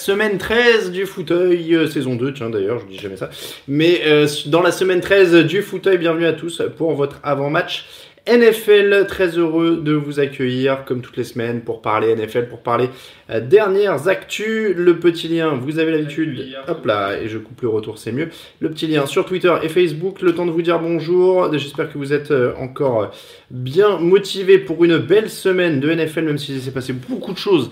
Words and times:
Semaine 0.00 0.38
13 0.38 0.92
du 0.92 1.04
fauteuil, 1.04 1.74
euh, 1.74 1.86
saison 1.86 2.16
2, 2.16 2.32
tiens 2.32 2.48
d'ailleurs, 2.48 2.78
je 2.78 2.86
dis 2.86 2.98
jamais 2.98 3.18
ça. 3.18 3.28
Mais 3.68 4.00
euh, 4.06 4.26
dans 4.46 4.62
la 4.62 4.72
semaine 4.72 5.02
13 5.02 5.44
du 5.44 5.60
fauteuil, 5.60 5.98
bienvenue 5.98 6.24
à 6.24 6.32
tous 6.32 6.62
pour 6.78 6.94
votre 6.94 7.20
avant-match 7.22 7.84
NFL. 8.26 9.04
Très 9.06 9.36
heureux 9.36 9.76
de 9.76 9.92
vous 9.92 10.18
accueillir 10.18 10.86
comme 10.86 11.02
toutes 11.02 11.18
les 11.18 11.24
semaines 11.24 11.60
pour 11.60 11.82
parler 11.82 12.16
NFL, 12.16 12.48
pour 12.48 12.60
parler 12.60 12.88
euh, 13.28 13.40
dernières 13.40 14.08
actus. 14.08 14.74
Le 14.74 14.98
petit 14.98 15.28
lien, 15.28 15.52
vous 15.60 15.78
avez 15.78 15.92
l'habitude, 15.92 16.56
hop 16.66 16.86
là, 16.86 17.20
et 17.20 17.28
je 17.28 17.36
coupe 17.36 17.60
le 17.60 17.68
retour, 17.68 17.98
c'est 17.98 18.12
mieux. 18.12 18.30
Le 18.60 18.70
petit 18.70 18.86
lien 18.86 19.04
sur 19.04 19.26
Twitter 19.26 19.54
et 19.62 19.68
Facebook. 19.68 20.22
Le 20.22 20.34
temps 20.34 20.46
de 20.46 20.50
vous 20.50 20.62
dire 20.62 20.80
bonjour. 20.80 21.52
J'espère 21.52 21.92
que 21.92 21.98
vous 21.98 22.14
êtes 22.14 22.32
encore 22.58 23.10
bien 23.50 23.98
motivés 23.98 24.56
pour 24.56 24.82
une 24.82 24.96
belle 24.96 25.28
semaine 25.28 25.78
de 25.78 25.92
NFL, 25.92 26.22
même 26.22 26.38
s'il 26.38 26.58
s'est 26.58 26.70
passé 26.70 26.94
beaucoup 26.94 27.34
de 27.34 27.38
choses 27.38 27.70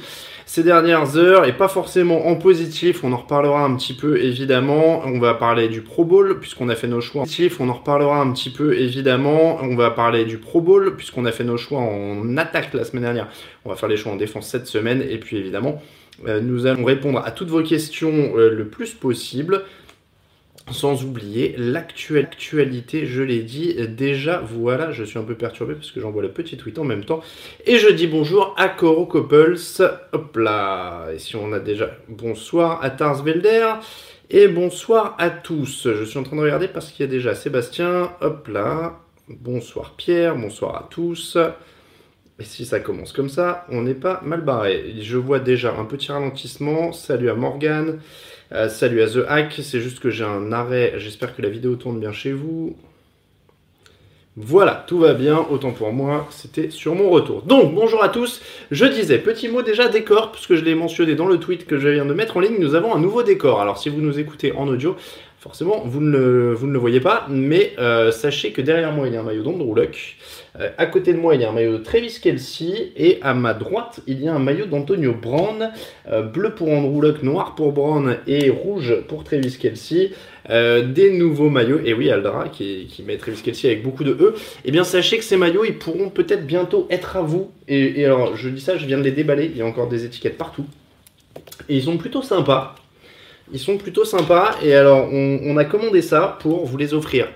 ces 0.48 0.62
dernières 0.62 1.18
heures 1.18 1.44
et 1.44 1.52
pas 1.52 1.68
forcément 1.68 2.26
en 2.26 2.34
positif. 2.34 3.04
On 3.04 3.12
en 3.12 3.18
reparlera 3.18 3.62
un 3.62 3.76
petit 3.76 3.92
peu 3.92 4.18
évidemment. 4.18 5.02
On 5.04 5.18
va 5.18 5.34
parler 5.34 5.68
du 5.68 5.82
Pro 5.82 6.06
Bowl 6.06 6.40
puisqu'on 6.40 6.70
a 6.70 6.74
fait 6.74 6.88
nos 6.88 7.02
choix 7.02 7.20
en 7.20 7.24
positif. 7.24 7.60
On 7.60 7.68
en 7.68 7.74
reparlera 7.74 8.18
un 8.18 8.32
petit 8.32 8.48
peu 8.48 8.74
évidemment. 8.74 9.58
On 9.62 9.76
va 9.76 9.90
parler 9.90 10.24
du 10.24 10.38
Pro 10.38 10.62
Bowl 10.62 10.96
puisqu'on 10.96 11.26
a 11.26 11.32
fait 11.32 11.44
nos 11.44 11.58
choix 11.58 11.80
en 11.80 12.34
attaque 12.38 12.72
la 12.72 12.84
semaine 12.84 13.02
dernière. 13.02 13.28
On 13.66 13.68
va 13.68 13.76
faire 13.76 13.90
les 13.90 13.98
choix 13.98 14.10
en 14.10 14.16
défense 14.16 14.48
cette 14.48 14.66
semaine 14.66 15.04
et 15.06 15.18
puis 15.18 15.36
évidemment 15.36 15.82
euh, 16.26 16.40
nous 16.40 16.64
allons 16.64 16.84
répondre 16.84 17.22
à 17.22 17.30
toutes 17.30 17.50
vos 17.50 17.62
questions 17.62 18.32
euh, 18.34 18.50
le 18.50 18.68
plus 18.68 18.94
possible. 18.94 19.64
Sans 20.70 21.02
oublier 21.04 21.54
l'actualité, 21.56 23.06
je 23.06 23.22
l'ai 23.22 23.42
dit 23.42 23.74
déjà, 23.88 24.38
voilà, 24.38 24.92
je 24.92 25.02
suis 25.02 25.18
un 25.18 25.22
peu 25.22 25.34
perturbé 25.34 25.74
parce 25.74 25.90
que 25.90 26.00
j'envoie 26.00 26.22
le 26.22 26.30
petit 26.30 26.56
tweet 26.56 26.78
en 26.78 26.84
même 26.84 27.04
temps. 27.04 27.20
Et 27.66 27.78
je 27.78 27.88
dis 27.88 28.06
bonjour 28.06 28.54
à 28.58 28.68
Coro 28.68 29.06
Couples, 29.06 29.56
hop 30.12 30.36
là, 30.36 31.08
et 31.12 31.18
si 31.18 31.36
on 31.36 31.52
a 31.52 31.58
déjà 31.58 31.90
bonsoir 32.08 32.82
à 32.82 32.90
Tarsvelder, 32.90 33.74
et 34.30 34.46
bonsoir 34.46 35.16
à 35.18 35.30
tous. 35.30 35.88
Je 35.90 36.04
suis 36.04 36.18
en 36.18 36.22
train 36.22 36.36
de 36.36 36.42
regarder 36.42 36.68
parce 36.68 36.90
qu'il 36.90 37.06
y 37.06 37.08
a 37.08 37.10
déjà 37.10 37.34
Sébastien, 37.34 38.12
hop 38.20 38.48
là, 38.48 39.00
bonsoir 39.28 39.94
Pierre, 39.96 40.36
bonsoir 40.36 40.76
à 40.76 40.88
tous. 40.90 41.38
Et 42.40 42.44
si 42.44 42.64
ça 42.64 42.78
commence 42.78 43.12
comme 43.12 43.30
ça, 43.30 43.66
on 43.68 43.82
n'est 43.82 43.94
pas 43.94 44.20
mal 44.22 44.42
barré. 44.42 44.94
Je 45.00 45.16
vois 45.16 45.40
déjà 45.40 45.74
un 45.74 45.84
petit 45.84 46.12
ralentissement, 46.12 46.92
salut 46.92 47.30
à 47.30 47.34
Morgane. 47.34 47.98
Euh, 48.50 48.70
salut 48.70 49.02
à 49.02 49.06
The 49.06 49.26
Hack, 49.28 49.60
c'est 49.62 49.80
juste 49.80 50.00
que 50.00 50.08
j'ai 50.08 50.24
un 50.24 50.52
arrêt. 50.52 50.94
J'espère 50.96 51.36
que 51.36 51.42
la 51.42 51.50
vidéo 51.50 51.76
tourne 51.76 52.00
bien 52.00 52.12
chez 52.12 52.32
vous. 52.32 52.76
Voilà, 54.40 54.84
tout 54.86 54.98
va 55.00 55.14
bien, 55.14 55.44
autant 55.50 55.72
pour 55.72 55.92
moi, 55.92 56.28
c'était 56.30 56.70
sur 56.70 56.94
mon 56.94 57.10
retour. 57.10 57.42
Donc, 57.42 57.74
bonjour 57.74 58.02
à 58.04 58.08
tous, 58.08 58.40
je 58.70 58.86
disais, 58.86 59.18
petit 59.18 59.48
mot 59.48 59.62
déjà 59.62 59.88
décor, 59.88 60.30
puisque 60.30 60.54
je 60.54 60.64
l'ai 60.64 60.76
mentionné 60.76 61.16
dans 61.16 61.26
le 61.26 61.38
tweet 61.38 61.66
que 61.66 61.76
je 61.76 61.88
viens 61.88 62.06
de 62.06 62.14
mettre 62.14 62.36
en 62.36 62.40
ligne, 62.40 62.56
nous 62.60 62.76
avons 62.76 62.94
un 62.94 63.00
nouveau 63.00 63.24
décor. 63.24 63.60
Alors, 63.60 63.78
si 63.78 63.88
vous 63.88 64.00
nous 64.00 64.20
écoutez 64.20 64.52
en 64.52 64.68
audio, 64.68 64.96
forcément, 65.38 65.82
vous 65.84 66.00
ne 66.00 66.10
le, 66.10 66.78
voyez 66.78 67.00
pas, 67.00 67.26
mais 67.30 67.72
euh, 67.78 68.10
sachez 68.10 68.50
que 68.50 68.60
derrière 68.60 68.92
moi, 68.92 69.06
il 69.06 69.14
y 69.14 69.16
a 69.16 69.20
un 69.20 69.24
maillot 69.24 69.44
d'Andrew. 69.44 69.78
Euh, 70.58 70.70
à 70.76 70.86
côté 70.86 71.12
de 71.12 71.18
moi, 71.18 71.36
il 71.36 71.42
y 71.42 71.44
a 71.44 71.50
un 71.50 71.52
maillot 71.52 71.78
de 71.78 71.82
Travis 71.82 72.18
Kelsey. 72.20 72.92
Et 72.96 73.18
à 73.22 73.34
ma 73.34 73.54
droite, 73.54 74.00
il 74.08 74.20
y 74.20 74.28
a 74.28 74.34
un 74.34 74.40
maillot 74.40 74.66
d'Antonio 74.66 75.14
Brown. 75.14 75.70
Euh, 76.10 76.22
bleu 76.22 76.54
pour 76.54 76.68
Andrew 76.68 76.98
noir 77.22 77.54
pour 77.54 77.72
Brown 77.72 78.16
et 78.26 78.50
rouge 78.50 78.96
pour 79.06 79.22
Travis 79.22 79.56
Kelsey. 79.58 80.10
des 80.48 81.12
nouveaux 81.12 81.50
maillots, 81.50 81.80
et 81.84 81.94
oui, 81.94 82.10
Aldra 82.10 82.48
qui, 82.48 82.88
met 83.06 83.16
Travis 83.16 83.42
Kelsey 83.42 83.70
avec 83.70 83.84
beaucoup 83.84 84.02
de 84.02 84.12
E, 84.12 84.34
et 84.34 84.40
eh 84.64 84.70
bien 84.70 84.82
sachez 84.82 85.18
que 85.18 85.24
ces 85.24 85.36
maillots, 85.36 85.64
ils 85.64 85.78
pourront 85.78 86.08
peut-être 86.08 86.46
bientôt 86.46 86.86
être 86.90 87.16
à 87.16 87.22
vous. 87.22 87.50
Et 87.68 88.04
alors, 88.04 88.34
je 88.34 88.48
dis 88.48 88.60
ça, 88.60 88.76
je 88.76 88.86
viens 88.86 88.98
de 88.98 89.02
les 89.02 89.12
déballer, 89.12 89.44
il 89.44 89.56
y 89.56 89.62
a 89.62 89.66
encore 89.66 89.88
des 89.88 90.04
étiquettes 90.04 90.38
partout. 90.38 90.64
Et 91.68 91.76
ils 91.76 91.82
sont 91.84 91.98
plutôt 91.98 92.22
sympas. 92.22 92.74
Ils 93.52 93.58
sont 93.58 93.76
plutôt 93.78 94.04
sympas. 94.04 94.56
Et 94.62 94.74
alors, 94.74 95.08
on, 95.12 95.56
a 95.56 95.64
commandé 95.64 96.02
ça 96.02 96.38
pour 96.40 96.66
vous 96.66 96.76
les 96.76 96.94
offrir. 96.94 97.28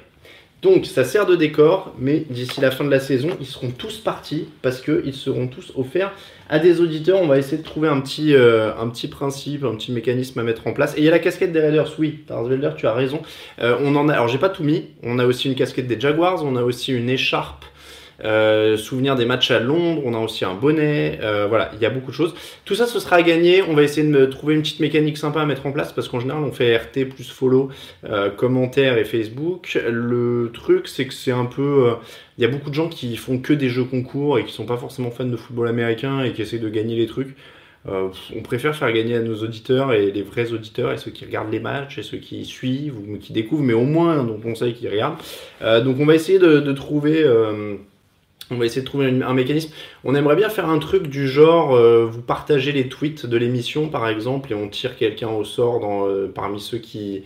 Donc, 0.62 0.86
ça 0.86 1.02
sert 1.02 1.26
de 1.26 1.34
décor, 1.34 1.92
mais 1.98 2.24
d'ici 2.30 2.60
la 2.60 2.70
fin 2.70 2.84
de 2.84 2.90
la 2.90 3.00
saison, 3.00 3.30
ils 3.40 3.46
seront 3.46 3.70
tous 3.70 3.98
partis 3.98 4.46
parce 4.62 4.80
qu'ils 4.80 5.14
seront 5.14 5.48
tous 5.48 5.72
offerts 5.74 6.12
à 6.48 6.60
des 6.60 6.80
auditeurs. 6.80 7.20
On 7.20 7.26
va 7.26 7.38
essayer 7.38 7.58
de 7.58 7.64
trouver 7.64 7.88
un 7.88 8.00
petit, 8.00 8.34
euh, 8.34 8.70
principe, 9.10 9.64
un 9.64 9.74
petit 9.74 9.90
mécanisme 9.90 10.38
à 10.38 10.44
mettre 10.44 10.68
en 10.68 10.72
place. 10.72 10.94
Et 10.96 10.98
il 10.98 11.04
y 11.04 11.08
a 11.08 11.10
la 11.10 11.18
casquette 11.18 11.50
des 11.50 11.58
Raiders, 11.58 11.92
oui, 11.98 12.20
Tarsvelder, 12.28 12.70
tu 12.76 12.86
as 12.86 12.92
raison. 12.92 13.22
Euh, 13.60 13.76
on 13.80 13.96
en 13.96 14.08
a, 14.08 14.12
alors 14.12 14.28
j'ai 14.28 14.38
pas 14.38 14.50
tout 14.50 14.62
mis. 14.62 14.84
On 15.02 15.18
a 15.18 15.26
aussi 15.26 15.48
une 15.48 15.56
casquette 15.56 15.88
des 15.88 15.98
Jaguars, 15.98 16.44
on 16.44 16.54
a 16.54 16.62
aussi 16.62 16.92
une 16.92 17.10
écharpe 17.10 17.64
euh, 18.24 18.76
souvenir 18.76 19.16
des 19.16 19.24
matchs 19.24 19.50
à 19.50 19.58
Londres, 19.58 20.02
on 20.04 20.14
a 20.14 20.18
aussi 20.18 20.44
un 20.44 20.54
bonnet, 20.54 21.18
euh, 21.22 21.46
voilà, 21.48 21.70
il 21.74 21.80
y 21.80 21.86
a 21.86 21.90
beaucoup 21.90 22.10
de 22.10 22.16
choses. 22.16 22.34
Tout 22.64 22.74
ça, 22.74 22.86
ce 22.86 23.00
sera 23.00 23.16
à 23.16 23.22
gagner. 23.22 23.62
On 23.62 23.74
va 23.74 23.82
essayer 23.82 24.06
de 24.06 24.26
trouver 24.26 24.54
une 24.54 24.62
petite 24.62 24.80
mécanique 24.80 25.18
sympa 25.18 25.40
à 25.40 25.46
mettre 25.46 25.66
en 25.66 25.72
place 25.72 25.92
parce 25.92 26.08
qu'en 26.08 26.20
général, 26.20 26.42
on 26.44 26.52
fait 26.52 26.76
RT 26.76 27.08
plus 27.08 27.30
follow, 27.30 27.70
euh, 28.04 28.30
commentaires 28.30 28.98
et 28.98 29.04
Facebook. 29.04 29.78
Le 29.88 30.50
truc, 30.52 30.88
c'est 30.88 31.06
que 31.06 31.14
c'est 31.14 31.32
un 31.32 31.46
peu. 31.46 31.94
Il 32.38 32.42
y 32.42 32.44
a 32.44 32.48
beaucoup 32.48 32.70
de 32.70 32.74
gens 32.74 32.88
qui 32.88 33.16
font 33.16 33.38
que 33.38 33.52
des 33.52 33.68
jeux 33.68 33.84
concours 33.84 34.38
et 34.38 34.44
qui 34.44 34.52
sont 34.52 34.66
pas 34.66 34.76
forcément 34.76 35.10
fans 35.10 35.24
de 35.24 35.36
football 35.36 35.68
américain 35.68 36.22
et 36.22 36.32
qui 36.32 36.42
essayent 36.42 36.60
de 36.60 36.68
gagner 36.68 36.96
les 36.96 37.06
trucs. 37.06 37.36
on 37.86 38.42
préfère 38.42 38.76
faire 38.76 38.92
gagner 38.92 39.16
à 39.16 39.20
nos 39.20 39.34
auditeurs 39.42 39.92
et 39.92 40.10
les 40.12 40.22
vrais 40.22 40.52
auditeurs 40.52 40.92
et 40.92 40.98
ceux 40.98 41.10
qui 41.10 41.24
regardent 41.24 41.52
les 41.52 41.60
matchs 41.60 41.98
et 41.98 42.02
ceux 42.02 42.18
qui 42.18 42.44
suivent 42.44 42.96
ou 42.96 43.18
qui 43.18 43.32
découvrent, 43.32 43.64
mais 43.64 43.72
au 43.72 43.84
moins 43.84 44.26
on 44.44 44.54
sait 44.54 44.72
qu'ils 44.72 44.88
regardent. 44.88 45.18
donc 45.84 45.96
on 46.00 46.06
va 46.06 46.14
essayer 46.14 46.38
de 46.38 46.72
trouver 46.72 47.24
on 48.52 48.58
va 48.58 48.66
essayer 48.66 48.82
de 48.82 48.86
trouver 48.86 49.06
un 49.06 49.34
mécanisme. 49.34 49.72
On 50.04 50.14
aimerait 50.14 50.36
bien 50.36 50.48
faire 50.48 50.68
un 50.68 50.78
truc 50.78 51.06
du 51.06 51.26
genre, 51.28 51.74
euh, 51.74 52.06
vous 52.06 52.22
partagez 52.22 52.72
les 52.72 52.88
tweets 52.88 53.26
de 53.26 53.36
l'émission 53.36 53.88
par 53.88 54.08
exemple, 54.08 54.52
et 54.52 54.54
on 54.54 54.68
tire 54.68 54.96
quelqu'un 54.96 55.28
au 55.28 55.44
sort 55.44 56.06
euh, 56.06 56.30
parmi 56.32 56.60
ceux 56.60 56.78
qui 56.78 57.24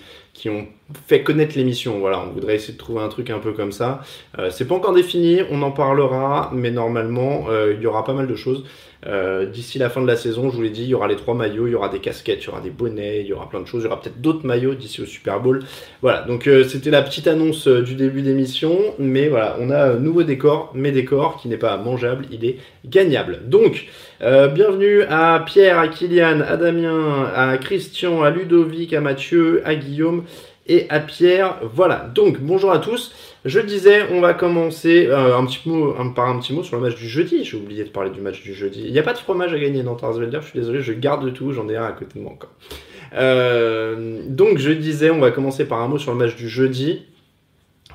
ont 0.48 0.66
fait 1.06 1.22
connaître 1.22 1.56
l'émission. 1.56 1.98
Voilà, 1.98 2.20
on 2.20 2.32
voudrait 2.32 2.56
essayer 2.56 2.74
de 2.74 2.78
trouver 2.78 3.00
un 3.00 3.08
truc 3.08 3.30
un 3.30 3.38
peu 3.38 3.52
comme 3.52 3.72
ça. 3.72 4.02
Euh, 4.38 4.50
c'est 4.50 4.66
pas 4.66 4.74
encore 4.74 4.94
défini, 4.94 5.40
on 5.50 5.62
en 5.62 5.70
parlera, 5.72 6.50
mais 6.54 6.70
normalement, 6.70 7.46
il 7.72 7.80
y 7.80 7.86
aura 7.86 8.04
pas 8.04 8.14
mal 8.14 8.26
de 8.26 8.34
choses. 8.34 8.64
Euh, 9.06 9.46
d'ici 9.46 9.78
la 9.78 9.88
fin 9.88 10.00
de 10.00 10.06
la 10.06 10.16
saison, 10.16 10.50
je 10.50 10.56
vous 10.56 10.62
l'ai 10.62 10.70
dit, 10.70 10.82
il 10.82 10.88
y 10.88 10.94
aura 10.94 11.06
les 11.06 11.16
trois 11.16 11.34
maillots, 11.34 11.66
il 11.68 11.72
y 11.72 11.74
aura 11.74 11.88
des 11.88 12.00
casquettes, 12.00 12.42
il 12.42 12.46
y 12.46 12.48
aura 12.48 12.60
des 12.60 12.70
bonnets, 12.70 13.20
il 13.20 13.26
y 13.26 13.32
aura 13.32 13.48
plein 13.48 13.60
de 13.60 13.66
choses, 13.66 13.82
il 13.82 13.84
y 13.84 13.86
aura 13.88 14.00
peut-être 14.00 14.20
d'autres 14.20 14.44
maillots 14.44 14.74
d'ici 14.74 15.00
au 15.00 15.06
Super 15.06 15.38
Bowl. 15.40 15.62
Voilà, 16.02 16.22
donc 16.22 16.48
euh, 16.48 16.64
c'était 16.64 16.90
la 16.90 17.02
petite 17.02 17.28
annonce 17.28 17.68
euh, 17.68 17.82
du 17.82 17.94
début 17.94 18.22
d'émission, 18.22 18.76
mais 18.98 19.28
voilà, 19.28 19.56
on 19.60 19.70
a 19.70 19.92
un 19.92 19.98
nouveau 19.98 20.24
décor, 20.24 20.72
mais 20.74 20.90
décor 20.90 21.36
qui 21.40 21.48
n'est 21.48 21.56
pas 21.56 21.76
mangeable, 21.76 22.26
il 22.32 22.44
est 22.44 22.56
gagnable. 22.84 23.42
Donc, 23.46 23.86
bienvenue 24.20 25.02
à 25.02 25.42
Pierre, 25.44 25.78
à 25.78 25.88
Kylian, 25.88 26.40
à 26.40 26.56
Damien, 26.56 27.30
à 27.34 27.58
Christian, 27.58 28.22
à 28.22 28.30
Ludovic, 28.30 28.92
à 28.92 29.00
Mathieu, 29.00 29.62
à 29.64 29.74
Guillaume 29.74 30.24
et 30.66 30.86
à 30.90 31.00
Pierre. 31.00 31.58
Voilà, 31.62 32.10
donc 32.14 32.40
bonjour 32.40 32.72
à 32.72 32.78
tous. 32.78 33.14
Je 33.44 33.60
disais, 33.60 34.06
on 34.10 34.20
va 34.20 34.34
commencer 34.34 35.06
euh, 35.06 35.36
un 35.36 35.46
petit 35.46 35.68
mot, 35.68 35.94
par 36.14 36.28
un 36.28 36.38
petit 36.38 36.52
mot 36.52 36.62
sur 36.62 36.76
le 36.76 36.82
match 36.82 36.96
du 36.96 37.08
jeudi. 37.08 37.44
J'ai 37.44 37.56
oublié 37.56 37.84
de 37.84 37.90
parler 37.90 38.10
du 38.10 38.20
match 38.20 38.42
du 38.42 38.54
jeudi. 38.54 38.82
Il 38.84 38.92
n'y 38.92 38.98
a 38.98 39.02
pas 39.02 39.12
de 39.12 39.18
fromage 39.18 39.52
à 39.52 39.58
gagner 39.58 39.82
dans 39.82 39.94
Tarsvelder, 39.94 40.38
je 40.42 40.48
suis 40.48 40.58
désolé, 40.58 40.82
je 40.82 40.92
garde 40.92 41.32
tout, 41.32 41.52
j'en 41.52 41.68
ai 41.68 41.76
un 41.76 41.84
à 41.84 41.92
côté 41.92 42.18
de 42.18 42.24
moi 42.24 42.32
encore. 42.32 42.52
Euh, 43.14 44.22
donc 44.26 44.58
je 44.58 44.70
disais, 44.72 45.10
on 45.10 45.20
va 45.20 45.30
commencer 45.30 45.64
par 45.64 45.80
un 45.80 45.88
mot 45.88 45.98
sur 45.98 46.12
le 46.12 46.18
match 46.18 46.34
du 46.36 46.48
jeudi. 46.48 47.04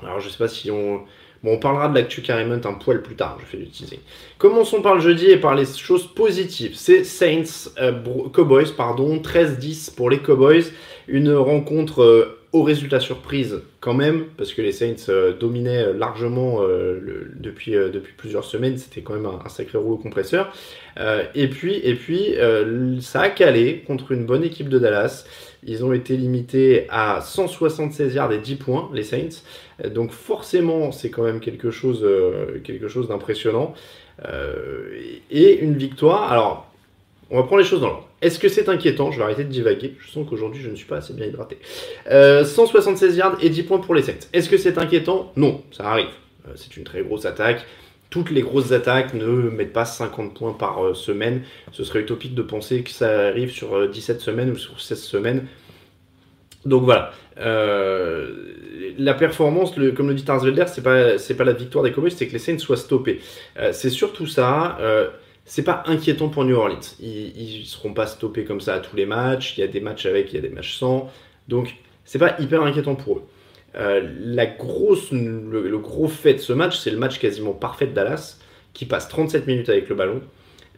Alors 0.02 0.20
je 0.20 0.30
sais 0.30 0.38
pas 0.38 0.48
si 0.48 0.72
on... 0.72 1.02
Bon, 1.44 1.54
on 1.54 1.58
parlera 1.58 1.90
de 1.90 1.96
l'actu 1.96 2.22
carrément 2.22 2.54
un 2.54 2.74
poil 2.74 3.02
plus 3.02 3.16
tard, 3.16 3.36
je 3.42 3.46
fais 3.48 3.58
du 3.58 3.68
teasing. 3.68 3.98
Commençons 4.38 4.84
par 4.84 4.94
le 4.94 5.02
jeudi 5.02 5.26
et 5.26 5.38
par 5.38 5.56
les 5.56 5.66
choses 5.66 6.06
positives. 6.06 6.74
C'est 6.76 7.04
Saints 7.04 7.72
euh, 7.80 7.94
Cowboys, 8.32 8.72
pardon, 8.78 9.18
13-10 9.18 9.96
pour 9.96 10.12
les 10.12 10.20
Cowboys. 10.20 10.66
Une 11.08 11.34
rencontre 11.34 12.38
au 12.54 12.64
résultat 12.64 13.00
surprise 13.00 13.62
quand 13.80 13.94
même, 13.94 14.26
parce 14.38 14.54
que 14.54 14.62
les 14.62 14.74
Saints 14.74 15.08
euh, 15.08 15.32
dominaient 15.34 15.94
largement 15.94 16.62
euh, 16.62 17.32
depuis, 17.36 17.76
euh, 17.76 17.90
depuis 17.90 18.14
plusieurs 18.18 18.44
semaines, 18.44 18.78
c'était 18.78 19.02
quand 19.02 19.14
même 19.14 19.26
un, 19.26 19.48
sacré 19.48 19.78
rouleau 19.78 19.98
compresseur. 19.98 20.54
et 21.34 21.48
puis, 21.48 21.76
et 21.76 21.96
puis 21.96 22.36
ça 23.02 23.22
a 23.22 23.30
calé 23.30 23.84
contre 23.88 24.12
une 24.12 24.26
bonne 24.26 24.44
équipe 24.44 24.70
de 24.70 24.80
Dallas. 24.80 25.26
Ils 25.64 25.86
ont 25.86 25.94
été 25.94 26.18
limités 26.18 26.88
à 26.90 27.22
176 27.22 28.16
yards 28.16 28.32
et 28.34 28.40
10 28.40 28.56
points, 28.56 28.90
les 28.94 29.04
Saints. 29.04 29.44
Donc 29.90 30.12
forcément, 30.12 30.92
c'est 30.92 31.10
quand 31.10 31.24
même 31.24 31.40
quelque 31.40 31.72
chose, 31.72 32.06
quelque 32.64 32.88
chose 32.88 33.08
d'impressionnant. 33.08 33.74
et 35.30 35.60
une 35.60 35.78
victoire. 35.78 36.32
Alors, 36.32 36.72
on 37.30 37.38
va 37.38 37.44
prendre 37.44 37.62
les 37.62 37.68
choses 37.68 37.82
dans 37.82 37.88
l'ordre. 37.88 38.11
Est-ce 38.22 38.40
que 38.40 38.50
c'est 38.50 38.70
inquiétant? 38.70 39.12
Je 39.12 39.18
vais 39.18 39.24
arrêter 39.24 39.44
de 39.44 39.50
divaguer. 39.50 39.96
Je 40.00 40.12
sens 40.12 40.28
qu'aujourd'hui, 40.30 40.62
je 40.62 40.70
ne 40.70 40.76
suis 40.76 40.86
pas 40.86 40.98
assez 40.98 41.14
bien 41.14 41.26
hydraté. 41.26 41.58
176 42.08 43.18
yards 43.18 43.38
et 43.42 43.50
10 43.50 43.64
points 43.64 43.80
pour 43.80 43.96
les 43.96 44.04
Saints. 44.04 44.28
Est-ce 44.34 44.50
que 44.50 44.58
c'est 44.58 44.78
inquiétant? 44.78 45.32
Non, 45.36 45.64
ça 45.72 45.86
arrive. 45.86 46.10
c'est 46.56 46.78
une 46.78 46.84
très 46.84 47.02
grosse 47.02 47.26
attaque 47.26 47.66
toutes 48.12 48.30
les 48.30 48.42
grosses 48.42 48.74
attaques 48.74 49.16
ne 49.16 49.26
mettent 49.26 49.74
pas 49.74 49.86
50 49.86 50.36
points 50.36 50.54
par 50.54 50.86
euh, 50.86 50.94
semaine. 50.94 51.42
Ce 51.72 51.84
serait 51.84 52.02
utopique 52.02 52.36
de 52.36 52.44
penser 52.44 52.84
que 52.84 52.92
ça 52.92 53.28
arrive 53.28 53.52
sur 53.52 53.90
17 53.90 54.18
euh, 54.18 54.20
semaines 54.20 54.52
ou 54.52 54.58
sur 54.58 54.80
16 54.80 55.02
semaines. 55.02 55.48
Donc 56.66 56.84
voilà. 56.84 57.14
Euh, 57.40 58.94
la 58.98 59.14
performance, 59.14 59.74
comme 59.96 60.10
le 60.10 60.14
dit 60.14 60.26
Tarsvelder, 60.26 60.66
c'est 60.68 60.84
pas 60.84 61.16
pas 61.18 61.44
la 61.44 61.54
victoire 61.54 61.84
des 61.84 61.92
Cowboys, 61.92 62.12
c'est 62.12 62.28
que 62.28 62.34
les 62.34 62.40
Saints 62.40 62.60
soient 62.60 62.78
stoppés. 62.78 63.22
c'est 63.72 63.90
surtout 63.90 64.28
ça. 64.28 64.78
C'est 65.52 65.64
pas 65.64 65.84
inquiétant 65.88 66.30
pour 66.30 66.46
New 66.46 66.56
Orleans. 66.56 66.80
Ils, 67.02 67.60
ne 67.60 67.66
seront 67.66 67.94
pas 67.94 68.08
stoppés 68.08 68.46
comme 68.46 68.62
ça 68.62 68.76
à 68.76 68.80
tous 68.80 68.96
les 68.96 69.06
matchs. 69.06 69.58
Il 69.58 69.60
y 69.60 69.64
a 69.66 69.68
des 69.68 69.82
matchs 69.82 70.06
avec, 70.06 70.32
il 70.32 70.36
y 70.36 70.40
a 70.40 70.42
des 70.42 70.48
matchs 70.48 70.78
sans. 70.78 71.12
Donc 71.50 71.76
c'est 72.06 72.20
pas 72.20 72.38
hyper 72.40 72.64
inquiétant 72.64 72.96
pour 72.96 73.18
eux. 73.18 73.24
Euh, 73.76 74.00
la 74.22 74.46
grosse, 74.46 75.12
le, 75.12 75.78
gros 75.78 76.08
fait 76.08 76.36
de 76.36 76.40
ce 76.40 76.54
match, 76.54 76.78
c'est 76.78 76.90
le 76.90 76.96
match 76.96 77.20
quasiment 77.20 77.52
parfait 77.52 77.88
de 77.88 77.92
Dallas, 77.92 78.40
qui 78.72 78.86
passe 78.86 79.10
37 79.10 79.46
minutes 79.46 79.68
avec 79.68 79.90
le 79.90 79.96
ballon, 79.96 80.22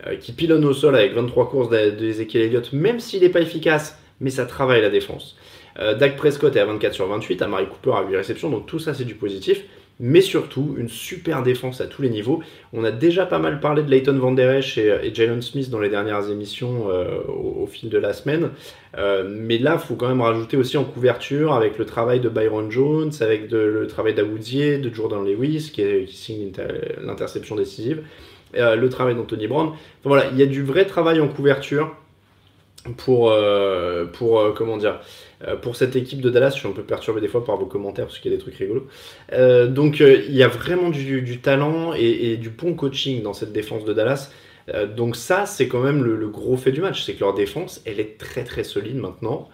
euh, 0.08 0.16
qui 0.16 0.32
pilonne 0.32 0.66
au 0.66 0.74
sol 0.74 0.96
avec 0.96 1.14
23 1.14 1.52
courses 1.52 1.70
d'Ezekiel 1.70 2.46
Elliott, 2.46 2.74
même 2.74 3.00
s'il 3.00 3.22
n'est 3.22 3.30
pas 3.30 3.42
efficace, 3.42 4.00
mais 4.22 4.32
ça 4.32 4.48
travaille 4.48 4.82
la 4.82 4.90
défense. 4.90 5.38
Euh, 5.78 5.94
Dak 5.94 6.16
Prescott 6.16 6.56
est 6.56 6.60
à 6.60 6.66
24 6.66 6.96
sur 6.96 7.06
28, 7.06 7.44
Amari 7.44 7.68
Cooper 7.68 7.92
a 7.96 8.10
8 8.10 8.16
réceptions, 8.16 8.50
donc 8.50 8.66
tout 8.66 8.80
ça 8.80 8.96
c'est 8.96 9.06
du 9.06 9.14
positif 9.14 9.66
mais 10.00 10.22
surtout 10.22 10.76
une 10.78 10.90
super 10.90 11.44
défense 11.44 11.82
à 11.82 11.88
tous 11.88 12.02
les 12.02 12.10
niveaux. 12.10 12.42
On 12.74 12.84
a 12.84 12.92
déjà 12.92 13.26
pas 13.26 13.40
mal 13.40 13.60
parlé 13.60 13.84
de 13.84 13.90
Leighton 13.90 14.18
Van 14.18 14.32
Der 14.32 14.62
et, 14.78 15.14
Jalen 15.14 15.42
Smith 15.42 15.70
dans 15.70 15.80
les 15.80 15.90
dernières 15.90 16.30
émissions 16.30 16.90
euh, 16.90 17.20
au, 17.28 17.68
fil 17.68 17.90
de 17.90 17.98
la 17.98 18.14
semaine, 18.14 18.50
euh, 18.98 19.24
mais 19.28 19.58
là, 19.58 19.80
il 19.82 19.86
faut 19.86 19.96
quand 19.96 20.08
même 20.08 20.22
rajouter 20.22 20.58
aussi 20.58 20.78
en 20.78 20.84
couverture 20.84 21.54
avec 21.54 21.78
le 21.78 21.86
travail 21.86 22.20
de 22.20 22.30
Byron 22.30 22.70
Jones, 22.72 23.12
avec 23.22 23.50
le 23.52 23.88
travail 23.88 24.14
d'Awoudier, 24.14 24.78
de 24.78 24.94
Jordan 24.94 25.26
Lewis 25.26 25.72
qui, 25.74 25.84
signe 26.08 26.52
l'interception 27.02 27.56
décisive, 27.56 28.04
euh, 28.56 28.76
le 28.76 28.90
travail 28.90 29.16
d'Anthony 29.16 29.48
Brown. 29.48 29.72
voilà, 30.04 30.26
il 30.32 30.38
y 30.38 30.44
a 30.44 30.46
du 30.46 30.64
vrai 30.64 30.86
travail 30.86 31.20
en 31.20 31.28
couverture 31.28 31.96
pour, 32.98 33.34
pour 34.14 34.54
comment 34.56 34.78
dire 34.78 35.00
euh, 35.48 35.58
pour 35.58 35.76
cette 35.76 35.96
équipe 35.96 36.22
de 36.22 36.30
Dallas. 36.30 36.52
Je 36.52 36.60
suis 36.60 36.68
un 36.68 36.72
peu 36.72 36.84
perturbé 36.84 37.20
des 37.20 37.28
fois 37.28 37.44
par 37.44 37.58
vos 37.58 37.66
commentaires 37.66 38.06
parce 38.06 38.20
qu'il 38.20 38.32
y 38.32 38.34
a 38.34 38.38
des 38.38 38.42
trucs 38.42 38.56
rigolos. 38.56 38.88
Euh, 39.34 39.68
donc 39.68 40.00
euh, 40.00 40.24
il 40.28 40.36
y 40.36 40.44
a 40.44 40.48
vraiment 40.48 40.90
du, 40.90 41.40
talent 41.40 41.94
et, 41.94 42.38
du 42.38 42.50
bon 42.50 42.76
coaching 42.76 43.22
dans 43.24 43.34
cette 43.34 43.52
défense 43.52 43.84
de 43.84 43.94
Dallas. 43.94 44.32
donc 44.96 45.16
ça, 45.18 45.46
c'est 45.46 45.68
quand 45.68 45.82
même 45.82 46.04
le, 46.04 46.28
gros 46.30 46.56
fait 46.56 46.72
du 46.72 46.80
match, 46.80 47.04
c'est 47.04 47.14
que 47.14 47.20
leur 47.20 47.34
défense, 47.34 47.82
elle 47.86 48.00
est 48.00 48.18
très 48.18 48.44
très 48.44 48.64
solide 48.64 48.96
maintenant. 48.96 49.50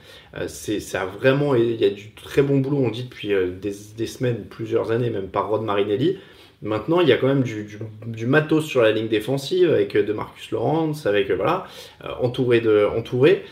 c'est 0.48 0.80
ça 0.80 1.06
vraiment, 1.06 1.56
il 1.56 1.76
y 1.82 1.86
a 1.86 1.90
du 1.90 2.12
très 2.12 2.44
bon 2.44 2.60
boulot, 2.60 2.78
on 2.78 2.90
dit 2.90 3.04
depuis 3.04 3.32
des, 3.60 4.08
semaines, 4.08 4.46
plusieurs 4.48 4.92
années, 4.92 5.10
même 5.10 5.28
par 5.28 5.50
Rod 5.50 5.64
Marinelli. 5.64 6.20
Maintenant, 6.62 7.00
il 7.00 7.08
y 7.08 7.14
a 7.14 7.18
quand 7.18 7.28
même 7.28 7.44
du, 7.44 8.26
matos 8.26 8.66
sur 8.66 8.82
la 8.82 8.92
ligne 8.92 9.08
défensive 9.08 9.72
avec 9.72 9.96
euh, 9.96 10.04
de 10.04 10.12
Marcus 10.12 10.52
Lawrence, 10.52 11.06
avec 11.06 11.30
euh, 11.30 11.36
voilà, 11.36 11.66
euh, 12.04 12.10
entouré 12.22 12.60
de 12.60 12.86
entouré. 12.86 13.44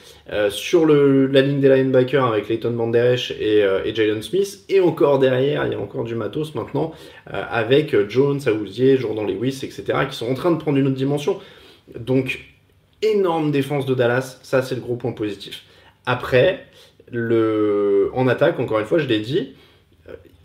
sur 0.50 0.86
la 0.86 1.42
ligne 1.42 1.62
des 1.62 1.70
linebackers 1.70 2.26
avec 2.26 2.50
Leighton 2.50 2.72
Banderesh 2.72 3.32
et, 3.32 3.60
et 3.86 3.96
Jalen 3.96 4.22
Smith. 4.22 4.66
Et 4.68 4.82
encore 4.82 5.20
derrière, 5.20 5.66
il 5.66 5.72
y 5.72 5.76
a 5.76 5.80
encore 5.80 6.04
du 6.04 6.16
matos 6.16 6.54
maintenant 6.54 6.92
avec 7.28 7.96
Jones, 8.10 8.42
Aouzier, 8.46 8.98
Jordan 8.98 9.26
Lewis, 9.26 9.62
etc. 9.64 10.00
qui 10.10 10.18
sont 10.18 10.30
en 10.30 10.34
train 10.34 10.52
de 10.52 10.58
prendre 10.58 10.78
une 10.78 10.88
autre 10.88 10.98
dimension. 10.98 11.40
Donc, 11.98 12.42
énorme 13.02 13.52
défense 13.52 13.86
de 13.86 13.96
Dallas, 13.96 14.40
ça 14.44 14.62
c'est 14.62 14.76
le 14.76 14.82
gros 14.82 14.98
point 14.98 15.14
positif. 15.14 15.64
Après, 16.06 16.66
le... 17.10 18.10
en 18.14 18.28
attaque, 18.28 18.60
encore 18.60 18.80
une 18.80 18.86
fois, 18.86 18.98
je 18.98 19.08
l'ai 19.08 19.20
dit, 19.20 19.54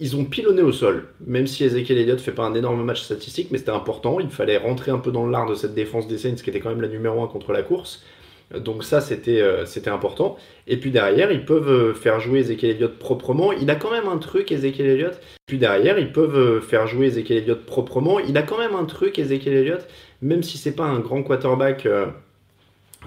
ils 0.03 0.17
ont 0.17 0.25
pilonné 0.25 0.63
au 0.63 0.73
sol, 0.73 1.05
même 1.25 1.47
si 1.47 1.63
Ezekiel 1.63 1.97
Elliott 1.97 2.21
fait 2.21 2.33
pas 2.33 2.43
un 2.43 2.55
énorme 2.55 2.83
match 2.83 3.03
statistique, 3.03 3.51
mais 3.53 3.59
c'était 3.59 3.71
important. 3.71 4.19
Il 4.19 4.31
fallait 4.31 4.57
rentrer 4.57 4.91
un 4.91 4.99
peu 4.99 5.13
dans 5.13 5.29
l'art 5.29 5.47
de 5.47 5.55
cette 5.55 5.75
défense 5.75 6.09
des 6.09 6.19
Saints, 6.19 6.35
qui 6.35 6.51
était 6.51 6.59
quand 6.59 6.71
même 6.71 6.81
la 6.81 6.89
numéro 6.89 7.23
1 7.23 7.29
contre 7.29 7.53
la 7.53 7.63
course. 7.63 8.03
Donc 8.53 8.83
ça, 8.83 9.01
c'était 9.01 9.41
euh, 9.41 9.65
c'était 9.65 9.91
important. 9.91 10.37
Et 10.67 10.77
puis 10.77 10.91
derrière, 10.91 11.31
ils 11.31 11.45
peuvent 11.45 11.71
euh, 11.71 11.95
faire 11.95 12.19
jouer 12.19 12.41
Ezekiel 12.41 12.73
Elliott 12.73 12.99
proprement. 12.99 13.53
Il 13.53 13.71
a 13.71 13.77
quand 13.77 13.93
même 13.93 14.09
un 14.09 14.19
truc, 14.19 14.51
Ezekiel 14.51 14.89
Elliott. 14.89 15.21
Puis 15.47 15.59
derrière, 15.59 15.97
ils 16.01 16.11
peuvent 16.11 16.37
euh, 16.37 16.61
faire 16.61 16.89
jouer 16.89 17.07
Ezekiel 17.07 17.39
Elliott 17.39 17.65
proprement. 17.65 18.19
Il 18.19 18.37
a 18.37 18.43
quand 18.43 18.59
même 18.59 18.75
un 18.75 18.87
truc, 18.87 19.21
Ezekiel 19.21 19.55
Elliott, 19.55 19.87
même 20.21 20.43
si 20.43 20.59
c'est 20.59 20.75
pas 20.75 20.85
un 20.85 20.99
grand 20.99 21.23
quarterback 21.23 21.87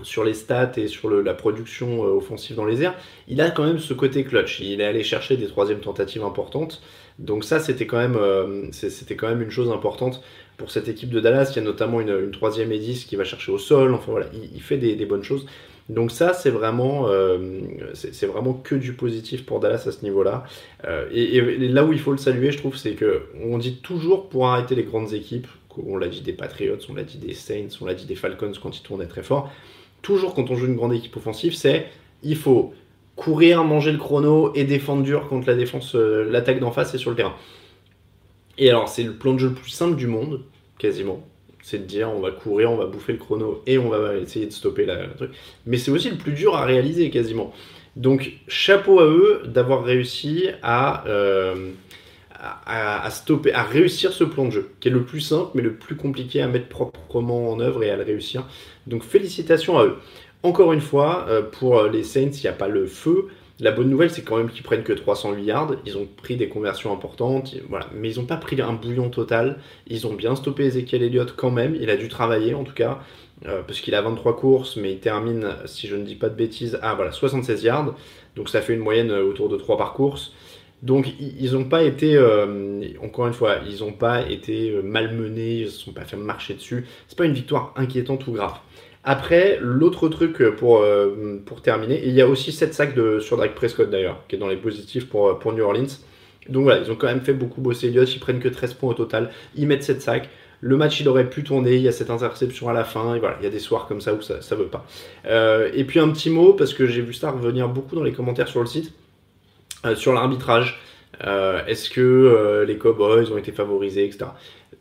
sur 0.03 0.23
les 0.23 0.33
stats 0.33 0.73
et 0.77 0.87
sur 0.87 1.09
la 1.09 1.33
production 1.33 2.05
euh, 2.05 2.09
offensive 2.09 2.55
dans 2.55 2.65
les 2.65 2.83
airs, 2.83 2.95
il 3.27 3.41
a 3.41 3.49
quand 3.49 3.63
même 3.63 3.79
ce 3.79 3.93
côté 3.93 4.23
clutch. 4.23 4.59
Il 4.59 4.81
est 4.81 4.85
allé 4.85 5.03
chercher 5.03 5.37
des 5.37 5.47
troisièmes 5.47 5.79
tentatives 5.79 6.23
importantes. 6.23 6.81
Donc 7.19 7.43
ça, 7.43 7.59
c'était 7.59 7.87
quand, 7.87 7.97
même, 7.97 8.17
euh, 8.17 8.65
c'était 8.71 9.15
quand 9.15 9.29
même 9.29 9.41
une 9.41 9.51
chose 9.51 9.71
importante 9.71 10.21
pour 10.57 10.71
cette 10.71 10.87
équipe 10.87 11.09
de 11.09 11.19
Dallas. 11.19 11.51
Il 11.51 11.57
y 11.57 11.59
a 11.59 11.63
notamment 11.63 12.01
une, 12.01 12.31
troisième 12.31 12.71
et 12.71 12.79
10 12.79 13.05
qui 13.05 13.15
va 13.15 13.23
chercher 13.23 13.51
au 13.51 13.57
sol. 13.57 13.93
Enfin 13.93 14.11
voilà, 14.11 14.27
il, 14.33 14.61
fait 14.61 14.77
des, 14.77 15.05
bonnes 15.05 15.23
choses. 15.23 15.45
Donc 15.87 16.11
ça, 16.11 16.33
c'est 16.33 16.49
vraiment, 16.49 17.07
euh, 17.07 17.61
vraiment 18.23 18.53
que 18.53 18.75
du 18.75 18.93
positif 18.93 19.45
pour 19.45 19.59
Dallas 19.59 19.83
à 19.87 19.91
ce 19.91 20.03
niveau-là. 20.03 20.45
et, 21.11 21.39
là 21.69 21.85
où 21.85 21.93
il 21.93 21.99
faut 21.99 22.11
le 22.11 22.17
saluer, 22.17 22.51
je 22.51 22.57
trouve, 22.57 22.75
c'est 22.75 22.93
que 22.93 23.23
on 23.43 23.57
dit 23.57 23.77
toujours 23.77 24.27
pour 24.27 24.47
arrêter 24.47 24.75
les 24.75 24.83
grandes 24.83 25.13
équipes, 25.13 25.47
on 25.85 25.97
l'a 25.97 26.07
dit 26.07 26.21
des 26.21 26.33
Patriots, 26.33 26.77
on 26.89 26.93
l'a 26.93 27.03
dit 27.03 27.17
des 27.17 27.33
Saints, 27.33 27.67
on 27.81 27.85
l'a 27.85 27.93
dit 27.93 28.05
des 28.05 28.15
Falcons 28.15 28.51
quand 28.61 28.77
ils 28.77 28.81
tournaient 28.81 29.07
très 29.07 29.23
fort 29.23 29.51
toujours 30.05 30.35
quand 30.35 30.51
on 30.51 30.55
joue 30.55 30.67
une 30.67 30.75
grande 30.75 30.93
équipe 30.93 31.17
offensive, 31.17 31.55
c'est 31.55 31.87
il 32.21 32.37
faut 32.37 32.73
courir, 33.15 33.63
manger 33.63 33.91
le 33.91 33.97
chrono 33.97 34.51
et 34.53 34.63
défendre 34.63 35.01
dur 35.01 35.27
contre 35.27 35.47
la 35.47 35.55
défense, 35.55 35.95
euh, 35.95 36.29
l'attaque 36.29 36.59
d'en 36.59 36.71
face 36.71 36.93
et 36.93 36.99
sur 36.99 37.09
le 37.09 37.15
terrain. 37.15 37.33
Et 38.59 38.69
alors, 38.69 38.87
c'est 38.87 39.03
le 39.03 39.13
plan 39.13 39.33
de 39.33 39.39
jeu 39.39 39.49
le 39.49 39.55
plus 39.55 39.71
simple 39.71 39.95
du 39.95 40.05
monde, 40.05 40.43
quasiment. 40.77 41.25
C'est 41.63 41.79
de 41.79 41.85
dire 41.85 42.11
on 42.15 42.19
va 42.19 42.29
courir, 42.29 42.71
on 42.71 42.77
va 42.77 42.85
bouffer 42.85 43.13
le 43.13 43.17
chrono 43.17 43.63
et 43.65 43.79
on 43.79 43.89
va 43.89 44.15
essayer 44.17 44.45
de 44.45 44.51
stopper 44.51 44.85
la, 44.85 45.07
truc. 45.07 45.31
Mais 45.65 45.77
c'est 45.77 45.89
aussi 45.89 46.11
le 46.11 46.17
plus 46.17 46.33
dur 46.33 46.55
à 46.55 46.65
réaliser 46.65 47.09
quasiment. 47.09 47.51
Donc, 47.95 48.33
chapeau 48.47 48.99
à 48.99 49.05
eux 49.05 49.41
d'avoir 49.47 49.83
réussi 49.83 50.49
à, 50.61 51.07
euh, 51.07 51.71
à, 52.65 53.09
stopper, 53.09 53.53
à 53.53 53.63
réussir 53.63 54.11
ce 54.11 54.23
plan 54.23 54.45
de 54.45 54.51
jeu, 54.51 54.71
qui 54.79 54.87
est 54.87 54.91
le 54.91 55.03
plus 55.03 55.21
simple 55.21 55.51
mais 55.55 55.61
le 55.61 55.73
plus 55.73 55.95
compliqué 55.95 56.41
à 56.41 56.47
mettre 56.47 56.67
proprement 56.67 57.51
en 57.51 57.59
œuvre 57.59 57.83
et 57.83 57.89
à 57.89 57.97
le 57.97 58.03
réussir. 58.03 58.45
Donc 58.87 59.03
félicitations 59.03 59.77
à 59.77 59.85
eux. 59.85 59.97
Encore 60.43 60.73
une 60.73 60.81
fois, 60.81 61.25
euh, 61.29 61.41
pour 61.41 61.83
les 61.83 62.03
Saints, 62.03 62.31
il 62.31 62.41
n'y 62.41 62.47
a 62.47 62.53
pas 62.53 62.67
le 62.67 62.85
feu. 62.85 63.29
La 63.61 63.71
bonne 63.71 63.89
nouvelle, 63.89 64.09
c'est 64.09 64.23
quand 64.23 64.35
même 64.35 64.49
qu'ils 64.49 64.63
prennent 64.63 64.83
que 64.83 64.91
308 64.91 65.43
yards. 65.43 65.75
Ils 65.85 65.97
ont 65.97 66.05
pris 66.05 66.35
des 66.35 66.49
conversions 66.49 66.91
importantes, 66.91 67.55
voilà. 67.69 67.87
mais 67.95 68.11
ils 68.11 68.19
n'ont 68.19 68.25
pas 68.25 68.35
pris 68.35 68.59
un 68.61 68.73
bouillon 68.73 69.09
total. 69.09 69.59
Ils 69.87 70.05
ont 70.07 70.13
bien 70.13 70.35
stoppé 70.35 70.65
Ezekiel 70.65 71.03
Elliott 71.03 71.33
quand 71.37 71.51
même. 71.51 71.73
Il 71.79 71.89
a 71.89 71.95
dû 71.95 72.09
travailler 72.09 72.53
en 72.53 72.65
tout 72.65 72.73
cas, 72.73 72.99
euh, 73.45 73.61
parce 73.65 73.79
qu'il 73.79 73.95
a 73.95 74.01
23 74.01 74.35
courses, 74.35 74.75
mais 74.75 74.91
il 74.91 74.99
termine, 74.99 75.55
si 75.65 75.87
je 75.87 75.95
ne 75.95 76.03
dis 76.03 76.15
pas 76.15 76.27
de 76.27 76.35
bêtises, 76.35 76.77
à 76.81 76.95
voilà, 76.95 77.13
76 77.13 77.63
yards. 77.63 77.95
Donc 78.35 78.49
ça 78.49 78.61
fait 78.61 78.73
une 78.73 78.81
moyenne 78.81 79.11
euh, 79.11 79.23
autour 79.23 79.47
de 79.47 79.55
3 79.55 79.77
par 79.77 79.93
course. 79.93 80.33
Donc 80.83 81.07
ils 81.19 81.53
n'ont 81.53 81.65
pas 81.65 81.83
été, 81.83 82.19
encore 83.01 83.27
une 83.27 83.33
fois, 83.33 83.57
ils 83.67 83.83
n'ont 83.83 83.93
pas 83.93 84.21
été 84.29 84.71
malmenés, 84.83 85.59
ils 85.59 85.65
ne 85.65 85.69
se 85.69 85.79
sont 85.79 85.93
pas 85.93 86.05
fait 86.05 86.17
marcher 86.17 86.53
dessus. 86.53 86.85
C'est 87.07 87.17
pas 87.17 87.25
une 87.25 87.33
victoire 87.33 87.73
inquiétante 87.75 88.27
ou 88.27 88.33
grave. 88.33 88.53
Après, 89.07 89.59
l'autre 89.61 90.09
truc 90.09 90.43
pour, 90.57 90.81
euh, 90.81 91.39
pour 91.45 91.61
terminer, 91.61 92.01
il 92.05 92.13
y 92.13 92.21
a 92.21 92.27
aussi 92.27 92.51
7 92.51 92.73
sacs 92.73 92.95
de, 92.95 93.19
sur 93.19 93.37
Drake 93.37 93.53
Prescott 93.53 93.89
d'ailleurs, 93.89 94.23
qui 94.27 94.35
est 94.35 94.39
dans 94.39 94.47
les 94.47 94.57
positifs 94.57 95.07
pour, 95.07 95.37
pour 95.37 95.53
New 95.53 95.63
Orleans. 95.63 95.85
Donc 96.49 96.63
voilà, 96.63 96.81
ils 96.81 96.91
ont 96.91 96.95
quand 96.95 97.07
même 97.07 97.21
fait 97.21 97.33
beaucoup 97.33 97.61
bosser 97.61 97.87
Elliott, 97.87 98.13
ils 98.13 98.19
prennent 98.19 98.39
que 98.39 98.47
13 98.47 98.73
points 98.73 98.89
au 98.89 98.93
total, 98.95 99.29
ils 99.55 99.67
mettent 99.67 99.83
7 99.83 100.01
sacs. 100.01 100.29
Le 100.61 100.75
match 100.77 100.99
il 100.99 101.07
aurait 101.07 101.29
pu 101.29 101.43
tourner, 101.43 101.75
il 101.75 101.81
y 101.81 101.87
a 101.87 101.91
cette 101.91 102.09
interception 102.09 102.67
à 102.67 102.73
la 102.73 102.83
fin, 102.83 103.13
et 103.13 103.19
voilà, 103.19 103.37
il 103.39 103.43
y 103.43 103.47
a 103.47 103.51
des 103.51 103.59
soirs 103.59 103.87
comme 103.87 104.01
ça 104.01 104.15
où 104.15 104.21
ça 104.21 104.35
ne 104.37 104.55
veut 104.55 104.67
pas. 104.67 104.85
Euh, 105.27 105.69
et 105.75 105.83
puis 105.83 105.99
un 105.99 106.09
petit 106.09 106.31
mot, 106.31 106.53
parce 106.53 106.73
que 106.73 106.87
j'ai 106.87 107.01
vu 107.01 107.13
ça 107.13 107.29
revenir 107.29 107.69
beaucoup 107.69 107.95
dans 107.95 108.03
les 108.03 108.13
commentaires 108.13 108.47
sur 108.47 108.61
le 108.61 108.65
site, 108.65 108.91
euh, 108.91 109.04
sur 109.95 110.13
l'arbitrage. 110.13 110.81
Est-ce 111.21 111.89
que 111.89 112.65
les 112.67 112.77
Cowboys 112.77 113.31
ont 113.31 113.37
été 113.37 113.51
favorisés, 113.51 114.05
etc 114.05 114.25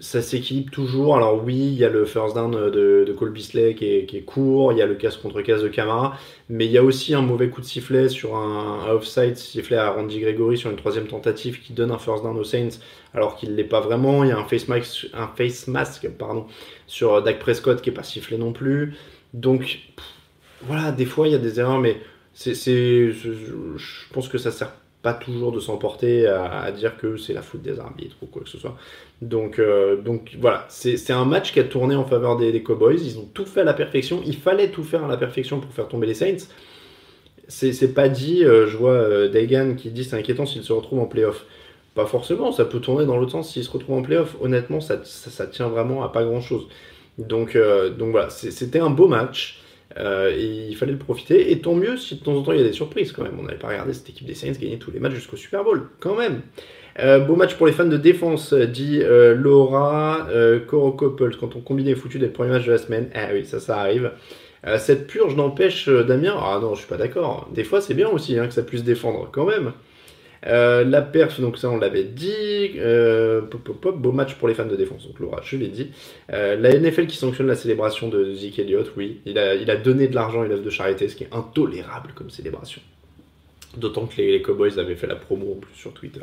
ça 0.00 0.23
s'équilibre 0.23 0.70
toujours. 0.70 1.16
Alors 1.16 1.42
oui, 1.42 1.54
il 1.54 1.75
y 1.75 1.84
a 1.84 1.88
le 1.88 2.04
first 2.04 2.34
down 2.34 2.50
de, 2.52 3.04
de 3.06 3.12
Cole 3.12 3.30
Bisley 3.30 3.75
qui 3.75 3.87
est, 3.87 4.25
court, 4.25 4.73
il 4.73 4.78
y 4.78 4.82
a 4.82 4.87
le 4.87 4.94
casse 4.94 5.16
contre 5.16 5.40
casse 5.42 5.62
de 5.62 5.68
Camara, 5.68 6.18
mais 6.49 6.66
il 6.66 6.73
y 6.73 6.78
a 6.78 6.82
aussi 6.82 7.14
un 7.14 7.23
mauvais 7.23 7.49
coup 7.49 7.61
de 7.61 7.66
sifflet 7.66 8.08
sur 8.08 8.37
un, 8.37 8.87
offside 8.90 9.37
sifflet 9.37 9.76
à 9.76 9.90
Randy 9.90 10.20
Gregory 10.20 10.58
sur 10.58 10.70
une 10.70 10.76
troisième 10.76 11.06
tentative 11.06 11.61
qui 11.61 11.73
donne 11.73 11.90
un 11.90 11.99
first 11.99 12.23
down 12.23 12.37
aux 12.37 12.44
Saints 12.44 12.80
alors 13.14 13.37
qu'il 13.37 13.50
ne 13.52 13.56
l'est 13.56 13.64
pas 13.64 13.80
vraiment. 13.80 14.25
Il 14.25 14.30
y 14.30 14.32
a 14.32 14.38
un 14.38 14.44
face 14.44 14.68
mask, 14.68 15.08
un 15.14 15.28
face 15.28 15.68
mask 15.68 16.08
pardon, 16.11 16.46
sur 16.87 17.23
Dak 17.23 17.38
Prescott 17.38 17.80
qui 17.80 17.90
est 17.90 17.94
pas 17.94 18.02
sifflé 18.02 18.37
non 18.37 18.52
plus. 18.52 18.94
Donc 19.32 19.80
voilà, 20.62 20.92
des 20.92 21.06
fois 21.06 21.28
il 21.28 21.32
y 21.32 21.37
a 21.37 21.38
des 21.38 21.61
erreurs, 21.61 21.80
mais 21.80 21.99
c'est, 22.32 22.54
je 22.54 24.12
pense 24.12 24.28
que 24.28 24.38
ça 24.38 24.50
sert 24.50 24.73
pas 25.04 25.12
toujours 25.12 25.52
de 25.52 25.61
s'emporter 25.61 26.26
à, 26.26 26.73
dire 26.73 26.96
que 26.96 27.18
c'est 27.18 27.34
la 27.34 27.42
faute 27.42 27.61
des 27.61 27.78
arbitres 27.78 28.16
ou 28.23 28.26
quoi 28.26 28.42
que 28.42 28.49
ce 28.49 28.56
soit. 28.56 28.75
Donc, 29.20 29.58
euh, 29.58 30.00
donc 30.00 30.37
voilà, 30.40 30.64
c'est 30.70 31.11
un 31.11 31.26
match 31.26 31.52
qui 31.52 31.61
a 31.61 31.64
tourné 31.64 31.94
en 31.94 32.06
faveur 32.06 32.38
des, 32.38 32.62
Cowboys. 32.62 32.96
Ils 32.96 33.18
ont 33.18 33.28
tout 33.34 33.44
fait 33.44 33.61
à 33.61 33.64
la 33.64 33.75
perfection. 33.75 34.23
Il 34.25 34.34
fallait 34.34 34.70
tout 34.70 34.82
faire 34.82 35.04
à 35.04 35.08
la 35.08 35.18
perfection 35.18 35.61
pour 35.61 35.70
faire 35.73 35.88
tomber 35.88 36.06
les 36.06 36.14
Saints. 36.14 36.49
C'est 37.49 37.92
pas 37.92 38.08
dit, 38.08 38.40
je 38.40 38.76
vois 38.78 39.28
Dagan 39.28 39.75
qui 39.75 39.90
dit 39.90 40.04
c'est 40.04 40.16
inquiétant 40.16 40.46
s'il 40.46 40.62
se 40.62 40.73
retrouve 40.73 41.00
en 41.00 41.06
playoff. 41.06 41.44
Pas 41.94 42.06
forcément, 42.06 42.50
ça 42.50 42.64
peut 42.64 42.80
tourner 42.80 43.04
dans 43.04 43.18
l'autre 43.18 43.32
sens 43.32 43.52
s'il 43.52 43.62
se 43.62 43.70
retrouve 43.70 43.99
en 43.99 44.02
playoff. 44.02 44.34
Honnêtement, 44.40 44.80
ça, 44.80 45.04
ça, 45.04 45.46
tient 45.46 45.68
vraiment 45.68 46.02
à 46.02 46.08
pas 46.08 46.25
grand 46.25 46.40
chose. 46.40 46.66
Donc, 47.18 47.58
donc 47.99 48.11
voilà, 48.11 48.30
c'était 48.30 48.80
un 48.80 48.88
beau 48.90 49.06
match. 49.06 49.61
Euh, 49.96 50.34
il 50.36 50.74
fallait 50.76 50.92
le 50.92 50.98
profiter. 50.98 51.52
Et 51.52 51.60
tant 51.60 51.74
mieux 51.74 51.96
si 51.96 52.16
de 52.16 52.24
temps 52.24 52.34
en 52.34 52.42
temps 52.42 52.52
il 52.52 52.58
y 52.58 52.64
a 52.64 52.66
des 52.66 52.72
surprises 52.72 53.12
quand 53.12 53.22
même. 53.22 53.36
On 53.38 53.42
n'avait 53.42 53.58
pas 53.58 53.68
regardé 53.68 53.92
cette 53.92 54.08
équipe 54.08 54.26
des 54.26 54.34
Saints 54.34 54.52
gagner 54.52 54.78
tous 54.78 54.90
les 54.90 55.00
matchs 55.00 55.14
jusqu'au 55.14 55.36
Super 55.36 55.64
Bowl, 55.64 55.88
quand 56.00 56.16
même. 56.16 56.42
Euh, 57.00 57.18
beau 57.18 57.34
match 57.36 57.54
pour 57.56 57.66
les 57.66 57.72
fans 57.72 57.86
de 57.86 57.96
défense, 57.96 58.54
dit 58.54 59.00
euh, 59.02 59.34
Laura. 59.34 60.28
Coro 60.68 60.92
Couples, 60.92 61.36
quand 61.38 61.56
on 61.56 61.60
combine 61.60 61.86
les 61.86 61.94
foutus 61.94 62.20
dès 62.20 62.26
le 62.26 62.32
premier 62.32 62.50
match 62.50 62.66
de 62.66 62.72
la 62.72 62.78
semaine. 62.78 63.08
Ah 63.14 63.28
oui, 63.32 63.44
ça, 63.44 63.60
ça 63.60 63.78
arrive. 63.78 64.12
cette 64.78 65.06
purge 65.06 65.36
n'empêche 65.36 65.88
Damien. 65.88 66.34
Ah 66.38 66.58
non, 66.60 66.74
je 66.74 66.80
suis 66.80 66.88
pas 66.88 66.96
d'accord. 66.96 67.48
Des 67.52 67.64
fois, 67.64 67.80
c'est 67.80 67.94
bien 67.94 68.08
aussi 68.08 68.38
hein, 68.38 68.46
que 68.46 68.54
ça 68.54 68.62
puisse 68.62 68.84
défendre, 68.84 69.28
quand 69.32 69.46
même. 69.46 69.72
Euh, 70.46 70.84
la 70.84 71.02
perf, 71.02 71.40
donc 71.40 71.58
ça 71.58 71.70
on 71.70 71.78
l'avait 71.78 72.04
dit. 72.04 72.72
Euh, 72.76 73.42
beau 73.96 74.12
match 74.12 74.34
pour 74.34 74.48
les 74.48 74.54
fans 74.54 74.66
de 74.66 74.76
défense, 74.76 75.06
donc 75.06 75.18
Laura, 75.20 75.40
je 75.42 75.56
l'ai 75.56 75.68
dit. 75.68 75.90
Euh, 76.32 76.56
la 76.56 76.78
NFL 76.78 77.06
qui 77.06 77.16
sanctionne 77.16 77.46
la 77.46 77.54
célébration 77.54 78.08
de 78.08 78.34
Zeke 78.34 78.58
Elliott, 78.58 78.92
oui. 78.96 79.20
Il 79.24 79.38
a, 79.38 79.54
il 79.54 79.70
a 79.70 79.76
donné 79.76 80.08
de 80.08 80.14
l'argent 80.14 80.44
et 80.44 80.48
l'œuvre 80.48 80.62
de 80.62 80.70
charité, 80.70 81.08
ce 81.08 81.16
qui 81.16 81.24
est 81.24 81.34
intolérable 81.34 82.12
comme 82.14 82.30
célébration. 82.30 82.80
D'autant 83.76 84.07
que 84.07 84.21
les, 84.21 84.40
Cowboys 84.43 84.78
avaient 84.78 84.95
fait 84.95 85.07
la 85.07 85.16
promo 85.16 85.52
en 85.52 85.61
plus 85.61 85.75
sur 85.75 85.93
Twitter. 85.93 86.21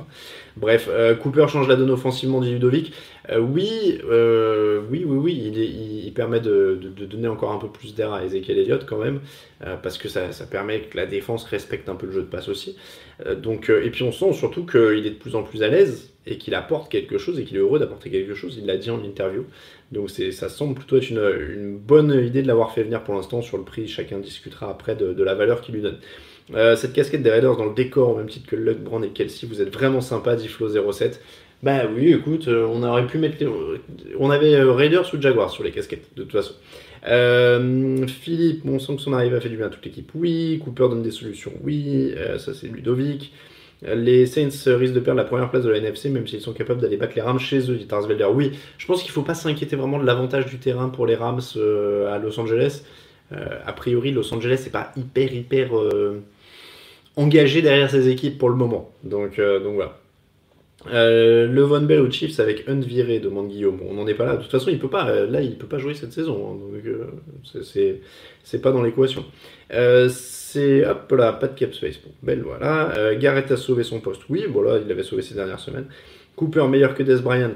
Bref, 0.55 0.88
euh, 0.89 1.15
Cooper 1.15 1.48
change 1.50 1.67
la 1.67 1.75
donne 1.75 1.91
offensivement 1.91 2.39
dit 2.39 2.51
Ludovic. 2.51 2.93
Euh, 3.29 3.39
oui, 3.39 4.00
euh, 4.10 4.81
oui, 4.89 5.03
oui, 5.05 5.17
oui, 5.17 6.03
il, 6.05 6.13
permet 6.13 6.39
de, 6.39 6.79
donner 7.05 7.27
encore 7.27 7.51
un 7.51 7.58
peu 7.58 7.67
plus 7.67 7.96
d'air 7.96 8.13
à 8.13 8.24
Ezekiel 8.24 8.58
Elliott 8.60 8.86
quand 8.86 8.98
même, 8.98 9.22
parce 9.81 9.98
que 9.98 10.08
ça, 10.08 10.29
permet 10.50 10.81
que 10.81 10.98
la 10.98 11.05
défense 11.05 11.46
respecte 11.46 11.89
un 11.89 11.96
peu 11.96 12.05
le 12.05 12.12
jeu 12.12 12.22
de 12.22 12.27
passe 12.27 12.50
aussi. 12.50 12.75
donc, 13.41 13.70
et 13.70 13.89
puis 13.89 14.03
on 14.03 14.12
sent 14.12 14.34
surtout 14.34 14.65
qu'il 14.65 15.05
est 15.05 15.12
de 15.12 15.15
plus 15.15 15.36
en 15.36 15.43
plus 15.43 15.63
à 15.63 15.67
l'aise 15.70 16.13
et 16.25 16.38
qu'il 16.38 16.53
apporte 16.53 16.91
quelque 16.91 17.17
chose 17.17 17.39
et 17.39 17.46
qu'il 17.46 17.58
est 17.58 17.62
heureux 17.62 17.79
d'apporter 17.79 18.10
quelque 18.10 18.36
chose. 18.36 18.58
Il 18.58 18.65
l'a 18.65 18.77
dit 18.77 18.91
en 18.91 19.03
interview. 19.03 19.46
Donc 19.91 20.10
ça 20.10 20.50
semble 20.50 20.75
plutôt 20.75 20.98
être 20.98 21.10
une, 21.10 21.77
bonne 21.77 22.12
idée 22.12 22.41
de 22.41 22.48
l'avoir 22.48 22.74
fait 22.74 22.84
venir 22.84 23.03
pour 23.03 23.15
l'instant 23.15 23.41
sur 23.41 23.58
le 23.58 23.63
prix. 23.63 23.88
Chacun 23.88 24.20
discutera 24.20 24.70
après 24.70 24.96
de 24.96 25.24
la 25.24 25.34
valeur 25.34 25.62
qu'il 25.62 25.75
lui 25.75 25.81
donne. 25.81 26.00
Euh, 26.53 26.75
cette 26.75 26.93
casquette 26.93 27.24
des 27.24 27.29
Raiders 27.29 27.55
dans 27.55 27.65
le 27.65 27.74
décor, 27.74 28.10
au 28.10 28.17
même 28.17 28.27
titre 28.27 28.48
que 28.48 28.55
Luck, 28.55 28.79
Brand 28.79 29.03
et 29.03 29.10
Kelsey, 29.10 29.48
vous 29.48 29.62
êtes 29.62 29.74
vraiment 29.74 30.01
sympa, 30.01 30.36
dit 30.36 30.48
Flo07. 30.48 31.20
Bah 31.63 31.84
oui, 31.96 32.12
écoute, 32.12 32.48
euh, 32.48 32.67
on 32.70 32.84
aurait 32.84 33.05
pu 33.05 33.20
mettre. 33.20 33.46
On 34.20 34.31
avait 34.31 34.55
euh, 34.55 34.72
Raiders 34.72 35.13
ou 35.13 35.22
Jaguars 35.22 35.51
sur 35.51 35.63
les 35.63 35.72
casquettes, 35.72 36.10
de 36.15 36.24
toute 36.24 36.31
façon. 36.31 36.53
Philippe, 38.08 38.63
on 38.65 38.79
sent 38.79 38.96
que 38.96 39.01
son 39.01 39.13
arrivée 39.13 39.38
a 39.38 39.41
fait 39.41 39.50
du 39.50 39.58
bien 39.58 39.67
à 39.67 39.70
toute 39.70 39.86
l'équipe, 39.86 40.12
oui. 40.15 40.60
Cooper 40.63 40.89
donne 40.89 41.03
des 41.03 41.12
solutions, 41.12 41.53
oui. 41.63 42.13
ça, 42.38 42.53
c'est 42.53 42.67
Ludovic. 42.67 43.31
Les 43.84 44.27
Saints 44.27 44.50
risquent 44.77 44.93
de 44.93 45.00
perdre 45.00 45.17
la 45.17 45.24
première 45.24 45.50
place 45.50 45.63
de 45.63 45.70
la 45.70 45.77
NFC, 45.77 46.10
même 46.10 46.27
s'ils 46.27 46.41
sont 46.41 46.53
capables 46.53 46.79
d'aller 46.79 46.98
battre 46.98 47.13
les 47.15 47.22
Rams 47.24 47.39
chez 47.39 47.72
eux, 47.72 47.75
dit 47.75 47.88
Tarsvelder. 47.88 48.27
Oui, 48.31 48.51
je 48.77 48.86
pense 48.86 49.01
qu'il 49.01 49.10
ne 49.10 49.13
faut 49.13 49.24
pas 49.24 49.34
s'inquiéter 49.34 49.75
vraiment 49.75 49.98
de 49.98 50.05
l'avantage 50.05 50.46
du 50.46 50.58
terrain 50.58 50.89
pour 50.89 51.08
les 51.08 51.15
Rams 51.15 51.41
à 52.08 52.20
Los 52.20 52.39
Angeles. 52.39 52.84
a 53.31 53.74
priori, 53.74 54.12
Los 54.12 54.31
Angeles, 54.34 54.62
c'est 54.63 54.72
pas 54.72 54.91
hyper, 54.96 55.34
hyper 55.34 55.72
engagé 57.15 57.61
derrière 57.61 57.89
ses 57.89 58.09
équipes 58.09 58.37
pour 58.37 58.49
le 58.49 58.55
moment. 58.55 58.91
Donc, 59.03 59.39
euh, 59.39 59.59
donc 59.59 59.75
voilà. 59.75 59.97
Euh, 60.87 61.45
le 61.47 61.61
Von 61.61 61.81
Bell 61.81 61.99
aux 61.99 62.09
Chiefs 62.09 62.39
avec 62.39 62.67
un 62.67 62.79
viré, 62.79 63.19
demande 63.19 63.49
Guillaume. 63.49 63.79
On 63.87 63.93
n'en 63.93 64.07
est 64.07 64.15
pas 64.15 64.25
là. 64.25 64.37
De 64.37 64.41
toute 64.41 64.51
façon, 64.51 64.71
il 64.71 64.79
peut 64.79 64.89
pas. 64.89 65.07
Euh, 65.09 65.29
là, 65.29 65.41
il 65.41 65.57
peut 65.57 65.67
pas 65.67 65.77
jouer 65.77 65.93
cette 65.93 66.13
saison. 66.13 66.53
Hein. 66.53 66.57
donc, 66.59 67.63
c'est 68.43 68.61
pas 68.61 68.71
dans 68.71 68.81
l'équation. 68.81 69.25
c'est 69.69 70.85
hop 70.85 71.11
là, 71.11 71.33
pas 71.33 71.47
de 71.47 71.59
cap 71.59 71.73
space. 71.73 71.97
Bon, 72.03 72.11
Bell, 72.23 72.41
voilà. 72.41 73.15
Garrett 73.15 73.51
a 73.51 73.57
sauvé 73.57 73.83
son 73.83 73.99
poste. 73.99 74.21
Oui, 74.29 74.45
voilà, 74.49 74.79
il 74.79 74.87
l'avait 74.87 75.03
sauvé 75.03 75.21
ces 75.21 75.35
dernières 75.35 75.59
semaines. 75.59 75.85
Cooper 76.35 76.67
meilleur 76.67 76.95
que 76.95 77.03
Des 77.03 77.17
Bryant. 77.17 77.53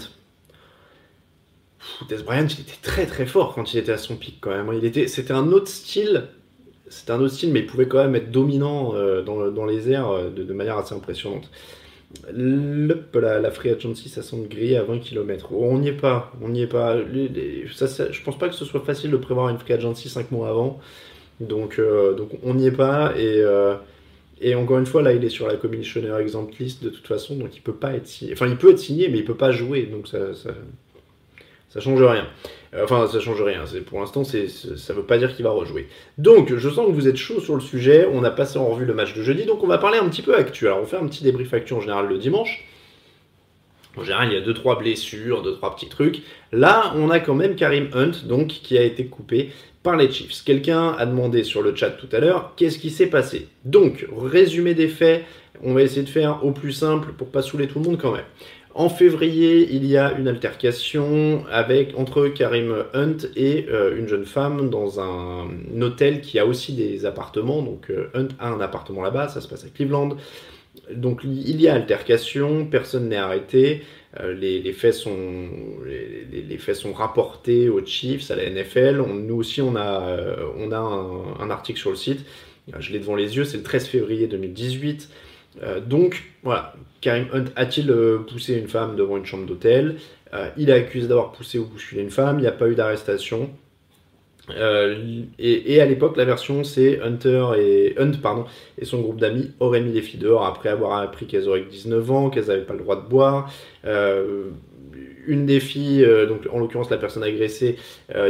Des 2.09 2.17
Bryant, 2.17 2.47
il 2.47 2.61
était 2.61 2.81
très 2.81 3.07
très 3.07 3.25
fort 3.25 3.55
quand 3.55 3.73
il 3.73 3.79
était 3.79 3.91
à 3.91 3.97
son 3.97 4.17
pic 4.17 4.37
quand 4.39 4.51
même. 4.51 4.71
Il 4.77 4.85
était, 4.85 5.07
c'était 5.07 5.33
un 5.33 5.51
autre 5.51 5.67
style 5.67 6.27
c'était 6.89 7.11
un 7.11 7.19
autre 7.19 7.33
style, 7.33 7.51
mais 7.51 7.61
il 7.61 7.65
pouvait 7.65 7.87
quand 7.87 7.97
même 7.97 8.15
être 8.15 8.31
dominant 8.31 8.93
euh, 8.95 9.21
dans, 9.21 9.65
les 9.65 9.89
airs 9.89 10.09
euh, 10.09 10.29
de, 10.29 10.53
manière 10.53 10.77
assez 10.77 10.93
impressionnante. 10.93 11.49
la, 12.31 13.39
la 13.39 13.51
free 13.51 13.71
agency, 13.71 14.09
ça 14.09 14.21
semble 14.21 14.47
grillé 14.47 14.77
à 14.77 14.83
20 14.83 14.99
km. 14.99 15.53
on 15.53 15.79
n'y 15.79 15.89
est 15.89 15.93
pas, 15.93 16.31
on 16.41 16.49
n'y 16.49 16.61
est 16.61 16.67
pas. 16.67 16.97
je 16.97 18.23
pense 18.23 18.37
pas 18.37 18.49
que 18.49 18.55
ce 18.55 18.65
soit 18.65 18.81
facile 18.81 19.11
de 19.11 19.17
prévoir 19.17 19.49
une 19.49 19.57
free 19.57 19.73
agency 19.73 20.09
5 20.09 20.31
mois 20.31 20.49
avant. 20.49 20.79
Donc, 21.39 21.79
euh, 21.79 22.13
donc 22.13 22.29
on 22.43 22.53
n'y 22.53 22.67
est 22.67 22.71
pas. 22.71 23.13
Et, 23.17 23.43
et 24.41 24.53
encore 24.53 24.77
une 24.79 24.85
fois, 24.85 25.01
là, 25.01 25.13
il 25.13 25.23
est 25.23 25.29
sur 25.29 25.47
la 25.47 25.55
commissioner 25.55 26.13
exempt 26.19 26.57
list 26.59 26.83
de 26.83 26.89
toute 26.89 27.07
façon, 27.07 27.35
donc 27.35 27.55
il 27.55 27.61
peut 27.61 27.73
pas 27.73 27.93
être 27.93 28.07
signé. 28.07 28.33
Enfin, 28.33 28.47
il 28.47 28.57
peut 28.57 28.71
être 28.71 28.79
signé, 28.79 29.09
mais 29.09 29.17
il 29.17 29.25
peut 29.25 29.33
pas 29.33 29.51
jouer. 29.51 29.83
Donc 29.83 30.07
ça, 30.07 30.35
ça, 30.35 30.51
ça 31.69 31.79
change 31.79 32.01
rien. 32.01 32.27
Euh, 32.75 32.83
enfin, 32.83 33.07
ça 33.07 33.19
change 33.19 33.41
rien. 33.41 33.63
Pour 33.85 33.99
l'instant, 33.99 34.23
ça 34.23 34.37
ne 34.37 34.93
veut 34.93 35.05
pas 35.05 35.17
dire 35.17 35.35
qu'il 35.35 35.43
va 35.43 35.51
rejouer. 35.51 35.87
Donc, 36.17 36.55
je 36.55 36.69
sens 36.69 36.87
que 36.87 36.91
vous 36.91 37.07
êtes 37.07 37.17
chaud 37.17 37.39
sur 37.39 37.55
le 37.55 37.61
sujet. 37.61 38.07
On 38.11 38.23
a 38.23 38.31
passé 38.31 38.57
en 38.57 38.67
revue 38.67 38.85
le 38.85 38.93
match 38.93 39.13
de 39.15 39.23
jeudi, 39.23 39.45
donc 39.45 39.63
on 39.63 39.67
va 39.67 39.77
parler 39.77 39.97
un 39.97 40.07
petit 40.09 40.21
peu 40.21 40.35
actu. 40.35 40.67
Alors, 40.67 40.81
on 40.81 40.85
fait 40.85 40.97
un 40.97 41.07
petit 41.07 41.23
débrief 41.23 41.53
actu 41.53 41.73
en 41.73 41.81
général 41.81 42.07
le 42.07 42.17
dimanche. 42.17 42.65
En 43.97 44.03
général, 44.03 44.29
il 44.29 44.33
y 44.33 44.37
a 44.37 44.45
2-3 44.45 44.77
blessures, 44.77 45.41
2-3 45.43 45.75
petits 45.75 45.87
trucs. 45.87 46.21
Là, 46.51 46.93
on 46.97 47.09
a 47.09 47.19
quand 47.19 47.35
même 47.35 47.55
Karim 47.55 47.89
Hunt, 47.93 48.27
donc, 48.27 48.47
qui 48.47 48.77
a 48.77 48.83
été 48.83 49.05
coupé 49.05 49.51
par 49.83 49.95
les 49.95 50.11
Chiefs. 50.11 50.43
Quelqu'un 50.43 50.95
a 50.97 51.05
demandé 51.05 51.43
sur 51.43 51.61
le 51.61 51.73
chat 51.75 51.91
tout 51.91 52.09
à 52.11 52.19
l'heure 52.19 52.53
qu'est-ce 52.57 52.79
qui 52.79 52.89
s'est 52.89 53.07
passé? 53.07 53.47
Donc, 53.63 54.05
résumé 54.17 54.73
des 54.73 54.89
faits, 54.89 55.23
on 55.63 55.73
va 55.73 55.83
essayer 55.83 56.03
de 56.03 56.09
faire 56.09 56.43
au 56.43 56.51
plus 56.51 56.73
simple 56.73 57.13
pour 57.13 57.29
pas 57.29 57.41
saouler 57.41 57.67
tout 57.67 57.79
le 57.79 57.85
monde 57.85 57.99
quand 58.01 58.11
même. 58.11 58.25
En 58.77 58.89
février, 58.89 59.69
il 59.71 59.85
y 59.85 59.95
a 59.95 60.11
une 60.19 60.27
altercation 60.27 61.45
entre 61.95 62.27
Karim 62.27 62.83
Hunt 62.93 63.15
et 63.37 63.67
euh, 63.69 63.97
une 63.97 64.09
jeune 64.09 64.25
femme 64.25 64.69
dans 64.69 64.99
un, 64.99 65.47
hôtel 65.79 66.19
qui 66.19 66.39
a 66.39 66.45
aussi 66.45 66.73
des 66.73 67.05
appartements. 67.05 67.61
Donc 67.61 67.89
euh, 67.89 68.09
Hunt 68.13 68.27
a 68.37 68.49
un 68.49 68.59
appartement 68.59 69.01
là-bas, 69.01 69.29
ça 69.29 69.39
se 69.39 69.47
passe 69.47 69.63
à 69.63 69.69
Cleveland. 69.69 70.17
Donc 70.93 71.21
il 71.23 71.61
y 71.61 71.69
a 71.69 71.73
altercation, 71.73 72.65
personne 72.65 73.07
n'est 73.07 73.15
arrêté. 73.15 73.83
Euh, 74.19 74.33
les, 74.33 74.73
faits 74.73 74.93
sont, 74.93 75.47
rapportés 76.93 77.69
aux 77.69 77.85
Chiefs, 77.85 78.29
à 78.29 78.35
la 78.35 78.49
NFL. 78.49 79.01
nous 79.07 79.35
aussi, 79.35 79.61
on 79.61 79.77
a, 79.77 80.17
un, 81.39 81.49
article 81.49 81.79
sur 81.79 81.91
le 81.91 81.95
site. 81.95 82.25
Je 82.77 82.91
l'ai 82.91 82.99
devant 82.99 83.15
les 83.15 83.37
yeux, 83.37 83.45
c'est 83.45 83.55
le 83.55 83.63
13 83.63 83.87
février 83.87 84.27
2018. 84.27 85.07
Donc 85.87 86.23
voilà, 86.43 86.73
Karim 87.05 87.27
Hunt 87.31 87.45
a-t-il 87.55 87.91
euh, 87.91 88.17
poussé 88.17 88.55
une 88.55 88.67
femme 88.67 88.95
devant 88.95 89.17
une 89.17 89.27
chambre 89.27 89.45
d'hôtel? 89.45 89.97
Euh, 90.33 90.49
Il 90.57 90.71
est 90.71 90.73
accusé 90.73 91.07
d'avoir 91.07 91.33
poussé 91.33 91.59
ou 91.59 91.65
bousculé 91.65 92.01
une 92.01 92.09
femme, 92.09 92.39
il 92.39 92.41
n'y 92.41 92.47
a 92.47 92.51
pas 92.51 92.67
eu 92.67 92.73
d'arrestation. 92.73 93.51
Euh, 94.49 95.21
et, 95.37 95.81
à 95.81 95.85
l'époque, 95.85 96.17
la 96.17 96.25
version 96.25 96.63
c'est 96.63 96.99
Hunter 97.01 97.45
et 97.59 97.95
Hunt 97.99 98.13
et 98.79 98.85
son 98.85 99.01
groupe 99.01 99.19
d'amis 99.19 99.51
auraient 99.59 99.81
mis 99.81 99.91
les 99.91 100.01
filles 100.01 100.19
dehors 100.19 100.45
après 100.47 100.69
avoir 100.69 100.99
appris 100.99 101.27
qu'elles 101.27 101.47
auraient 101.47 101.61
19 101.61 102.11
ans, 102.11 102.29
qu'elles 102.31 102.47
n'avaient 102.47 102.61
pas 102.61 102.73
le 102.73 102.79
droit 102.79 102.95
de 102.95 103.07
boire. 103.07 103.51
une 105.27 105.45
des 105.45 105.59
filles, 105.59 106.07
donc 106.27 106.47
en 106.51 106.57
l'occurrence 106.57 106.89
la 106.89 106.97
personne 106.97 107.23
agressée, 107.23 107.77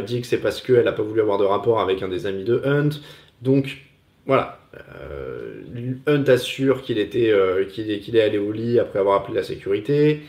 dit 0.05 0.19
que 0.19 0.27
c'est 0.27 0.41
parce 0.41 0.61
qu'elle 0.61 0.85
n'a 0.85 0.93
pas 0.93 1.03
voulu 1.03 1.21
avoir 1.21 1.37
de 1.37 1.45
rapport 1.45 1.79
avec 1.79 2.01
un 2.01 2.09
des 2.09 2.25
amis 2.25 2.43
de 2.43 2.61
Hunt. 2.65 2.91
Donc 3.41 3.77
voilà, 4.25 4.59
euh, 5.01 5.61
Hunt 6.07 6.23
assure 6.27 6.81
qu'il 6.81 6.97
était, 6.97 7.31
euh, 7.31 7.65
qu'il 7.65 7.89
est, 7.89 8.21
allé 8.21 8.37
au 8.37 8.51
lit 8.51 8.79
après 8.79 8.99
avoir 8.99 9.21
appelé 9.21 9.35
la 9.35 9.43
sécurité. 9.43 10.21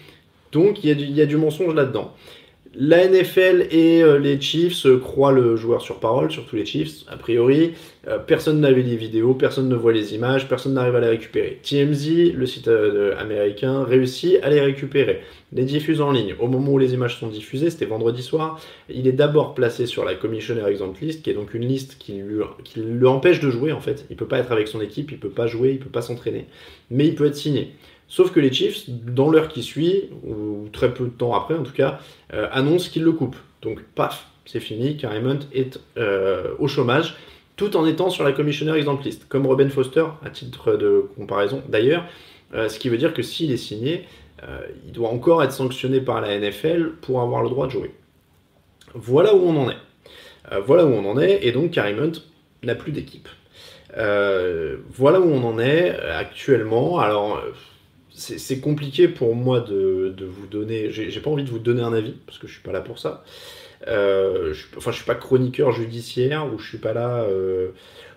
Donc 0.53 0.85
il 0.85 1.11
y 1.11 1.21
a 1.21 1.27
du 1.27 1.37
mensonge 1.37 1.75
là-dedans. 1.75 2.15
La 2.75 3.07
NFL 3.07 3.69
et 3.71 4.03
euh, 4.03 4.19
les 4.19 4.41
Chiefs 4.41 4.87
croient 5.01 5.33
le 5.33 5.57
joueur 5.57 5.81
sur 5.81 5.99
parole, 6.01 6.31
surtout 6.31 6.57
les 6.57 6.67
Chiefs, 6.67 7.05
a 7.09 7.17
priori. 7.17 7.73
Euh, 8.09 8.19
personne 8.19 8.61
n'avait 8.61 8.83
les 8.83 8.97
vidéos, 8.97 9.35
personne 9.35 9.69
ne 9.69 9.75
voit 9.75 9.93
les 9.93 10.15
images, 10.15 10.49
personne 10.49 10.75
n'arrive 10.75 10.95
à 10.97 11.01
les 11.01 11.09
récupérer. 11.09 11.61
TMZ, 11.63 12.33
le 12.35 12.47
site 12.47 12.69
euh, 12.69 13.17
américain, 13.19 13.85
réussit 13.85 14.39
à 14.43 14.51
les 14.51 14.61
récupérer. 14.61 15.23
Les 15.53 15.65
diffuse 15.65 16.01
en 16.01 16.13
ligne. 16.13 16.35
Au 16.39 16.49
moment 16.49 16.73
où 16.73 16.79
les 16.79 16.93
images 16.93 17.19
sont 17.19 17.29
diffusées, 17.29 17.71
c'était 17.71 17.87
vendredi 17.87 18.23
soir, 18.23 18.61
il 18.89 19.07
est 19.07 19.13
d'abord 19.13 19.55
placé 19.55 19.87
sur 19.87 20.05
la 20.05 20.15
Commissioner 20.15 20.67
Exempt 20.69 21.01
List, 21.01 21.23
qui 21.23 21.31
est 21.31 21.35
donc 21.35 21.55
une 21.55 21.67
liste 21.67 21.97
qui 21.99 22.13
lui, 22.15 22.43
qui 22.65 22.83
empêche 23.07 23.41
de 23.41 23.51
jouer 23.51 23.73
en 23.73 23.81
fait. 23.81 24.07
Il 24.11 24.17
peut 24.17 24.27
pas 24.27 24.39
être 24.39 24.53
avec 24.53 24.69
son 24.69 24.81
équipe, 24.81 25.13
il 25.13 25.19
peut 25.19 25.31
pas 25.31 25.47
jouer, 25.47 25.71
il 25.73 25.79
peut 25.79 25.91
pas 25.91 26.03
s'entraîner. 26.03 26.47
Mais 26.91 27.07
il 27.07 27.15
peut 27.15 27.27
être 27.27 27.37
signé. 27.37 27.73
Sauf 28.09 28.33
que 28.33 28.41
les 28.41 28.53
Chiefs, 28.53 28.89
dans 28.89 29.31
l'heure 29.31 29.49
qui 29.49 29.63
suit, 29.63 30.11
ou 30.25 30.69
très 30.73 30.95
peu 30.95 31.05
de 31.05 31.11
temps 31.11 31.35
après 31.35 31.55
en 31.55 31.65
tout 31.65 31.73
cas, 31.73 31.99
euh, 32.33 32.49
annoncent 32.53 32.91
qu'ils 32.91 33.03
le 33.03 33.13
coupent. 33.13 33.37
Donc 33.63 33.83
paf, 33.95 34.29
c'est 34.45 34.61
fini, 34.61 34.97
Karim 34.97 35.41
est 35.53 35.81
euh, 35.99 36.55
au 36.59 36.69
chômage, 36.69 37.17
tout 37.57 37.77
en 37.77 37.85
étant 37.85 38.11
sur 38.11 38.23
la 38.23 38.33
commissionnaire 38.33 38.77
exempliste, 38.77 39.27
comme 39.29 39.47
Robin 39.47 39.69
Foster, 39.69 40.05
à 40.25 40.31
titre 40.31 40.77
de 40.77 41.09
comparaison. 41.17 41.63
D'ailleurs, 41.69 42.05
ce 42.53 42.79
qui 42.79 42.91
veut 42.91 42.99
dire 42.99 43.15
que 43.15 43.23
s'il 43.23 43.51
est 43.51 43.57
signé, 43.57 44.05
il 44.85 44.93
doit 44.93 45.09
encore 45.09 45.43
être 45.43 45.53
sanctionné 45.53 46.03
par 46.03 46.21
la 46.21 46.39
NFL 46.39 46.93
pour 47.01 47.23
avoir 47.23 47.43
le 47.43 47.49
droit 47.49 47.67
de 47.67 47.73
jouer. 47.73 47.93
Voilà 48.95 49.35
où 49.35 49.41
on 49.41 49.57
en 49.57 49.71
est. 49.71 50.61
voilà 50.67 50.85
où 50.85 50.91
on 50.91 51.11
en 51.11 51.19
est, 51.19 51.47
et 51.47 51.51
donc 51.51 51.71
Karim 51.71 51.99
Hunt 51.99 52.21
n'a 52.63 52.75
plus 52.75 52.93
d'équipe. 52.93 53.27
voilà 53.95 55.19
où 55.19 55.31
on 55.33 55.43
en 55.43 55.59
est 55.59 55.99
actuellement. 55.99 56.99
Alors, 56.99 57.43
c'est 58.17 58.61
compliqué 58.61 59.09
pour 59.09 59.35
moi 59.35 59.61
de, 59.61 60.15
vous 60.21 60.47
donner. 60.47 60.91
J'ai 60.91 61.21
pas 61.21 61.31
envie 61.31 61.45
de 61.45 61.51
vous 61.51 61.59
donner 61.59 61.83
un 61.83 61.93
avis 61.93 62.15
parce 62.27 62.39
que 62.39 62.47
je 62.47 62.55
suis 62.55 62.63
pas 62.63 62.73
là 62.73 62.81
pour 62.81 62.99
ça. 62.99 63.23
Euh, 63.89 64.55
je, 64.55 64.65
enfin, 64.77 64.91
je 64.91 64.97
suis 64.97 65.05
pas 65.05 65.15
chroniqueur 65.15 65.71
judiciaire 65.73 66.53
ou 66.53 66.59
je 66.59 66.67
suis 66.67 66.79
pas 66.79 66.95
là 66.95 67.25
euh, 67.25 67.73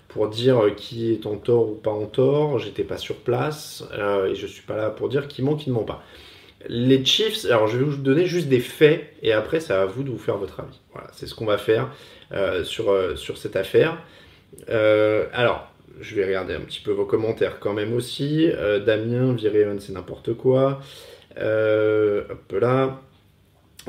pour 0.07 0.29
dire 0.29 0.73
qui 0.77 1.11
est 1.11 1.25
en 1.25 1.35
tort 1.35 1.69
ou 1.69 1.75
pas 1.75 1.91
en 1.91 2.05
tort. 2.05 2.59
J'étais 2.59 2.83
pas 2.83 2.97
sur 2.97 3.17
place 3.17 3.83
euh, 3.93 4.27
et 4.27 4.35
je 4.35 4.47
suis 4.47 4.63
pas 4.63 4.77
là 4.77 4.89
pour 4.89 5.09
dire 5.09 5.27
qui 5.27 5.41
ment, 5.41 5.55
qui 5.55 5.69
ne 5.69 5.75
ment 5.75 5.83
pas. 5.83 6.01
Les 6.67 7.03
Chiefs, 7.03 7.45
alors 7.45 7.67
je 7.67 7.77
vais 7.77 7.83
vous 7.83 7.97
donner 7.97 8.25
juste 8.25 8.47
des 8.47 8.59
faits 8.59 9.13
et 9.21 9.33
après 9.33 9.59
c'est 9.59 9.73
à 9.73 9.85
vous 9.85 10.03
de 10.03 10.09
vous 10.09 10.17
faire 10.17 10.37
votre 10.37 10.61
avis. 10.61 10.79
Voilà, 10.93 11.09
c'est 11.13 11.27
ce 11.27 11.35
qu'on 11.35 11.45
va 11.45 11.57
faire 11.57 11.89
sur, 12.63 13.17
sur 13.17 13.37
cette 13.37 13.55
affaire. 13.55 13.97
alors, 14.67 15.69
je 15.99 16.15
vais 16.15 16.25
regarder 16.25 16.53
un 16.53 16.61
petit 16.61 16.81
peu 16.81 16.91
vos 16.91 17.05
commentaires 17.05 17.59
quand 17.59 17.73
même 17.73 17.93
aussi. 17.93 18.49
Euh, 18.51 18.79
Damien, 18.79 19.33
viré 19.33 19.65
c'est 19.79 19.93
n'importe 19.93 20.33
quoi. 20.33 20.81
Euh, 21.37 22.23
hop 22.29 22.51
là. 22.59 23.01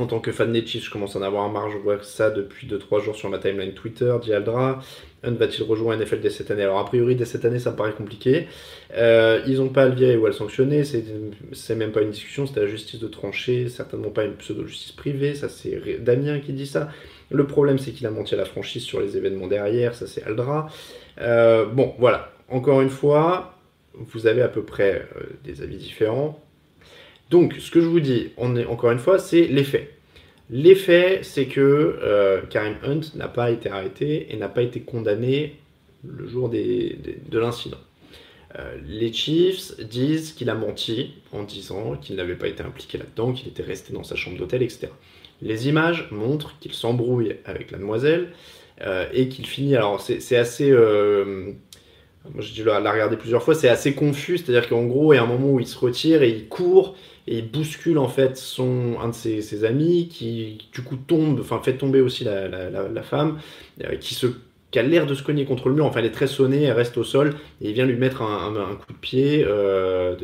En 0.00 0.06
tant 0.06 0.18
que 0.18 0.32
fan 0.32 0.50
des 0.50 0.64
Chiefs, 0.64 0.86
je 0.86 0.90
commence 0.90 1.14
à 1.14 1.18
en 1.18 1.22
avoir 1.22 1.50
marre. 1.50 1.70
Je 1.70 1.76
vois 1.76 2.02
ça 2.02 2.30
depuis 2.30 2.66
2-3 2.66 3.02
jours 3.02 3.16
sur 3.16 3.28
ma 3.28 3.38
timeline 3.38 3.74
Twitter. 3.74 4.14
Dialdra. 4.22 4.80
Un 5.22 5.32
va-t-il 5.32 5.62
rejoindre 5.64 6.02
NFL 6.02 6.20
dès 6.20 6.30
cette 6.30 6.50
année 6.50 6.62
Alors, 6.62 6.78
a 6.78 6.86
priori, 6.86 7.16
dès 7.16 7.26
cette 7.26 7.44
année, 7.44 7.58
ça 7.58 7.72
me 7.72 7.76
paraît 7.76 7.92
compliqué. 7.92 8.48
Euh, 8.96 9.42
ils 9.46 9.58
n'ont 9.58 9.68
pas 9.68 9.82
à 9.82 9.88
le 9.88 9.94
virer 9.94 10.16
ou 10.16 10.24
à 10.24 10.30
le 10.30 10.34
sanctionner. 10.34 10.84
C'est 10.84 11.74
même 11.74 11.92
pas 11.92 12.00
une 12.00 12.12
discussion. 12.12 12.46
C'est 12.46 12.58
la 12.58 12.66
justice 12.66 12.98
de 12.98 13.08
trancher. 13.08 13.68
Certainement 13.68 14.08
pas 14.08 14.24
une 14.24 14.36
pseudo-justice 14.36 14.92
privée. 14.92 15.34
Ça, 15.34 15.50
c'est 15.50 16.00
Damien 16.00 16.40
qui 16.40 16.54
dit 16.54 16.66
ça. 16.66 16.88
Le 17.30 17.46
problème, 17.46 17.78
c'est 17.78 17.90
qu'il 17.90 18.06
a 18.06 18.10
menti 18.10 18.32
à 18.34 18.38
la 18.38 18.46
franchise 18.46 18.82
sur 18.82 19.00
les 19.00 19.18
événements 19.18 19.48
derrière. 19.48 19.94
Ça, 19.94 20.06
c'est 20.06 20.22
Aldra. 20.22 20.68
Euh, 21.20 21.66
bon, 21.66 21.94
voilà. 21.98 22.32
Encore 22.48 22.80
une 22.80 22.88
fois, 22.88 23.58
vous 23.92 24.26
avez 24.26 24.40
à 24.40 24.48
peu 24.48 24.62
près 24.62 25.06
euh, 25.16 25.24
des 25.44 25.60
avis 25.60 25.76
différents. 25.76 26.40
Donc, 27.30 27.54
ce 27.58 27.70
que 27.70 27.80
je 27.80 27.86
vous 27.86 28.00
dis, 28.00 28.30
on 28.36 28.56
est, 28.56 28.66
encore 28.66 28.90
une 28.90 28.98
fois, 28.98 29.18
c'est 29.18 29.46
l'effet. 29.46 29.90
L'effet, 30.50 31.20
c'est 31.22 31.46
que 31.46 31.60
euh, 31.60 32.42
Karim 32.50 32.76
Hunt 32.82 33.00
n'a 33.14 33.28
pas 33.28 33.50
été 33.50 33.70
arrêté 33.70 34.26
et 34.30 34.36
n'a 34.36 34.48
pas 34.48 34.62
été 34.62 34.80
condamné 34.80 35.56
le 36.04 36.26
jour 36.26 36.48
de 36.48 37.38
l'incident. 37.38 37.78
les 38.88 39.12
Chiefs 39.12 39.78
disent 39.80 40.32
qu'il 40.32 40.50
a 40.50 40.54
menti 40.54 41.14
en 41.30 41.42
disant 41.44 41.96
qu'il 41.96 42.16
n'avait 42.16 42.36
pas 42.36 42.48
été 42.48 42.62
impliqué 42.62 42.98
là-dedans, 42.98 43.32
qu'il 43.32 43.48
était 43.48 43.62
resté 43.62 43.92
dans 43.92 44.02
sa 44.02 44.16
chambre 44.16 44.38
d'hôtel, 44.38 44.62
etc. 44.62 44.88
Les 45.42 45.68
images 45.68 46.08
montrent 46.10 46.58
qu'il 46.58 46.72
s'embrouille 46.72 47.36
avec 47.44 47.70
la 47.70 47.78
demoiselle, 47.78 48.30
euh, 48.82 49.06
et 49.12 49.28
qu'il 49.28 49.46
finit. 49.46 49.76
Alors, 49.76 50.00
c'est 50.00 50.36
assez. 50.36 50.72
Euh, 52.24 52.28
moi, 52.34 52.42
j'ai 52.42 52.54
dû 52.54 52.64
la, 52.64 52.78
regarder 52.78 53.16
plusieurs 53.16 53.42
fois. 53.42 53.54
C'est 53.54 53.68
assez 53.68 53.94
confus, 53.94 54.38
c'est-à-dire 54.38 54.68
qu'en 54.68 54.84
gros, 54.84 55.12
il 55.12 55.16
y 55.16 55.18
a 55.18 55.22
un 55.22 55.26
moment 55.26 55.52
où 55.52 55.60
il 55.60 55.66
se 55.66 55.78
retire 55.78 56.22
et 56.22 56.30
il 56.30 56.48
court 56.48 56.96
et 57.26 57.38
il 57.38 57.50
bouscule 57.50 57.98
en 57.98 58.08
fait 58.08 58.36
son, 58.36 58.98
un 59.00 59.08
de 59.08 59.14
ses, 59.14 59.64
amis 59.64 60.08
qui, 60.08 60.58
du 60.72 60.82
coup, 60.82 60.96
tombe, 60.96 61.40
enfin, 61.40 61.60
fait 61.62 61.74
tomber 61.74 62.00
aussi 62.00 62.24
la, 62.24 62.48
la, 62.48 63.02
femme, 63.02 63.38
euh, 63.84 63.96
qui 63.96 64.14
se 64.14 64.26
qui 64.70 64.78
a 64.78 64.82
l'air 64.82 65.04
de 65.04 65.14
se 65.16 65.24
cogner 65.24 65.44
contre 65.46 65.68
le 65.68 65.74
mur, 65.74 65.84
enfin 65.84 65.98
elle 65.98 66.06
est 66.06 66.12
très 66.12 66.28
sonnée, 66.28 66.62
elle 66.62 66.74
reste 66.74 66.96
au 66.96 67.02
sol, 67.02 67.34
et 67.60 67.70
il 67.70 67.72
vient 67.72 67.86
lui 67.86 67.96
mettre 67.96 68.22
un, 68.22 68.54
un, 68.54 68.76
coup 68.76 68.92
de 68.92 68.98
pied. 68.98 69.44
Euh, 69.44 70.14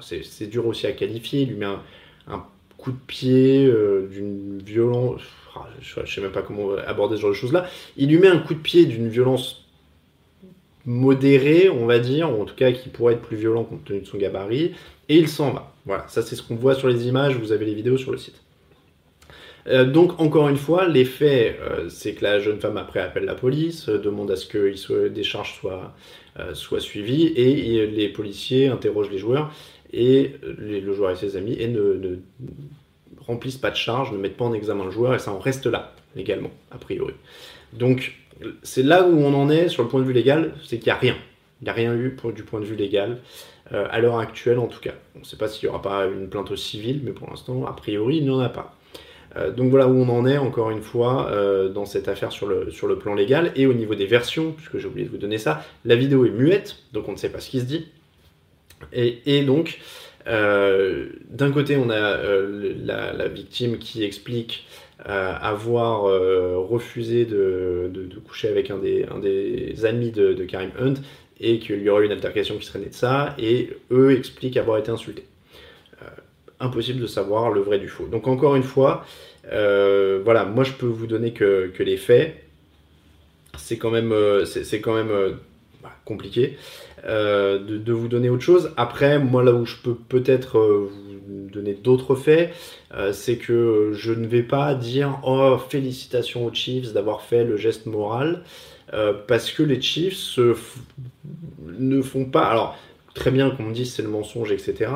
c'est 0.00 0.46
dur 0.46 0.64
aussi 0.68 0.86
à 0.86 0.92
qualifier, 0.92 1.42
il 1.42 1.48
lui 1.48 1.56
met 1.56 1.66
un, 1.66 2.46
coup 2.76 2.92
de 2.92 2.98
pied 3.08 3.68
d'une 4.08 4.62
violence, 4.64 5.22
ah, 5.56 5.66
je 5.80 5.98
ne 5.98 6.06
sais 6.06 6.20
même 6.20 6.30
pas 6.30 6.42
comment 6.42 6.76
aborder 6.86 7.16
ce 7.16 7.22
genre 7.22 7.30
de 7.30 7.34
choses-là. 7.34 7.68
Il 7.96 8.08
lui 8.08 8.18
met 8.18 8.28
un 8.28 8.38
coup 8.38 8.54
de 8.54 8.60
pied 8.60 8.86
d'une 8.86 9.08
violence 9.08 9.67
modérée, 10.88 11.68
on 11.68 11.84
va 11.84 11.98
dire, 11.98 12.30
ou 12.32 12.40
en 12.40 12.44
tout 12.46 12.54
cas 12.54 12.72
qui 12.72 12.88
pourrait 12.88 13.12
être 13.12 13.20
plus 13.20 13.36
violent 13.36 13.62
compte 13.62 13.84
tenu 13.84 14.00
de 14.00 14.06
son 14.06 14.16
gabarit, 14.16 14.72
et 15.10 15.16
il 15.18 15.28
s'en 15.28 15.52
va. 15.52 15.74
Voilà, 15.84 16.08
ça 16.08 16.22
c'est 16.22 16.34
ce 16.34 16.42
qu'on 16.42 16.56
voit 16.56 16.74
sur 16.74 16.88
les 16.88 17.06
images, 17.06 17.36
vous 17.36 17.52
avez 17.52 17.66
les 17.66 17.74
vidéos 17.74 17.98
sur 17.98 18.10
le 18.10 18.16
site. 18.16 18.40
Euh, 19.66 19.84
donc 19.84 20.18
encore 20.18 20.48
une 20.48 20.56
fois, 20.56 20.88
l'effet, 20.88 21.58
euh, 21.60 21.90
c'est 21.90 22.14
que 22.14 22.24
la 22.24 22.38
jeune 22.40 22.58
femme 22.58 22.78
après 22.78 23.00
appelle 23.00 23.26
la 23.26 23.34
police, 23.34 23.90
euh, 23.90 23.98
demande 23.98 24.30
à 24.30 24.36
ce 24.36 24.46
que 24.46 25.08
des 25.08 25.22
charges 25.22 25.58
soient, 25.60 25.94
soient 26.54 26.80
suivies, 26.80 27.26
et, 27.36 27.86
les 27.86 28.08
policiers 28.08 28.68
interrogent 28.68 29.10
les 29.10 29.18
joueurs, 29.18 29.52
et 29.92 30.36
le 30.42 30.94
joueur 30.94 31.10
et 31.10 31.16
ses 31.16 31.36
amis, 31.36 31.56
et 31.58 31.68
ne 31.68 32.20
remplissent 33.26 33.58
pas 33.58 33.70
de 33.70 33.76
charge, 33.76 34.10
ne 34.12 34.16
mettent 34.16 34.38
pas 34.38 34.46
en 34.46 34.54
examen 34.54 34.86
le 34.86 34.90
joueur 34.90 35.14
et 35.14 35.18
ça 35.18 35.32
en 35.32 35.38
reste 35.38 35.66
là, 35.66 35.94
légalement, 36.16 36.50
a 36.70 36.78
priori. 36.78 37.12
Donc 37.74 38.14
c'est 38.62 38.82
là 38.82 39.06
où 39.06 39.18
on 39.18 39.34
en 39.34 39.50
est 39.50 39.68
sur 39.68 39.82
le 39.82 39.88
point 39.88 40.00
de 40.00 40.04
vue 40.04 40.12
légal, 40.12 40.52
c'est 40.64 40.78
qu'il 40.78 40.86
n'y 40.86 40.96
a 40.96 41.00
rien. 41.00 41.16
Il 41.60 41.64
n'y 41.64 41.70
a 41.70 41.72
rien 41.72 41.94
eu 41.94 42.16
du 42.34 42.42
point 42.44 42.60
de 42.60 42.64
vue 42.64 42.76
légal, 42.76 43.18
euh, 43.72 43.86
à 43.90 44.00
l'heure 44.00 44.18
actuelle 44.18 44.58
en 44.58 44.66
tout 44.66 44.80
cas. 44.80 44.94
On 45.16 45.20
ne 45.20 45.24
sait 45.24 45.36
pas 45.36 45.48
s'il 45.48 45.68
n'y 45.68 45.70
aura 45.70 45.82
pas 45.82 46.06
une 46.06 46.28
plainte 46.28 46.54
civile, 46.56 47.00
mais 47.02 47.10
pour 47.10 47.28
l'instant, 47.28 47.66
a 47.66 47.72
priori, 47.72 48.18
il 48.18 48.24
n'y 48.24 48.30
en 48.30 48.38
a 48.38 48.48
pas. 48.48 48.74
Euh, 49.36 49.50
donc 49.50 49.70
voilà 49.70 49.88
où 49.88 49.96
on 49.96 50.08
en 50.08 50.24
est, 50.24 50.38
encore 50.38 50.70
une 50.70 50.82
fois, 50.82 51.30
euh, 51.30 51.68
dans 51.68 51.84
cette 51.84 52.08
affaire 52.08 52.32
sur 52.32 52.46
le, 52.46 52.98
plan 52.98 53.14
légal. 53.14 53.52
Et 53.56 53.66
au 53.66 53.74
niveau 53.74 53.94
des 53.94 54.06
versions, 54.06 54.52
puisque 54.52 54.78
j'ai 54.78 54.86
oublié 54.86 55.06
de 55.06 55.10
vous 55.10 55.18
donner 55.18 55.38
ça, 55.38 55.64
la 55.84 55.96
vidéo 55.96 56.24
est 56.24 56.30
muette, 56.30 56.76
donc 56.92 57.08
on 57.08 57.12
ne 57.12 57.16
sait 57.16 57.30
pas 57.30 57.40
ce 57.40 57.50
qui 57.50 57.60
se 57.60 57.64
dit. 57.64 57.88
Et 58.92 59.42
donc, 59.42 59.80
euh, 60.28 61.06
d'un 61.28 61.50
côté, 61.50 61.76
on 61.76 61.90
a 61.90 61.94
euh, 61.94 62.74
la, 62.84 63.28
victime 63.28 63.78
qui 63.78 64.04
explique 64.04 64.66
euh, 65.08 65.34
avoir 65.40 66.02
refusé 66.68 67.24
de, 67.24 67.90
coucher 68.26 68.48
avec 68.48 68.70
un 68.70 68.78
des, 68.78 69.84
amis 69.84 70.10
de, 70.10 70.44
Karim 70.44 70.70
Hunt 70.78 70.94
et 71.40 71.58
qu'il 71.60 71.82
y 71.82 71.88
aurait 71.88 72.06
une 72.06 72.12
altercation 72.12 72.58
qui 72.58 72.66
serait 72.66 72.80
née 72.80 72.86
de 72.86 72.94
ça, 72.94 73.34
et 73.38 73.70
eux 73.92 74.16
expliquent 74.16 74.56
avoir 74.56 74.78
été 74.78 74.90
insultés. 74.90 75.24
impossible 76.58 77.00
de 77.00 77.06
savoir 77.06 77.52
le 77.52 77.60
vrai 77.60 77.78
du 77.78 77.88
faux. 77.88 78.08
Donc 78.08 78.26
encore 78.26 78.56
une 78.56 78.64
fois, 78.64 79.06
voilà, 79.44 80.44
moi 80.44 80.64
je 80.64 80.72
peux 80.72 80.86
vous 80.86 81.06
donner 81.06 81.32
que, 81.32 81.72
les 81.78 81.96
faits. 81.96 82.44
C'est 83.56 83.78
quand 83.78 83.90
même, 83.90 84.12
c'est 84.44 84.80
quand 84.80 84.94
même 84.94 85.38
bah, 85.82 85.92
compliqué. 86.04 86.56
Euh, 87.04 87.58
de, 87.58 87.92
vous 87.92 88.08
donner 88.08 88.28
autre 88.28 88.42
chose. 88.42 88.72
Après, 88.76 89.18
moi 89.18 89.42
là 89.44 89.52
où 89.52 89.64
je 89.64 89.76
peux 89.76 89.94
peut-être 89.94 90.58
euh, 90.58 90.90
vous 91.26 91.48
donner 91.50 91.74
d'autres 91.74 92.16
faits, 92.16 92.52
euh, 92.94 93.12
c'est 93.12 93.36
que 93.36 93.92
je 93.92 94.12
ne 94.12 94.26
vais 94.26 94.42
pas 94.42 94.74
dire 94.74 95.20
oh 95.24 95.56
félicitations 95.58 96.44
aux 96.44 96.52
Chiefs 96.52 96.92
d'avoir 96.92 97.22
fait 97.22 97.44
le 97.44 97.56
geste 97.56 97.86
moral, 97.86 98.42
parce 99.26 99.50
que 99.50 99.62
les 99.62 99.82
Chiefs 99.82 100.38
ne 101.78 102.00
font 102.00 102.24
pas. 102.24 102.46
Alors 102.46 102.78
très 103.14 103.30
bien 103.30 103.50
qu'on 103.50 103.64
me 103.64 103.72
dise 103.74 103.92
c'est 103.92 104.02
le 104.02 104.08
mensonge, 104.08 104.52
etc. 104.52 104.90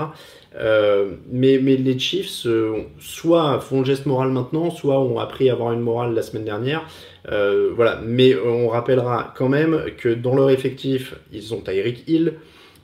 mais, 1.30 1.58
mais 1.62 1.76
les 1.76 1.98
Chiefs, 1.98 2.46
soit 2.98 3.60
font 3.60 3.80
le 3.80 3.84
geste 3.84 4.06
moral 4.06 4.30
maintenant, 4.30 4.70
soit 4.70 5.00
ont 5.00 5.18
appris 5.18 5.50
à 5.50 5.54
avoir 5.54 5.72
une 5.72 5.80
morale 5.80 6.14
la 6.14 6.22
semaine 6.22 6.44
dernière. 6.44 6.86
Euh, 7.30 7.70
voilà, 7.74 8.00
mais 8.04 8.36
on 8.36 8.68
rappellera 8.68 9.32
quand 9.36 9.48
même 9.48 9.84
que 9.96 10.08
dans 10.08 10.34
leur 10.34 10.50
effectif, 10.50 11.14
ils 11.32 11.54
ont 11.54 11.60
Tyreek 11.60 12.04
Hill. 12.08 12.34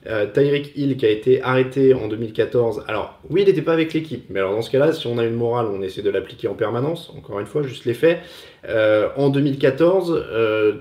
Euh, 0.07 0.27
Hill 0.75 0.95
qui 0.95 1.05
a 1.05 1.09
été 1.09 1.41
arrêté 1.41 1.93
en 1.93 2.07
2014. 2.07 2.85
Alors, 2.87 3.19
oui, 3.29 3.41
il 3.41 3.47
n'était 3.47 3.61
pas 3.61 3.73
avec 3.73 3.93
l'équipe, 3.93 4.25
mais 4.29 4.39
alors 4.39 4.53
dans 4.53 4.61
ce 4.61 4.71
cas-là, 4.71 4.93
si 4.93 5.07
on 5.07 5.17
a 5.17 5.25
une 5.25 5.35
morale, 5.35 5.67
on 5.67 5.81
essaie 5.81 6.01
de 6.01 6.09
l'appliquer 6.09 6.47
en 6.47 6.53
permanence. 6.53 7.11
Encore 7.17 7.39
une 7.39 7.45
fois, 7.45 7.63
juste 7.63 7.85
les 7.85 7.93
faits. 7.93 8.19
Euh, 8.67 9.09
en 9.17 9.29
2014, 9.29 10.25
euh, 10.31 10.73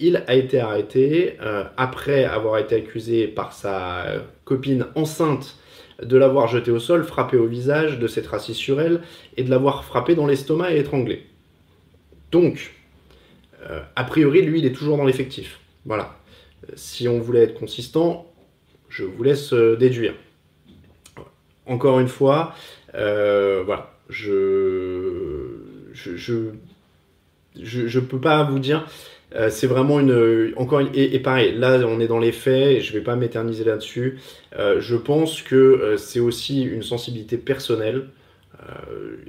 Hill 0.00 0.24
a 0.26 0.34
été 0.34 0.58
arrêté 0.58 1.36
après 1.76 2.24
avoir 2.24 2.58
été 2.58 2.76
accusé 2.76 3.26
par 3.26 3.52
sa 3.52 4.04
copine 4.44 4.86
enceinte 4.94 5.56
de 6.02 6.16
l'avoir 6.16 6.48
jeté 6.48 6.70
au 6.70 6.78
sol, 6.78 7.04
frappé 7.04 7.36
au 7.36 7.46
visage, 7.46 7.98
de 7.98 8.06
s'être 8.06 8.34
assis 8.34 8.54
sur 8.54 8.80
elle 8.80 9.02
et 9.36 9.44
de 9.44 9.50
l'avoir 9.50 9.84
frappé 9.84 10.14
dans 10.14 10.26
l'estomac 10.26 10.72
et 10.72 10.78
étranglé. 10.78 11.26
Donc, 12.30 12.72
euh, 13.70 13.80
a 13.94 14.04
priori, 14.04 14.42
lui, 14.42 14.60
il 14.60 14.66
est 14.66 14.72
toujours 14.72 14.96
dans 14.96 15.04
l'effectif. 15.04 15.60
Voilà. 15.84 16.16
Euh, 16.68 16.72
si 16.74 17.08
on 17.08 17.20
voulait 17.20 17.42
être 17.42 17.54
consistant, 17.54 18.31
je 18.92 19.04
vous 19.04 19.22
laisse 19.22 19.52
euh, 19.52 19.76
déduire. 19.76 20.14
Encore 21.66 21.98
une 22.00 22.08
fois, 22.08 22.54
voilà, 22.92 23.94
je 24.08 25.58
je, 25.92 26.16
je, 27.56 28.00
peux 28.00 28.20
pas 28.20 28.42
vous 28.44 28.58
dire. 28.58 28.86
c'est 29.48 29.66
vraiment 29.66 30.00
une 30.00 30.52
encore 30.56 30.82
et, 30.92 31.18
pareil. 31.20 31.54
Là, 31.56 31.78
on 31.86 32.00
est 32.00 32.08
dans 32.08 32.18
les 32.18 32.32
faits. 32.32 32.78
Et 32.78 32.80
je 32.80 32.92
vais 32.92 33.00
pas 33.00 33.14
m'éterniser 33.14 33.62
là-dessus. 33.62 34.18
je 34.52 34.96
pense 34.96 35.42
que 35.42 35.94
c'est 35.98 36.18
aussi 36.20 36.62
une 36.62 36.82
sensibilité 36.82 37.36
personnelle. 37.36 38.06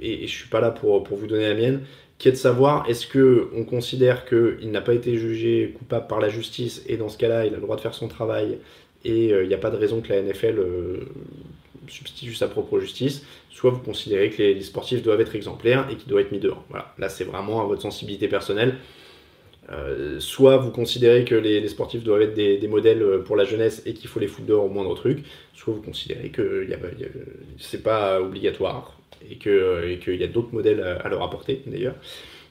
et, 0.00 0.24
et, 0.24 0.26
je 0.26 0.34
suis 0.34 0.48
pas 0.48 0.60
là 0.60 0.70
pour, 0.70 1.04
pour 1.04 1.16
vous 1.16 1.28
donner 1.28 1.48
la 1.48 1.54
mienne 1.54 1.80
qui 2.18 2.28
est 2.28 2.32
de 2.32 2.36
savoir 2.36 2.88
est-ce 2.88 3.06
que 3.06 3.48
on 3.54 3.64
considère 3.64 4.24
qu'il 4.24 4.70
n'a 4.70 4.80
pas 4.80 4.94
été 4.94 5.16
jugé 5.16 5.74
coupable 5.76 6.06
par 6.06 6.20
la 6.20 6.28
justice 6.28 6.82
et 6.86 6.96
dans 6.96 7.08
ce 7.08 7.18
cas-là 7.18 7.46
il 7.46 7.52
a 7.52 7.56
le 7.56 7.62
droit 7.62 7.76
de 7.76 7.80
faire 7.80 7.94
son 7.94 8.08
travail 8.08 8.58
et 9.04 9.28
il 9.28 9.48
n'y 9.48 9.54
a 9.54 9.58
pas 9.58 9.70
de 9.70 9.76
raison 9.76 10.00
que 10.00 10.12
la 10.12 10.22
NFL 10.22 10.60
substitue 11.88 12.34
sa 12.34 12.48
propre 12.48 12.80
justice, 12.80 13.24
soit 13.50 13.70
vous 13.70 13.80
considérez 13.80 14.30
que 14.30 14.42
les, 14.42 14.60
sportifs 14.62 15.02
doivent 15.02 15.20
être 15.20 15.34
exemplaires 15.34 15.86
et 15.90 15.96
qu'ils 15.96 16.08
doivent 16.08 16.24
être 16.24 16.32
mis 16.32 16.38
dehors. 16.38 16.64
Voilà, 16.70 16.94
là 16.98 17.08
c'est 17.08 17.24
vraiment 17.24 17.60
à 17.60 17.64
votre 17.64 17.82
sensibilité 17.82 18.28
personnelle. 18.28 18.76
Euh, 19.72 20.20
soit 20.20 20.58
vous 20.58 20.70
considérez 20.70 21.24
que 21.24 21.34
les, 21.34 21.66
sportifs 21.68 22.02
doivent 22.02 22.22
être 22.22 22.34
des, 22.34 22.68
modèles 22.68 23.22
pour 23.24 23.36
la 23.36 23.44
jeunesse 23.44 23.82
et 23.86 23.94
qu'il 23.94 24.08
faut 24.08 24.20
les 24.20 24.26
foutre 24.26 24.46
dehors 24.46 24.64
au 24.64 24.68
moindre 24.68 24.94
truc, 24.94 25.24
soit 25.54 25.72
vous 25.72 25.82
considérez 25.82 26.30
que 26.30 26.66
c'est 27.58 27.82
pas 27.82 28.20
obligatoire 28.20 28.98
et 29.30 29.36
qu'il 29.36 30.16
y 30.16 30.24
a 30.24 30.26
d'autres 30.26 30.52
modèles 30.52 30.82
à, 30.82 31.08
leur 31.08 31.22
apporter 31.22 31.62
d'ailleurs. 31.66 31.94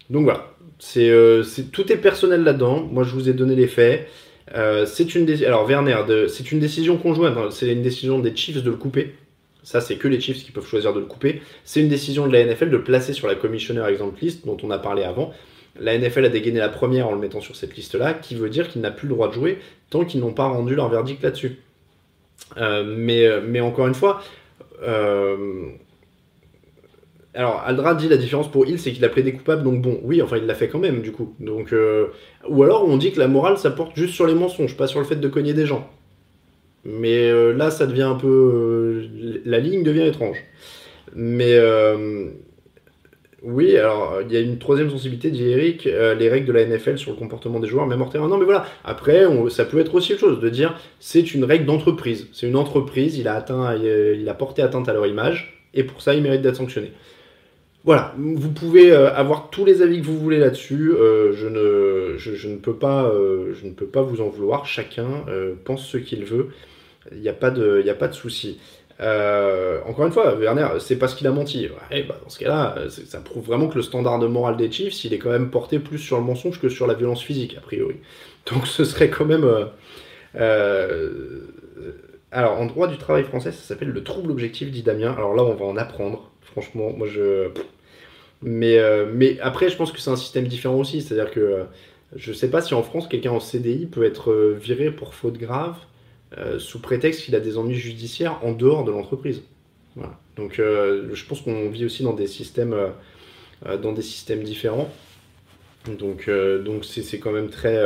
Donc 0.09 0.23
voilà, 0.23 0.51
euh, 0.97 1.43
c'est 1.43 1.71
tout 1.71 1.91
est 1.91 1.97
personnel 1.97 2.43
là-dedans. 2.43 2.81
Moi 2.81 3.03
je 3.03 3.11
vous 3.11 3.29
ai 3.29 3.33
donné 3.33 3.55
les 3.55 3.67
faits. 3.67 4.07
Euh, 4.55 4.85
c'est 4.85 5.15
une 5.15 5.29
alors 5.43 5.65
Werner, 5.65 5.97
c'est 6.27 6.51
une 6.51 6.59
décision 6.59 6.97
conjointe. 6.97 7.37
Hein. 7.37 7.49
C'est 7.51 7.71
une 7.71 7.81
décision 7.81 8.19
des 8.19 8.35
Chiefs 8.35 8.61
de 8.61 8.69
le 8.69 8.75
couper. 8.75 9.15
Ça, 9.63 9.79
c'est 9.79 9.95
que 9.95 10.07
les 10.09 10.19
Chiefs 10.19 10.43
qui 10.43 10.51
peuvent 10.51 10.67
choisir 10.67 10.93
de 10.93 10.99
le 10.99 11.05
couper. 11.05 11.41
C'est 11.63 11.79
une 11.79 11.87
décision 11.87 12.27
de 12.27 12.33
la 12.33 12.43
NFL 12.45 12.69
de 12.69 12.77
le 12.77 12.83
placer 12.83 13.13
sur 13.13 13.27
la 13.27 13.35
Commissioner 13.35 13.85
Exempt 13.87 14.19
List 14.21 14.45
dont 14.45 14.57
on 14.61 14.71
a 14.71 14.77
parlé 14.77 15.03
avant. 15.03 15.31
La 15.79 15.97
NFL 15.97 16.25
a 16.25 16.29
dégainé 16.29 16.59
la 16.59 16.69
première 16.69 17.07
en 17.07 17.13
le 17.13 17.19
mettant 17.19 17.39
sur 17.39 17.55
cette 17.55 17.75
liste-là, 17.75 18.13
qui 18.13 18.35
veut 18.35 18.49
dire 18.49 18.69
qu'il 18.69 18.81
n'a 18.81 18.91
plus 18.91 19.07
le 19.07 19.15
droit 19.15 19.29
de 19.29 19.33
jouer 19.33 19.59
tant 19.89 20.05
qu'ils 20.05 20.19
n'ont 20.19 20.33
pas 20.33 20.45
rendu 20.45 20.75
leur 20.75 20.89
verdict 20.89 21.23
là-dessus. 21.23 21.59
Euh, 22.57 22.83
mais, 22.83 23.25
euh, 23.25 23.41
mais 23.43 23.61
encore 23.61 23.87
une 23.87 23.95
fois, 23.95 24.21
alors 27.33 27.63
Aldra 27.65 27.95
dit 27.95 28.07
la 28.07 28.17
différence 28.17 28.51
pour 28.51 28.67
Hill, 28.67 28.79
c'est 28.79 28.91
qu'il 28.91 29.03
a 29.05 29.09
plaidé 29.09 29.33
coupable, 29.33 29.63
donc 29.63 29.81
bon, 29.81 29.99
oui, 30.03 30.21
enfin 30.21 30.37
il 30.37 30.45
l'a 30.45 30.55
fait 30.55 30.67
quand 30.67 30.79
même 30.79 31.01
du 31.01 31.11
coup. 31.11 31.35
Donc, 31.39 31.73
ou 32.47 32.63
alors 32.63 32.87
on 32.87 32.97
dit 32.97 33.11
que 33.11 33.19
la 33.19 33.27
morale 33.27 33.57
ça 33.57 33.71
porte 33.71 33.95
juste 33.95 34.13
sur 34.13 34.27
les 34.27 34.35
mensonges, 34.35 34.77
pas 34.77 34.87
sur 34.87 34.99
le 34.99 35.05
fait 35.05 35.15
de 35.15 35.27
cogner 35.27 35.53
des 35.53 35.65
gens. 35.65 35.89
Mais 36.85 37.31
là 37.53 37.71
ça 37.71 37.87
devient 37.87 38.03
un 38.03 38.15
peu, 38.15 39.07
la 39.45 39.59
ligne 39.59 39.83
devient 39.83 40.05
étrange. 40.05 40.43
Mais 41.15 41.57
oui, 43.43 43.75
alors 43.77 44.19
il 44.25 44.31
y 44.31 44.37
a 44.37 44.39
une 44.39 44.57
troisième 44.57 44.89
sensibilité, 44.89 45.29
dit 45.29 45.43
Eric, 45.43 45.85
euh, 45.85 46.15
les 46.15 46.29
règles 46.29 46.47
de 46.47 46.53
la 46.53 46.65
NFL 46.65 46.97
sur 46.97 47.11
le 47.11 47.17
comportement 47.17 47.59
des 47.59 47.67
joueurs, 47.67 47.85
même 47.85 48.01
en 48.01 48.07
terrain. 48.07 48.29
Non, 48.29 48.37
mais 48.37 48.45
voilà. 48.45 48.65
Après, 48.85 49.25
ça 49.49 49.65
peut 49.65 49.79
être 49.79 49.93
aussi 49.95 50.13
autre 50.13 50.21
chose 50.21 50.39
de 50.39 50.49
dire 50.49 50.79
c'est 51.01 51.33
une 51.33 51.43
règle 51.43 51.65
d'entreprise. 51.65 52.29
C'est 52.31 52.47
une 52.47 52.55
entreprise, 52.55 53.17
il 53.17 53.27
a 53.27 54.33
porté 54.33 54.61
atteinte 54.61 54.87
à 54.87 54.93
leur 54.93 55.05
image, 55.07 55.67
et 55.73 55.83
pour 55.83 56.01
ça, 56.01 56.13
il 56.13 56.23
mérite 56.23 56.41
d'être 56.41 56.55
sanctionné. 56.55 56.93
Voilà, 57.85 58.13
vous 58.17 58.51
pouvez 58.51 58.91
euh, 58.91 59.13
avoir 59.13 59.49
tous 59.49 59.65
les 59.65 59.81
avis 59.81 59.99
que 59.99 60.05
vous 60.05 60.17
voulez 60.17 60.39
là-dessus. 60.39 60.93
Euh, 60.93 61.33
je, 61.33 61.47
ne, 61.47 62.17
je, 62.17 62.47
ne 62.47 62.55
peux 62.55 62.75
pas, 62.75 63.11
je 63.13 63.65
ne 63.65 63.71
peux 63.71 63.87
pas 63.87 64.01
vous 64.01 64.21
en 64.21 64.29
vouloir. 64.29 64.65
Chacun 64.65 65.25
pense 65.65 65.85
ce 65.85 65.97
qu'il 65.97 66.25
veut. 66.25 66.49
Il 67.11 67.19
n'y 67.19 67.29
a 67.29 67.33
pas 67.33 67.51
de, 67.51 67.81
de 67.81 68.11
souci. 68.13 68.59
Euh, 68.99 69.79
encore 69.85 70.05
une 70.05 70.11
fois, 70.11 70.35
Werner, 70.35 70.67
c'est 70.79 70.97
parce 70.97 71.15
qu'il 71.15 71.27
a 71.27 71.31
menti. 71.31 71.67
Bah, 71.67 72.15
dans 72.23 72.29
ce 72.29 72.39
cas-là, 72.39 72.75
ça 72.89 73.19
prouve 73.19 73.45
vraiment 73.45 73.67
que 73.67 73.75
le 73.75 73.81
standard 73.81 74.19
de 74.19 74.27
morale 74.27 74.57
des 74.57 74.71
Chiefs, 74.71 75.03
il 75.03 75.13
est 75.13 75.17
quand 75.17 75.31
même 75.31 75.49
porté 75.49 75.79
plus 75.79 75.97
sur 75.97 76.17
le 76.17 76.23
mensonge 76.23 76.59
que 76.59 76.69
sur 76.69 76.87
la 76.87 76.93
violence 76.93 77.23
physique, 77.23 77.55
a 77.57 77.61
priori. 77.61 77.95
Donc 78.51 78.67
ce 78.67 78.83
serait 78.83 79.09
quand 79.09 79.25
même... 79.25 79.43
Euh, 79.43 79.65
euh, 80.35 81.11
alors, 82.31 82.59
en 82.59 82.65
droit 82.65 82.87
du 82.87 82.97
travail 82.97 83.23
français, 83.23 83.51
ça 83.51 83.61
s'appelle 83.61 83.89
le 83.89 84.03
trouble 84.03 84.31
objectif, 84.31 84.71
dit 84.71 84.83
Damien. 84.83 85.13
Alors 85.15 85.35
là, 85.35 85.43
on 85.43 85.53
va 85.53 85.65
en 85.65 85.77
apprendre. 85.77 86.31
Franchement, 86.41 86.91
moi 86.95 87.07
je... 87.07 87.49
Mais, 88.43 88.77
mais 89.13 89.39
après, 89.39 89.69
je 89.69 89.77
pense 89.77 89.91
que 89.91 89.99
c'est 89.99 90.11
un 90.11 90.15
système 90.15 90.47
différent 90.47 90.75
aussi. 90.75 91.01
C'est-à-dire 91.01 91.31
que 91.31 91.65
je 92.15 92.33
sais 92.33 92.49
pas 92.49 92.61
si 92.61 92.73
en 92.73 92.83
France, 92.83 93.07
quelqu'un 93.07 93.31
en 93.31 93.39
CDI 93.39 93.85
peut 93.85 94.03
être 94.03 94.33
viré 94.59 94.91
pour 94.91 95.15
faute 95.15 95.37
grave 95.37 95.77
euh, 96.37 96.57
sous 96.57 96.79
prétexte 96.79 97.21
qu'il 97.23 97.35
a 97.35 97.39
des 97.39 97.57
ennuis 97.57 97.75
judiciaires 97.75 98.39
en 98.43 98.53
dehors 98.53 98.83
de 98.83 98.91
l'entreprise. 98.91 99.43
Donc 100.35 100.57
euh, 100.57 101.09
je 101.13 101.25
pense 101.25 101.41
qu'on 101.41 101.69
vit 101.69 101.85
aussi 101.85 102.01
dans 102.01 102.13
des 102.13 102.25
systèmes, 102.25 102.73
euh, 102.73 103.77
dans 103.77 103.91
des 103.91 104.01
systèmes 104.01 104.41
différents. 104.41 104.89
Donc 105.99 106.29
donc 106.63 106.85
c'est 106.85 107.19
quand 107.19 107.31
même 107.31 107.49
très... 107.49 107.77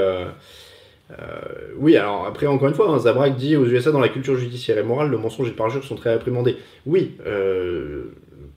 oui, 1.78 1.98
alors 1.98 2.26
après, 2.26 2.48
encore 2.48 2.70
une 2.70 2.76
fois, 2.76 2.90
hein, 2.90 3.00
Zabrak 3.00 3.36
dit 3.36 3.58
aux 3.58 3.66
USA 3.66 3.92
dans 3.92 4.00
la 4.00 4.10
culture 4.10 4.38
judiciaire 4.38 4.78
et 4.78 4.84
morale, 4.84 5.10
le 5.10 5.18
mensonge 5.18 5.48
et 5.48 5.50
le 5.50 5.56
parjure 5.56 5.84
sont 5.84 5.96
très 5.96 6.14
réprimandés. 6.14 6.58
Oui, 6.86 7.18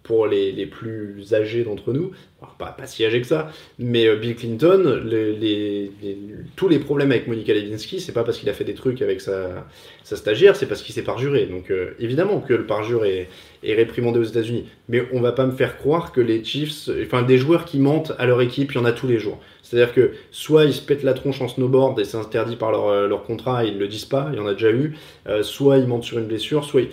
pour 0.03 0.27
les, 0.27 0.53
les, 0.53 0.67
plus 0.67 1.35
âgés 1.35 1.63
d'entre 1.63 1.93
nous, 1.93 2.13
pas, 2.59 2.73
pas, 2.73 2.87
si 2.87 3.05
âgés 3.05 3.21
que 3.21 3.27
ça, 3.27 3.51
mais 3.79 4.07
euh, 4.07 4.17
Bill 4.17 4.35
Clinton, 4.35 5.01
tous 6.57 6.69
les 6.69 6.79
problèmes 6.79 7.11
avec 7.11 7.27
Monica 7.27 7.53
Lewinsky, 7.53 8.01
c'est 8.01 8.13
pas 8.13 8.25
parce 8.25 8.39
qu'il 8.39 8.49
a 8.49 8.53
fait 8.55 8.65
des 8.65 8.75
trucs 8.75 9.03
avec 9.03 9.21
sa, 9.21 9.67
sa 10.03 10.17
stagiaire, 10.17 10.57
c'est 10.57 10.67
parce 10.67 10.83
qu'il 10.83 10.95
s'est 10.95 11.03
parjuré. 11.03 11.47
Donc 11.47 11.71
euh, 11.71 11.93
évidemment 11.99 12.41
que 12.41 12.55
le 12.55 12.67
parjure 12.67 13.05
est, 13.05 13.29
est 13.63 13.75
réprimandé 13.75 14.19
aux 14.19 14.25
États-Unis, 14.25 14.67
mais 14.89 15.07
on 15.13 15.21
va 15.21 15.33
pas 15.33 15.45
me 15.45 15.53
faire 15.53 15.77
croire 15.77 16.13
que 16.13 16.21
les 16.21 16.43
Chiefs, 16.43 16.89
enfin 17.05 17.23
des 17.23 17.37
joueurs 17.37 17.65
qui 17.65 17.79
mentent 17.79 18.13
à 18.19 18.27
leur 18.27 18.41
équipe, 18.41 18.73
il 18.73 18.77
y 18.77 18.79
en 18.79 18.87
a 18.87 18.93
tous 18.93 19.07
les 19.07 19.19
jours. 19.19 19.39
C'est-à-dire 19.63 19.93
que 19.93 20.13
soit 20.31 20.65
ils 20.65 20.75
se 20.75 20.83
pètent 20.83 21.05
la 21.05 21.15
tronche 21.15 21.41
en 21.43 21.49
snowboard 21.49 22.01
et 22.01 22.05
c'est 22.05 22.17
interdit 22.17 22.57
par 22.57 22.73
leur, 22.73 22.89
euh, 22.89 23.07
leur 23.07 23.23
contrat, 23.23 23.65
et 23.65 23.69
ils 23.69 23.79
le 23.79 23.87
disent 23.87 24.07
pas, 24.07 24.31
il 24.33 24.39
y 24.39 24.41
en 24.41 24.47
a 24.47 24.55
déjà 24.55 24.71
eu, 24.71 24.97
soit 25.43 25.79
ils 25.79 25.87
mentent 25.87 26.05
sur 26.05 26.19
une 26.19 26.27
blessure, 26.27 26.65
soit 26.65 26.81
ils 26.81 26.89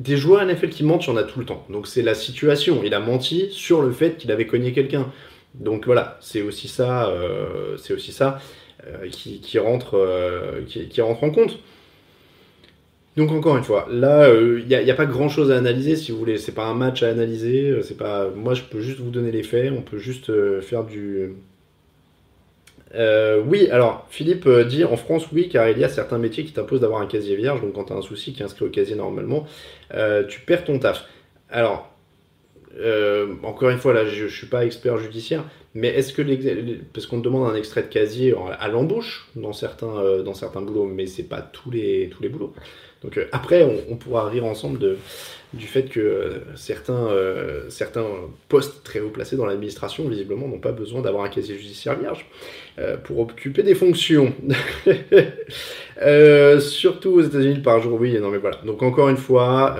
des 0.00 0.16
joueurs 0.16 0.44
NFL 0.44 0.70
qui 0.70 0.82
mentent, 0.82 1.04
il 1.06 1.10
y 1.10 1.12
en 1.12 1.16
a 1.16 1.22
tout 1.22 1.38
le 1.38 1.44
temps. 1.44 1.64
Donc 1.68 1.86
c'est 1.86 2.02
la 2.02 2.14
situation. 2.14 2.82
Il 2.82 2.94
a 2.94 3.00
menti 3.00 3.48
sur 3.52 3.82
le 3.82 3.92
fait 3.92 4.16
qu'il 4.16 4.32
avait 4.32 4.46
cogné 4.46 4.72
quelqu'un. 4.72 5.12
Donc 5.54 5.86
voilà, 5.86 6.16
c'est 6.20 6.42
aussi 6.42 6.68
ça, 6.68 7.08
euh, 7.08 7.76
c'est 7.76 7.92
aussi 7.92 8.12
ça 8.12 8.40
euh, 8.86 9.08
qui, 9.10 9.58
rentre, 9.58 9.98
euh, 9.98 10.62
qui, 10.66 11.00
rentre 11.00 11.22
en 11.22 11.30
compte. 11.30 11.58
Donc 13.16 13.30
encore 13.30 13.58
une 13.58 13.64
fois, 13.64 13.86
là, 13.90 14.32
il 14.32 14.66
n'y 14.66 14.90
a, 14.90 14.94
pas 14.94 15.04
grand-chose 15.04 15.50
à 15.50 15.56
analyser 15.56 15.96
si 15.96 16.12
vous 16.12 16.18
voulez. 16.18 16.38
C'est 16.38 16.52
pas 16.52 16.64
un 16.64 16.74
match 16.74 17.02
à 17.02 17.08
analyser. 17.08 17.82
C'est 17.82 17.96
pas. 17.96 18.30
Moi, 18.30 18.54
je 18.54 18.62
peux 18.62 18.80
juste 18.80 19.00
vous 19.00 19.10
donner 19.10 19.32
les 19.32 19.42
faits. 19.42 19.70
On 19.76 19.82
peut 19.82 19.98
juste 19.98 20.32
faire 20.62 20.84
du 20.84 21.34
euh, 22.94 23.40
oui, 23.46 23.68
alors 23.70 24.06
Philippe 24.10 24.46
euh, 24.46 24.64
dit 24.64 24.84
en 24.84 24.96
France, 24.96 25.26
oui, 25.32 25.48
car 25.48 25.68
il 25.68 25.78
y 25.78 25.84
a 25.84 25.88
certains 25.88 26.18
métiers 26.18 26.44
qui 26.44 26.52
t'imposent 26.52 26.80
d'avoir 26.80 27.00
un 27.00 27.06
casier 27.06 27.36
vierge, 27.36 27.60
donc 27.60 27.74
quand 27.74 27.84
tu 27.84 27.92
as 27.92 27.96
un 27.96 28.02
souci 28.02 28.32
qui 28.32 28.42
est 28.42 28.44
inscrit 28.44 28.64
au 28.64 28.70
casier 28.70 28.96
normalement, 28.96 29.46
euh, 29.94 30.24
tu 30.26 30.40
perds 30.40 30.64
ton 30.64 30.78
taf. 30.78 31.04
Alors, 31.48 31.88
encore 33.42 33.70
une 33.70 33.78
fois, 33.78 33.92
là, 33.92 34.06
je 34.06 34.24
ne 34.24 34.28
suis 34.28 34.46
pas 34.46 34.64
expert 34.64 34.96
judiciaire, 34.98 35.44
mais 35.74 35.88
est-ce 35.88 36.12
que, 36.12 36.22
parce 36.92 37.06
qu'on 37.06 37.18
demande 37.18 37.50
un 37.50 37.54
extrait 37.54 37.82
de 37.82 37.88
casier 37.88 38.34
à 38.58 38.68
l'embauche 38.68 39.28
dans 39.36 39.52
certains, 39.52 40.22
dans 40.22 40.34
certains 40.34 40.62
boulots, 40.62 40.86
mais 40.86 41.06
c'est 41.06 41.28
pas 41.28 41.42
tous 41.42 41.70
les, 41.70 42.08
tous 42.10 42.22
les 42.22 42.28
boulots. 42.28 42.54
Donc 43.02 43.18
après, 43.32 43.66
on, 43.88 43.96
pourra 43.96 44.28
rire 44.28 44.44
ensemble 44.44 44.78
de, 44.78 44.98
du 45.54 45.66
fait 45.66 45.84
que 45.84 46.00
euh, 46.00 46.30
certains, 46.54 47.08
euh, 47.08 47.70
certains 47.70 48.04
postes 48.48 48.84
très 48.84 49.00
haut 49.00 49.08
placés 49.08 49.36
dans 49.36 49.46
l'administration, 49.46 50.06
visiblement, 50.06 50.46
n'ont 50.46 50.58
pas 50.58 50.72
besoin 50.72 51.00
d'avoir 51.00 51.24
un 51.24 51.30
casier 51.30 51.56
judiciaire 51.56 51.98
vierge 51.98 52.26
euh, 52.78 52.98
pour 52.98 53.20
occuper 53.20 53.62
des 53.62 53.74
fonctions. 53.74 54.34
surtout 56.60 57.12
aux 57.12 57.22
États-Unis 57.22 57.60
par 57.60 57.80
jour, 57.80 57.98
oui, 57.98 58.18
non 58.20 58.30
mais 58.30 58.38
voilà. 58.38 58.58
Donc 58.66 58.82
encore 58.82 59.08
une 59.08 59.16
fois, 59.16 59.78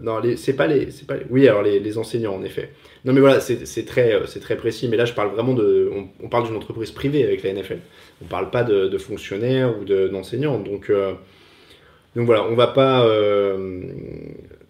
non, 0.00 0.22
c'est 0.36 0.54
pas 0.54 0.66
les, 0.66 0.90
c'est 0.90 1.06
pas 1.06 1.16
oui, 1.28 1.46
alors 1.48 1.62
les, 1.62 1.98
enseignants 1.98 2.34
en 2.34 2.42
effet. 2.42 2.70
Non 3.04 3.12
mais 3.12 3.20
voilà, 3.20 3.40
c'est 3.40 3.84
très, 3.84 4.20
c'est 4.26 4.40
très 4.40 4.56
précis. 4.56 4.88
Mais 4.88 4.96
là, 4.96 5.04
je 5.04 5.12
parle 5.12 5.30
vraiment 5.30 5.54
de, 5.54 5.90
on, 6.22 6.28
parle 6.28 6.46
d'une 6.46 6.56
entreprise 6.56 6.92
privée 6.92 7.24
avec 7.24 7.42
la 7.42 7.52
NFL. 7.52 7.78
On 8.22 8.26
parle 8.26 8.50
pas 8.50 8.62
de, 8.62 8.98
fonctionnaires 8.98 9.74
ou 9.78 9.84
d'enseignants. 9.84 10.58
donc 10.58 10.90
donc 12.14 12.26
voilà, 12.26 12.44
on 12.44 12.54
va 12.54 12.68
pas 12.68 13.06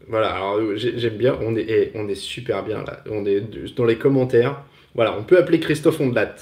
voilà, 0.08 0.34
alors 0.34 0.76
j'aime 0.76 1.16
bien, 1.16 1.38
on 1.40 1.56
est, 1.56 1.64
eh, 1.68 1.92
on 1.94 2.08
est 2.08 2.14
super 2.14 2.64
bien 2.64 2.84
là. 2.84 3.02
On 3.10 3.24
est 3.24 3.42
dans 3.76 3.84
les 3.84 3.96
commentaires. 3.96 4.62
Voilà, 4.94 5.16
on 5.18 5.22
peut 5.22 5.38
appeler 5.38 5.60
Christophe 5.60 6.00
Ondelat. 6.00 6.34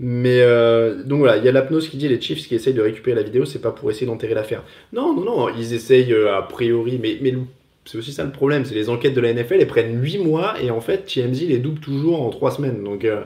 Mais 0.00 0.40
euh, 0.40 1.02
donc 1.02 1.18
voilà, 1.18 1.36
il 1.36 1.44
y 1.44 1.48
a 1.48 1.52
l'apnose 1.52 1.88
qui 1.88 1.96
dit 1.96 2.08
les 2.08 2.20
Chiefs 2.20 2.46
qui 2.46 2.54
essayent 2.54 2.72
de 2.72 2.80
récupérer 2.80 3.16
la 3.16 3.22
vidéo, 3.22 3.44
c'est 3.44 3.60
pas 3.60 3.72
pour 3.72 3.90
essayer 3.90 4.06
d'enterrer 4.06 4.34
l'affaire. 4.34 4.62
Non, 4.92 5.14
non, 5.14 5.24
non, 5.24 5.48
ils 5.54 5.74
essayent 5.74 6.12
euh, 6.12 6.36
a 6.36 6.42
priori, 6.42 6.98
mais, 7.02 7.18
mais 7.20 7.34
c'est 7.88 7.96
aussi 7.96 8.12
ça 8.12 8.22
le 8.22 8.32
problème, 8.32 8.66
c'est 8.66 8.74
les 8.74 8.90
enquêtes 8.90 9.14
de 9.14 9.20
la 9.22 9.32
NFL, 9.32 9.54
elles 9.60 9.66
prennent 9.66 9.98
8 9.98 10.18
mois 10.18 10.60
et 10.60 10.70
en 10.70 10.82
fait 10.82 11.06
TMZ 11.06 11.48
les 11.48 11.56
double 11.56 11.80
toujours 11.80 12.20
en 12.20 12.28
3 12.28 12.50
semaines. 12.50 12.84
Donc, 12.84 13.06
euh, 13.06 13.22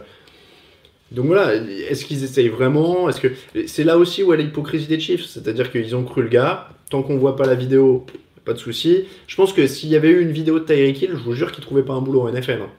donc 1.11 1.27
voilà, 1.27 1.57
est-ce 1.57 2.05
qu'ils 2.05 2.23
essayent 2.23 2.49
vraiment? 2.49 3.09
Est-ce 3.09 3.21
que 3.21 3.33
c'est 3.67 3.83
là 3.83 3.99
aussi 3.99 4.23
où 4.23 4.33
est 4.33 4.37
l'hypocrisie 4.37 4.87
des 4.87 5.01
Chiefs 5.01 5.27
C'est-à-dire 5.27 5.73
qu'ils 5.73 5.97
ont 5.97 6.05
cru 6.05 6.23
le 6.23 6.29
gars, 6.29 6.69
tant 6.91 7.03
qu'on 7.03 7.17
voit 7.17 7.35
pas 7.35 7.45
la 7.45 7.57
vidéo, 7.57 8.07
pas 8.45 8.53
de 8.53 8.59
souci. 8.59 9.07
Je 9.27 9.35
pense 9.35 9.53
que 9.53 9.67
s'il 9.67 9.89
y 9.89 9.97
avait 9.97 10.11
eu 10.11 10.23
une 10.23 10.31
vidéo 10.31 10.61
de 10.61 10.65
Tyreek 10.65 11.03
Hill, 11.03 11.11
je 11.15 11.25
vous 11.25 11.33
jure 11.33 11.51
qu'il 11.51 11.65
trouvait 11.65 11.83
pas 11.83 11.95
un 11.95 12.01
boulot 12.01 12.21
en 12.21 12.31
NFL. 12.31 12.61
Hein. 12.63 12.71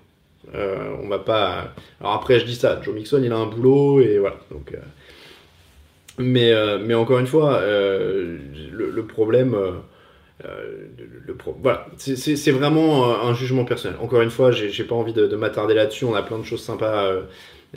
Euh, 0.55 0.95
on 1.03 1.09
va 1.09 1.19
pas. 1.19 1.73
Alors 1.99 2.13
après, 2.13 2.39
je 2.39 2.45
dis 2.45 2.55
ça. 2.55 2.81
Joe 2.81 2.95
Mixon, 2.95 3.21
il 3.21 3.31
a 3.33 3.35
un 3.35 3.47
boulot 3.47 3.99
et 3.99 4.19
voilà. 4.19 4.37
Euh, 4.53 4.77
mais, 6.17 6.53
mais 6.79 6.93
encore 6.93 7.19
une 7.19 7.27
fois, 7.27 7.61
le, 7.61 9.05
problème. 9.05 9.57
Le, 10.45 11.37
voilà, 11.61 11.87
c'est 11.97 12.51
vraiment 12.51 13.21
un 13.21 13.33
jugement 13.33 13.65
personnel. 13.65 13.97
Encore 14.01 14.21
une 14.21 14.29
fois, 14.29 14.51
j'ai 14.51 14.83
pas 14.83 14.95
envie 14.95 15.13
de, 15.13 15.35
m'attarder 15.35 15.73
là-dessus. 15.73 16.05
On 16.05 16.15
a 16.15 16.21
plein 16.21 16.39
de 16.39 16.43
choses 16.43 16.61
sympas 16.61 17.11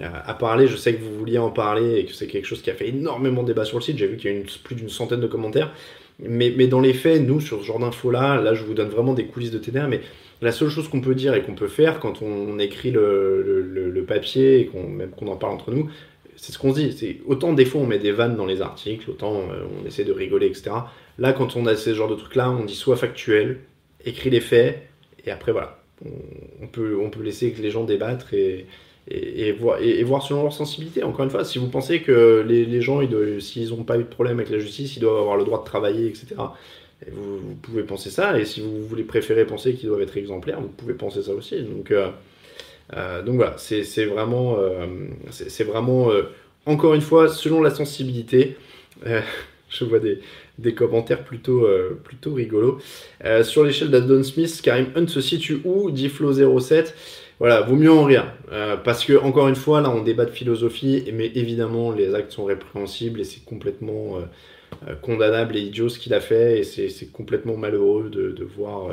à 0.00 0.35
parler. 0.35 0.66
Je 0.66 0.76
sais 0.76 0.94
que 0.94 1.02
vous 1.02 1.14
vouliez 1.16 1.38
en 1.38 1.50
parler 1.50 1.98
et 2.00 2.05
que 2.07 2.12
c'est 2.12 2.26
quelque 2.26 2.46
chose 2.46 2.62
qui 2.62 2.70
a 2.70 2.74
fait 2.74 2.88
énormément 2.88 3.42
de 3.42 3.48
débat 3.48 3.64
sur 3.64 3.79
le 3.79 3.83
site. 3.83 3.98
J'ai 3.98 4.07
vu 4.07 4.16
qu'il 4.16 4.31
y 4.31 4.35
a 4.35 4.37
une, 4.37 4.46
plus 4.64 4.74
d'une 4.74 4.88
centaine 4.88 5.20
de 5.20 5.26
commentaires. 5.26 5.72
Mais, 6.18 6.66
dans 6.66 6.81
les 6.81 6.94
faits, 6.94 7.22
nous, 7.22 7.40
sur 7.40 7.61
ce 7.61 7.64
genre 7.66 7.79
d'infos-là, 7.79 8.40
là, 8.40 8.55
je 8.55 8.64
vous 8.64 8.74
donne 8.74 8.88
vraiment 8.88 9.12
des 9.12 9.26
coulisses 9.26 9.50
de 9.50 9.59
TDR, 9.59 9.87
mais 9.87 10.00
la 10.40 10.52
seule 10.52 10.68
chose 10.68 10.88
qu'on 10.88 11.00
peut 11.00 11.14
dire 11.14 11.35
et 11.35 11.42
qu'on 11.42 11.55
peut 11.55 11.68
faire 11.68 12.00
quand 12.00 12.22
on 12.22 12.59
écrit 12.59 12.90
le, 12.90 14.05
papier 14.07 14.61
et 14.61 14.66
qu'on, 14.66 14.88
même 14.88 15.11
qu'on 15.11 15.29
en 15.29 15.37
parle 15.37 15.52
entre 15.52 15.70
nous, 15.70 15.90
c'est 16.37 16.52
ce 16.52 16.59
qu'on 16.59 16.74
se 16.74 16.81
dit. 16.81 17.20
Autant 17.26 17.52
des 17.55 17.64
fois 17.64 17.81
on 17.81 17.87
met 17.87 17.98
des 17.98 18.12
vannes 18.12 18.37
dans 18.37 18.46
les 18.46 18.61
articles, 18.61 19.11
autant 19.11 19.37
euh, 19.37 19.64
on 19.83 19.87
essaie 19.87 20.05
de 20.05 20.12
rigoler, 20.12 20.46
etc. 20.46 20.70
Là, 21.18 21.33
quand 21.33 21.57
on 21.57 21.66
a 21.66 21.76
ce 21.76 21.94
genre 21.94 22.09
de 22.09 22.14
trucs-là, 22.14 22.50
on 22.50 22.64
dit 22.64 22.74
soit 22.74 22.96
factuel, 22.96 23.61
écrit 24.05 24.31
les 24.31 24.40
faits, 24.40 24.88
et 25.24 25.31
après 25.31 25.52
voilà. 25.52 25.79
On, 26.61 26.66
peut, 26.66 26.98
on 27.02 27.09
peut 27.09 27.22
laisser 27.22 27.55
les 27.59 27.70
gens 27.70 27.85
débattent 27.85 28.31
et, 28.35 28.66
et, 29.09 29.52
voir, 29.52 29.81
et, 29.81 30.02
voir 30.02 30.22
selon 30.22 30.42
leur 30.42 30.52
sensibilité. 30.52 31.02
Encore 31.02 31.24
une 31.24 31.31
fois, 31.31 31.44
si 31.44 31.59
vous 31.59 31.68
pensez 31.68 32.02
que 32.02 32.44
les, 32.46 32.81
gens, 32.83 33.00
s'ils 33.40 33.70
n'ont 33.70 33.85
pas 33.85 33.96
eu 33.96 34.02
de 34.02 34.09
problème 34.09 34.38
avec 34.38 34.50
la 34.50 34.59
justice, 34.59 34.96
ils 34.96 35.00
doivent 35.00 35.18
avoir 35.18 35.37
le 35.37 35.44
droit 35.44 35.61
de 35.61 35.64
travailler, 35.64 36.07
etc. 36.07 36.35
vous, 37.11 37.55
pouvez 37.62 37.85
penser 37.85 38.11
ça, 38.11 38.38
et 38.38 38.44
si 38.44 38.61
vous 38.61 38.85
voulez 38.85 39.05
préférer 39.05 39.44
penser 39.44 39.74
qu'ils 39.74 39.88
doivent 39.88 40.02
être 40.02 40.16
exemplaires, 40.16 40.61
vous 40.61 40.68
pouvez 40.68 40.94
penser 40.94 41.22
ça 41.22 41.33
aussi. 41.33 41.62
Donc, 41.62 41.90
euh, 41.92 42.11
euh, 42.94 43.22
donc 43.22 43.37
voilà, 43.37 43.55
c'est 43.59 44.05
vraiment, 44.05 44.57
euh, 44.59 44.87
c'est 45.31 45.64
vraiment 45.64 46.11
encore 46.66 46.94
une 46.94 47.00
fois, 47.00 47.29
selon 47.29 47.62
la 47.62 47.70
sensibilité. 47.70 48.57
je 49.68 49.85
vois 49.85 49.98
des, 49.98 50.20
des 50.58 50.74
commentaires 50.74 51.24
plutôt, 51.24 51.66
plutôt 52.04 52.34
rigolos. 52.34 52.78
sur 53.42 53.64
l'échelle 53.64 53.90
d'Adon 53.90 54.22
Smith, 54.22 54.60
Karim 54.62 54.86
Hunt 54.94 55.08
se 55.08 55.20
situe 55.20 55.60
où? 55.64 55.90
Dit 55.90 56.08
Flo07 56.08 56.94
voilà, 57.38 57.60
vaut 57.60 57.76
mieux 57.76 57.92
en 57.92 58.04
rire. 58.04 58.32
Euh, 58.52 58.76
parce 58.76 59.04
que, 59.04 59.18
encore 59.18 59.48
une 59.48 59.56
fois, 59.56 59.80
là, 59.80 59.90
on 59.90 60.02
débat 60.02 60.24
de 60.24 60.30
philosophie, 60.30 61.04
mais 61.12 61.30
évidemment, 61.34 61.92
les 61.92 62.14
actes 62.14 62.32
sont 62.32 62.44
répréhensibles 62.44 63.20
et 63.20 63.24
c'est 63.24 63.44
complètement 63.44 64.16
euh, 64.16 64.20
euh, 64.88 64.94
condamnable 64.94 65.56
et 65.56 65.60
idiot 65.60 65.88
ce 65.88 65.98
qu'il 65.98 66.14
a 66.14 66.20
fait. 66.20 66.60
Et 66.60 66.64
c'est 66.64 67.12
complètement 67.12 67.56
malheureux 67.56 68.08
de, 68.08 68.44
voir, 68.44 68.88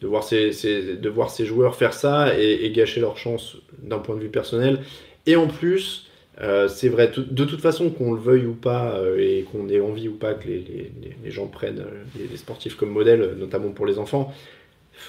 de, 0.00 0.06
voir 0.06 0.24
ces, 0.24 0.96
de 0.96 1.08
voir 1.10 1.30
ces 1.30 1.44
joueurs 1.44 1.76
faire 1.76 1.92
ça 1.92 2.38
et, 2.38 2.70
gâcher 2.70 3.00
leur 3.00 3.18
chance 3.18 3.56
d'un 3.82 3.98
point 3.98 4.16
de 4.16 4.20
vue 4.20 4.30
personnel. 4.30 4.80
Et 5.26 5.36
en 5.36 5.46
plus, 5.46 6.08
c'est 6.38 6.88
vrai, 6.88 7.10
de 7.16 7.44
toute 7.44 7.60
façon, 7.60 7.90
qu'on 7.90 8.12
le 8.12 8.20
veuille 8.20 8.46
ou 8.46 8.54
pas, 8.54 8.98
et 9.18 9.46
qu'on 9.50 9.68
ait 9.68 9.80
envie 9.80 10.08
ou 10.08 10.14
pas 10.14 10.34
que 10.34 10.48
les, 10.48 11.30
gens 11.30 11.46
prennent 11.46 11.84
les, 12.18 12.36
sportifs 12.36 12.76
comme 12.76 12.90
modèle, 12.90 13.34
notamment 13.38 13.70
pour 13.70 13.86
les 13.86 13.98
enfants, 13.98 14.34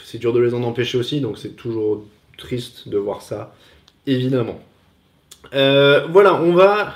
c'est 0.04 0.18
dur 0.18 0.34
de 0.34 0.40
les 0.40 0.54
en 0.54 0.64
empêcher 0.64 0.98
aussi, 0.98 1.22
donc 1.22 1.38
c'est 1.38 1.56
toujours 1.56 2.06
triste 2.38 2.90
de 2.90 2.98
voir 2.98 3.22
ça, 3.22 3.56
évidemment. 4.08 4.60
Euh, 5.54 6.06
voilà, 6.08 6.42
on 6.42 6.54
va. 6.54 6.96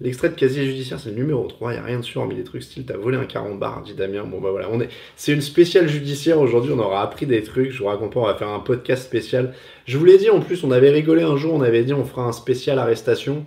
L'extrait 0.00 0.28
de 0.28 0.34
casier 0.34 0.64
judiciaire, 0.64 1.00
c'est 1.00 1.10
le 1.10 1.16
numéro 1.16 1.46
3. 1.46 1.72
Il 1.72 1.74
n'y 1.74 1.80
a 1.80 1.84
rien 1.84 1.98
dessus, 1.98 2.18
hormis 2.18 2.36
des 2.36 2.44
trucs 2.44 2.62
style 2.62 2.84
t'as 2.86 2.96
volé 2.96 3.16
un 3.16 3.24
carambar, 3.24 3.82
dit 3.82 3.94
Damien. 3.94 4.24
Bon, 4.24 4.40
bah 4.40 4.50
voilà, 4.50 4.68
on 4.70 4.80
est... 4.80 4.88
c'est 5.16 5.32
une 5.32 5.40
spéciale 5.40 5.88
judiciaire 5.88 6.38
aujourd'hui. 6.38 6.72
On 6.72 6.78
aura 6.78 7.02
appris 7.02 7.26
des 7.26 7.42
trucs. 7.42 7.72
Je 7.72 7.78
vous 7.78 7.86
raconte 7.86 8.12
pas, 8.12 8.20
on 8.20 8.26
va 8.26 8.34
faire 8.34 8.48
un 8.48 8.60
podcast 8.60 9.02
spécial. 9.02 9.54
Je 9.86 9.98
vous 9.98 10.04
l'ai 10.04 10.18
dit 10.18 10.30
en 10.30 10.40
plus, 10.40 10.62
on 10.62 10.70
avait 10.70 10.90
rigolé 10.90 11.22
un 11.22 11.36
jour. 11.36 11.54
On 11.54 11.62
avait 11.62 11.82
dit 11.82 11.92
on 11.92 12.04
fera 12.04 12.22
un 12.22 12.32
spécial 12.32 12.78
arrestation. 12.78 13.44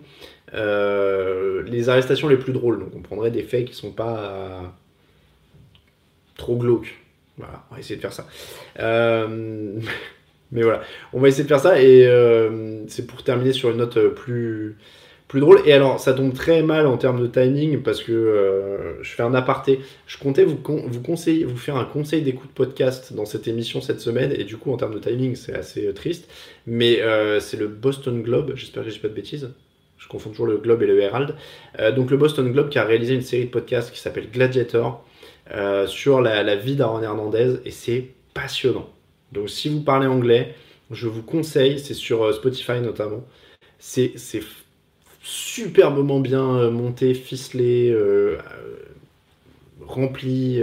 Euh, 0.54 1.64
les 1.64 1.88
arrestations 1.88 2.28
les 2.28 2.38
plus 2.38 2.52
drôles. 2.52 2.80
Donc 2.80 2.92
on 2.96 3.02
prendrait 3.02 3.32
des 3.32 3.44
faits 3.44 3.66
qui 3.66 3.74
sont 3.74 3.92
pas 3.92 4.76
trop 6.36 6.58
glauques. 6.58 6.98
Voilà, 7.38 7.64
on 7.72 7.76
va 7.76 7.80
essayer 7.80 7.96
de 7.96 8.02
faire 8.02 8.14
ça. 8.14 8.28
Euh... 8.80 9.80
Mais 10.52 10.64
voilà, 10.64 10.82
on 11.14 11.22
va 11.22 11.30
essayer 11.30 11.44
de 11.44 11.48
faire 11.48 11.62
ça 11.62 11.82
et 11.82 12.06
euh, 12.06 12.86
c'est 12.88 13.08
pour 13.08 13.24
terminer 13.24 13.54
sur 13.54 13.70
une 13.70 13.78
note 13.78 13.96
euh, 13.98 14.10
plus, 14.10 14.78
plus 15.32 15.40
drôle. 15.40 15.62
Et 15.66 15.72
alors, 15.72 15.98
ça 16.02 16.14
tombe 16.14 16.34
très 16.34 16.62
mal 16.62 16.86
en 16.86 16.98
termes 16.98 17.22
de 17.22 17.28
timing 17.28 17.82
parce 17.82 18.04
que 18.04 18.12
euh, 18.12 19.02
je 19.02 19.12
fais 19.12 19.24
un 19.24 19.34
aparté. 19.34 19.80
Je 20.06 20.18
comptais 20.18 20.44
vous, 20.44 20.60
vous, 20.66 21.02
conseiller, 21.02 21.46
vous 21.46 21.56
faire 21.56 21.78
un 21.78 21.86
conseil 21.86 22.22
d'écoute 22.22 22.50
podcast 22.54 23.14
dans 23.14 23.24
cette 23.24 23.48
émission 23.48 23.80
cette 23.80 24.02
semaine 24.02 24.34
et 24.38 24.44
du 24.44 24.58
coup, 24.58 24.74
en 24.74 24.78
termes 24.78 24.94
de 24.94 25.00
timing, 25.00 25.36
c'est 25.36 25.56
assez 25.56 25.94
triste. 25.94 26.30
Mais 26.68 27.00
c'est 27.40 27.56
le 27.56 27.68
Boston 27.68 28.22
Globe, 28.22 28.52
j'espère 28.56 28.84
que 28.84 28.90
je 28.90 28.96
dis 28.96 29.00
pas 29.00 29.08
de 29.08 29.14
bêtises. 29.14 29.50
Je 29.98 30.10
confonds 30.10 30.32
toujours 30.32 30.48
le 30.48 30.58
Globe 30.58 30.84
et 30.84 30.88
le 30.88 31.00
Herald. 31.00 31.36
donc, 31.96 32.12
le 32.12 32.18
Boston 32.18 32.52
Globe 32.52 32.68
qui 32.68 32.78
a 32.78 32.84
réalisé 32.84 33.14
une 33.14 33.22
série 33.22 33.46
de 33.46 33.52
podcasts 33.52 33.94
qui 33.94 34.00
s'appelle 34.00 34.30
Gladiator 34.30 35.06
sur 35.88 36.20
la, 36.20 36.56
vie 36.58 36.76
d'Aaron 36.76 37.02
Hernandez 37.02 37.56
et 37.64 37.72
c'est 37.72 38.10
passionnant. 38.34 38.90
Donc 39.32 39.50
si 39.50 39.70
vous 39.70 39.82
parlez 39.82 40.08
anglais, 40.08 40.56
je 40.92 41.08
vous 41.08 41.24
conseille, 41.24 41.80
c'est 41.80 41.94
sur 41.94 42.24
euh, 42.24 42.34
Spotify 42.34 42.82
notamment, 42.82 43.24
c'est 43.80 44.14
superbement 45.22 46.20
bien 46.20 46.56
euh, 46.56 46.72
monté, 46.72 47.14
ficelé, 47.14 47.92
euh, 47.92 48.38
rempli, 49.86 50.62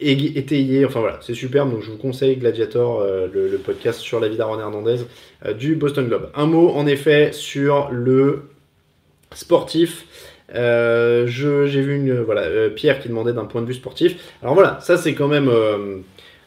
étayé, 0.00 0.84
enfin 0.84 1.00
voilà, 1.00 1.18
c'est 1.22 1.34
superbe, 1.34 1.70
donc 1.70 1.82
je 1.82 1.90
vous 1.90 1.96
conseille 1.96 2.36
Gladiator, 2.36 3.04
le, 3.32 3.56
podcast 3.64 4.00
sur 4.00 4.20
la 4.20 4.28
vie 4.28 4.36
d'Aaron 4.36 4.58
Hernandez 4.58 4.98
du 5.56 5.76
Boston 5.76 6.06
Globe. 6.06 6.30
Un 6.34 6.46
mot 6.46 6.70
en 6.70 6.86
effet 6.86 7.32
sur 7.32 7.88
le 7.90 8.50
sportif. 9.32 10.06
j'ai 10.52 11.80
vu 11.80 11.96
une 11.96 12.20
voilà 12.20 12.68
Pierre 12.70 13.00
qui 13.00 13.08
demandait 13.08 13.32
d'un 13.32 13.44
point 13.44 13.62
de 13.62 13.66
vue 13.66 13.74
sportif. 13.74 14.34
Alors 14.42 14.54
voilà, 14.54 14.78
ça 14.80 14.96
c'est 14.96 15.14
quand 15.14 15.28
même 15.28 15.50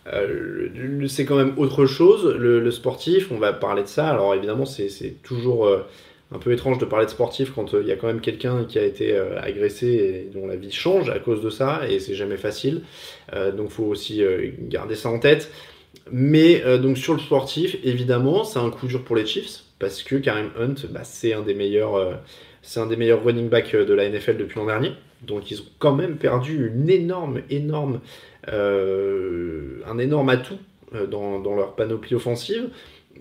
euh, 0.08 1.08
c'est 1.08 1.26
quand 1.26 1.36
même 1.36 1.54
autre 1.58 1.86
chose, 1.86 2.36
le, 2.36 2.72
sportif, 2.72 3.32
on 3.32 3.38
va 3.38 3.54
parler 3.54 3.84
de 3.84 3.88
ça. 3.88 4.10
Alors 4.10 4.34
évidemment, 4.34 4.66
c'est 4.66 5.22
toujours 5.24 5.68
euh, 5.68 5.86
un 6.32 6.40
peu 6.40 6.52
étrange 6.52 6.78
de 6.78 6.86
parler 6.86 7.06
de 7.06 7.12
sportif 7.12 7.52
quand 7.54 7.74
euh, 7.74 7.82
il 7.82 7.88
y 7.88 7.92
a 7.92 7.96
quand 7.96 8.08
même 8.08 8.22
quelqu'un 8.22 8.66
qui 8.66 8.80
a 8.80 8.84
été 8.84 9.18
agressé 9.18 9.88
et 9.88 10.30
dont 10.34 10.48
la 10.48 10.56
vie 10.56 10.72
change 10.72 11.10
à 11.10 11.20
cause 11.20 11.42
de 11.42 11.50
ça, 11.50 11.82
et 11.90 12.00
c'est 12.00 12.16
jamais 12.16 12.38
facile. 12.38 12.82
donc 13.34 13.68
il 13.70 13.74
faut 13.74 13.86
aussi 13.86 14.24
garder 14.60 14.96
ça 14.96 15.10
en 15.10 15.20
tête. 15.20 15.52
Mais 16.12 16.64
donc 16.80 16.98
sur 16.98 17.14
le 17.14 17.20
sportif, 17.20 17.78
évidemment, 17.84 18.44
c'est 18.44 18.60
un 18.60 18.70
coup 18.70 18.88
dur 18.88 19.04
pour 19.04 19.16
les 19.16 19.26
Chiefs, 19.26 19.64
parce 19.80 20.04
que 20.04 20.16
Karim 20.16 20.50
Hunt, 20.60 20.76
bah, 20.90 21.04
c'est 21.04 21.34
un 21.34 21.42
des 21.42 21.54
meilleurs... 21.54 22.20
running 23.24 23.50
backs 23.50 23.76
de 23.76 23.94
la 23.94 24.10
NFL 24.10 24.38
depuis 24.38 24.60
l'an 24.60 24.66
dernier. 24.66 24.92
Donc 25.22 25.52
ils 25.52 25.62
ont 25.62 25.66
quand 25.80 25.96
même 25.96 26.18
perdu 26.18 26.72
énorme, 26.88 27.42
énorme 27.50 28.00
euh, 28.50 29.82
un 29.88 30.00
énorme 30.00 30.30
atout 30.30 30.58
euh, 30.96 31.06
dans, 31.06 31.56
leur 31.56 31.76
panoplie 31.76 32.16
offensive. 32.16 32.70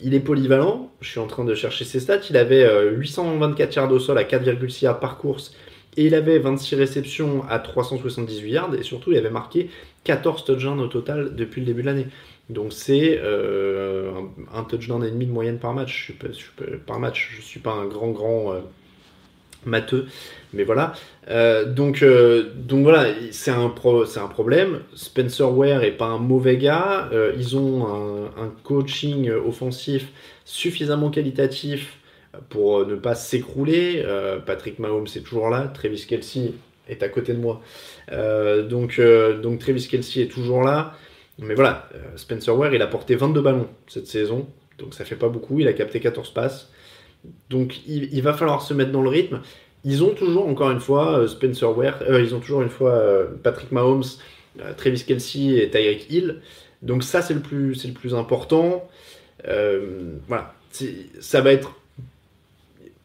Il 0.03 0.15
est 0.15 0.21
polyvalent, 0.21 0.91
je 1.01 1.11
suis 1.11 1.21
en 1.21 1.27
train 1.27 1.45
de 1.45 1.55
chercher 1.55 1.85
ses 1.85 2.01
stats, 2.01 2.21
il 2.31 2.37
avait 2.37 2.67
824 2.93 3.71
euh, 3.77 3.81
yards 3.81 3.93
au 3.93 3.99
sol 3.99 4.19
à 4.19 4.25
4,6 4.25 4.85
yards 4.85 5.01
par 5.01 5.19
course 5.19 5.55
et 5.97 6.07
il 6.07 6.15
avait 6.15 6.39
26 6.39 6.77
réceptions 6.77 7.45
à 7.49 7.59
378 7.59 8.51
yards 8.51 8.75
et 8.75 8.83
surtout 8.83 9.13
il 9.13 9.19
avait 9.19 9.31
marqué 9.31 9.69
14 10.05 10.45
touchdowns 10.45 10.81
au 10.81 10.87
total 10.87 11.35
depuis 11.35 11.61
le 11.61 11.67
début 11.67 11.83
de 11.83 11.87
l'année. 11.87 12.07
Donc 12.49 12.73
c'est 12.73 13.21
un, 13.21 14.65
touchdown 14.65 15.05
et 15.05 15.11
demi 15.11 15.27
de 15.27 15.33
moyenne 15.33 15.59
par 15.59 15.75
match. 15.75 16.13
Je 16.13 16.33
suis 16.33 16.51
par 16.87 16.99
match, 17.01 17.33
je 17.37 17.43
suis 17.43 17.61
pas 17.61 17.73
un 17.73 17.87
grand 17.87 18.11
grand 18.11 18.55
matheux, 19.65 20.07
mais 20.53 20.65
voilà. 20.65 20.93
Euh, 21.29 21.65
donc, 21.65 22.03
euh, 22.03 22.51
donc 22.55 22.83
voilà, 22.83 23.07
c'est 23.31 23.51
un, 23.51 23.67
un 23.67 24.29
problème. 24.29 24.81
Spencer 24.95 25.51
Ware 25.57 25.83
est 25.85 25.93
pas 25.93 26.07
un 26.07 26.19
mauvais 26.19 26.57
gars. 26.57 27.09
Euh, 27.13 27.33
ils 27.37 27.57
ont 27.57 27.87
un, 27.87 28.53
coaching 28.65 29.31
offensif 29.31 30.09
suffisamment 30.45 31.11
qualitatif 31.11 31.99
pour 32.49 32.87
ne 32.87 32.95
pas 32.95 33.15
s'écrouler. 33.15 34.05
Patrick 34.47 34.79
Mahomes 34.79 35.07
est 35.15 35.25
toujours 35.25 35.51
là. 35.51 35.69
Travis 35.73 36.05
Kelsey 36.07 36.53
est 36.89 37.03
à 37.03 37.09
côté 37.09 37.33
de 37.33 37.39
moi. 37.39 37.61
donc, 38.69 39.01
donc 39.43 39.59
Travis 39.59 39.87
Kelsey 39.89 40.23
est 40.23 40.29
toujours 40.29 40.63
là. 40.63 40.95
Mais 41.39 41.55
voilà, 41.55 41.89
Spencer 42.17 42.57
Ware, 42.57 42.75
il 42.75 42.83
a 42.83 42.87
porté 42.87 43.15
22 43.15 43.41
ballons 43.41 43.69
cette 43.87 44.07
saison. 44.07 44.47
Donc 44.79 44.95
ça 44.95 45.05
fait 45.05 45.17
pas 45.17 45.29
beaucoup. 45.29 45.59
Il 45.61 45.69
a 45.69 45.73
capté 45.73 46.01
14 46.01 46.33
passes. 46.33 46.71
Donc 47.51 47.87
il, 47.87 48.23
va 48.23 48.33
falloir 48.33 48.63
se 48.63 48.75
mettre 48.75 48.93
dans 48.93 49.03
le 49.03 49.09
rythme. 49.09 49.41
Ils 49.85 50.05
ont 50.05 50.15
toujours, 50.15 50.47
encore 50.47 50.71
une 50.71 50.81
fois, 50.81 51.19
euh, 51.19 51.29
Spencer 51.29 51.77
Ware, 51.77 51.99
euh, 52.03 52.23
ils 52.23 52.35
ont 52.35 52.41
toujours 52.41 52.63
une 52.63 52.69
fois 52.69 52.93
euh, 52.93 53.27
Patrick 53.43 53.73
Mahomes, 53.73 54.05
Travis 54.77 55.05
Kelsey 55.05 55.63
et 55.63 55.71
Tyreek 55.71 56.11
Hill. 56.11 56.41
Donc 56.83 57.03
ça, 57.03 57.23
c'est 57.23 57.35
le 57.35 57.41
plus, 57.41 57.87
le 57.87 57.93
plus 57.93 58.15
important. 58.15 58.89
voilà, 59.45 60.55
ça 61.21 61.41
va 61.41 61.53
être, 61.53 61.75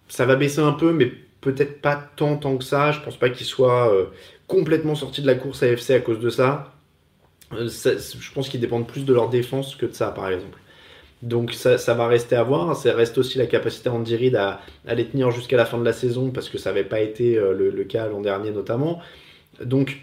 ça 0.08 0.26
va 0.26 0.36
baisser 0.36 0.60
un 0.60 0.74
peu, 0.74 0.92
mais 0.92 1.12
peut-être 1.42 1.82
pas 1.82 1.96
tant 2.16 2.38
tant 2.38 2.58
que 2.58 2.64
ça. 2.64 2.92
Je 2.92 3.00
pense 3.02 3.18
pas 3.18 3.30
qu'ils 3.30 3.46
soient 3.46 3.94
complètement 4.48 4.96
sortis 4.96 5.22
de 5.22 5.28
la 5.28 5.36
course 5.36 5.64
AFC 5.64 5.92
à 5.92 6.00
cause 6.00 6.20
de 6.20 6.30
ça. 6.30 6.74
je 7.52 8.34
pense 8.34 8.50
qu'ils 8.50 8.60
dépendent 8.60 8.88
plus 8.88 9.06
de 9.06 9.14
leur 9.14 9.30
défense 9.30 9.76
que 9.76 9.86
de 9.86 9.94
ça, 9.94 10.12
par 10.12 10.30
exemple. 10.30 10.58
Donc 11.26 11.54
ça, 11.54 11.94
va 11.96 12.08
rester 12.08 12.36
à 12.36 12.44
voir. 12.44 12.76
Ça 12.76 12.94
reste 12.94 13.18
aussi 13.18 13.40
la 13.40 13.48
capacité 13.48 13.90
Andy 13.90 14.16
Reid 14.16 14.36
à, 14.36 14.62
les 14.94 15.08
tenir 15.08 15.32
jusqu'à 15.32 15.58
la 15.58 15.66
fin 15.66 15.80
de 15.80 15.84
la 15.84 15.92
saison 15.92 16.30
parce 16.30 16.50
que 16.50 16.60
ça 16.60 16.70
n'avait 16.70 16.84
pas 16.84 17.00
été 17.00 17.36
euh, 17.36 17.52
le, 17.52 17.84
cas 17.84 18.08
l'an 18.08 18.22
dernier 18.22 18.52
notamment. 18.52 19.02
Donc 19.60 19.98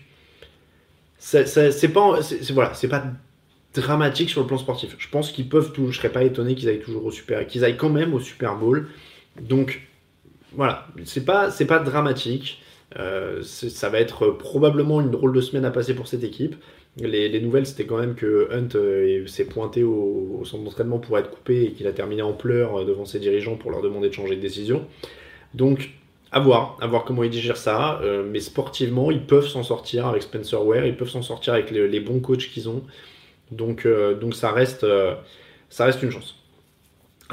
c'est 1.18 1.92
pas 1.92 2.18
voilà, 2.50 2.74
c'est 2.74 2.88
pas 2.88 3.04
dramatique 3.72 4.30
sur 4.30 4.40
le 4.40 4.48
plan 4.48 4.58
sportif. 4.58 4.96
Je 4.98 5.08
pense 5.08 5.30
qu'ils 5.30 5.48
peuvent 5.48 5.70
tout. 5.70 5.92
Je 5.92 5.98
serais 5.98 6.10
pas 6.10 6.24
étonné 6.24 6.56
qu'ils 6.56 6.68
aillent 6.68 6.80
toujours 6.80 7.04
au 7.04 7.12
super, 7.12 7.46
qu'ils 7.46 7.64
aillent 7.64 7.76
quand 7.76 7.88
même 7.88 8.14
au 8.14 8.20
Super 8.20 8.56
Bowl. 8.56 8.88
Donc 9.40 9.80
voilà, 10.54 10.88
c'est 11.04 11.24
pas 11.24 11.52
c'est 11.52 11.66
pas 11.66 11.78
dramatique. 11.78 12.60
Euh, 12.98 13.42
ça 13.44 13.88
va 13.88 14.00
être 14.00 14.26
probablement 14.32 15.00
une 15.00 15.10
drôle 15.12 15.32
de 15.32 15.40
semaine 15.40 15.64
à 15.64 15.70
passer 15.70 15.94
pour 15.94 16.08
cette 16.08 16.24
équipe. 16.24 16.56
Les, 16.98 17.40
nouvelles, 17.40 17.64
c'était 17.66 17.86
quand 17.86 17.96
même 17.96 18.14
que 18.14 18.48
Hunt 18.52 18.74
euh, 18.74 19.26
s'est 19.26 19.46
pointé 19.46 19.82
au, 19.82 20.42
centre 20.44 20.62
d'entraînement 20.62 20.98
pour 20.98 21.18
être 21.18 21.30
coupé 21.30 21.62
et 21.64 21.72
qu'il 21.72 21.86
a 21.86 21.92
terminé 21.92 22.20
en 22.20 22.34
pleurs 22.34 22.80
euh, 22.80 22.84
devant 22.84 23.06
ses 23.06 23.18
dirigeants 23.18 23.56
pour 23.56 23.70
leur 23.70 23.80
demander 23.80 24.10
de 24.10 24.14
changer 24.14 24.36
de 24.36 24.42
décision. 24.42 24.86
Donc, 25.54 25.90
à 26.32 26.40
voir, 26.40 26.76
à 26.82 26.86
voir 26.86 27.04
comment 27.04 27.22
ils 27.22 27.30
digèrent 27.30 27.56
ça. 27.56 28.00
mais 28.30 28.40
sportivement, 28.40 29.10
ils 29.10 29.26
peuvent 29.26 29.46
s'en 29.46 29.62
sortir 29.62 30.06
avec 30.06 30.22
Spencer 30.22 30.64
Ware, 30.64 30.86
ils 30.86 30.96
peuvent 30.96 31.10
s'en 31.10 31.20
sortir 31.20 31.52
avec 31.52 31.70
les, 31.70 32.00
bons 32.00 32.20
coachs 32.20 32.48
qu'ils 32.48 32.70
ont. 32.70 32.82
Donc, 33.50 33.86
donc 34.18 34.34
ça, 34.34 34.50
reste, 34.50 34.86
ça 35.68 35.84
reste 35.84 36.02
une 36.02 36.10
chance. 36.10 36.36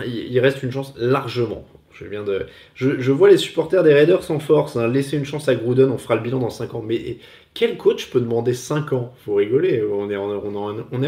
il 0.05 0.37
reste 0.41 0.63
une 0.63 0.71
chance 0.73 0.93
largement. 0.97 1.65
Je, 1.99 2.05
viens 2.05 2.23
de... 2.23 2.45
je, 2.75 3.11
vois 3.11 3.29
les 3.29 3.37
supporters 3.37 3.83
des 3.83 3.93
Raiders 3.93 4.23
sans 4.23 4.39
force. 4.39 4.77
Hein. 4.77 4.87
Laisser 4.87 5.17
une 5.17 5.25
chance 5.25 5.49
à 5.49 5.55
Gruden, 5.55 5.89
on 5.89 5.97
fera 5.97 6.15
le 6.15 6.21
bilan 6.21 6.39
dans 6.39 6.49
5 6.49 6.73
ans. 6.75 6.83
Mais 6.85 7.17
quel 7.53 7.77
coach 7.77 8.09
peut 8.09 8.21
demander 8.21 8.53
5 8.53 8.93
ans? 8.93 9.13
Faut 9.25 9.35
rigoler, 9.35 9.83
on 9.83 10.09
est, 10.09 10.15
en, 10.15 10.29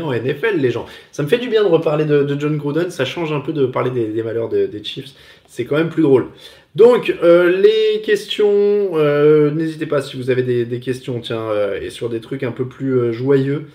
NFL, 0.03 0.57
les 0.57 0.71
gens. 0.71 0.85
Ça 1.11 1.23
me 1.23 1.27
fait 1.27 1.37
du 1.37 1.47
bien 1.47 1.63
de 1.63 1.69
reparler 1.69 2.05
de, 2.05 2.35
John 2.39 2.57
Gruden. 2.57 2.89
Ça 2.89 3.05
change 3.05 3.31
un 3.31 3.39
peu 3.39 3.53
de 3.53 3.65
parler 3.65 3.91
des, 3.91 4.23
malheurs 4.23 4.49
des 4.49 4.83
Chiefs. 4.83 5.13
C'est 5.47 5.65
quand 5.65 5.77
même 5.77 5.89
plus 5.89 6.03
drôle. 6.03 6.27
Donc, 6.75 7.13
euh, 7.21 7.57
les 7.57 8.01
questions, 8.01 8.47
euh, 8.47 9.51
n'hésitez 9.51 9.85
pas 9.85 10.01
si 10.01 10.15
vous 10.15 10.29
avez 10.29 10.65
des, 10.65 10.79
questions, 10.79 11.19
tiens, 11.19 11.49
euh, 11.49 11.79
et 11.81 11.89
sur 11.89 12.09
des 12.09 12.21
trucs 12.21 12.43
un 12.43 12.51
peu 12.51 12.67
plus 12.67 13.13
joyeux. 13.13 13.67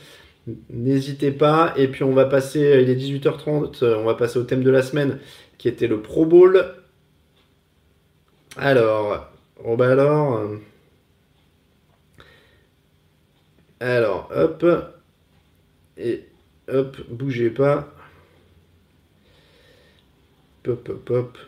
N'hésitez 0.70 1.30
pas. 1.30 1.74
Et 1.76 1.88
puis, 1.88 2.04
on 2.04 2.12
va 2.12 2.24
passer, 2.24 2.80
il 2.82 2.90
est 2.90 2.94
18h30, 2.94 3.84
on 3.84 4.04
va 4.04 4.14
passer 4.14 4.38
au 4.38 4.44
thème 4.44 4.62
de 4.62 4.70
la 4.70 4.82
semaine 4.82 5.18
qui 5.58 5.68
était 5.68 5.86
le 5.86 6.00
Pro 6.00 6.26
Bowl. 6.26 6.64
Alors, 8.56 9.26
oh 9.64 9.76
bah 9.76 9.90
alors. 9.90 10.38
Euh, 10.38 10.56
alors, 13.80 14.30
hop. 14.34 14.64
Et 15.98 16.24
hop, 16.68 16.96
bougez 17.08 17.50
pas. 17.50 17.92
Hop, 20.66 20.88
hop, 20.88 21.10
hop. 21.10 21.38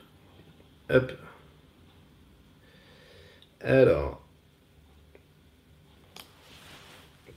Hop. 0.90 1.12
Alors. 3.60 4.22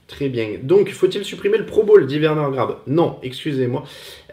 Très 0.06 0.28
bien. 0.28 0.58
Donc, 0.62 0.90
faut-il 0.90 1.24
supprimer 1.24 1.56
le 1.56 1.64
Pro 1.64 1.84
Bowl, 1.84 2.06
dit 2.06 2.18
Werner 2.18 2.46
Grab? 2.52 2.76
Non, 2.86 3.18
excusez-moi. 3.22 3.84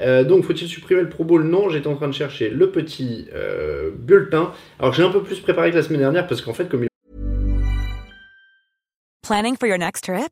Euh, 0.02 0.26
donc, 0.26 0.44
faut-il 0.44 0.68
supprimer 0.68 1.02
le 1.02 1.10
Pro 1.10 1.24
Bowl? 1.24 1.44
Non, 1.44 1.70
j'étais 1.70 1.88
en 1.88 1.96
train 1.96 2.10
de 2.10 2.14
chercher 2.14 2.50
le 2.50 2.70
petit 2.70 3.30
euh, 3.34 3.90
bulletin. 3.92 4.54
Alors, 4.78 4.94
j'ai 4.94 5.04
un 5.04 5.10
peu 5.10 5.24
plus 5.24 5.40
préparé 5.40 5.72
que 5.72 5.78
la 5.78 5.84
semaine 5.84 6.02
dernière 6.02 6.28
parce 6.28 6.42
qu'en 6.42 6.54
fait, 6.54 6.68
comme 6.68 6.84
il... 6.84 6.90
Planning 9.26 9.56
for 9.58 9.70
your 9.70 9.78
next 9.78 10.04
trip? 10.04 10.32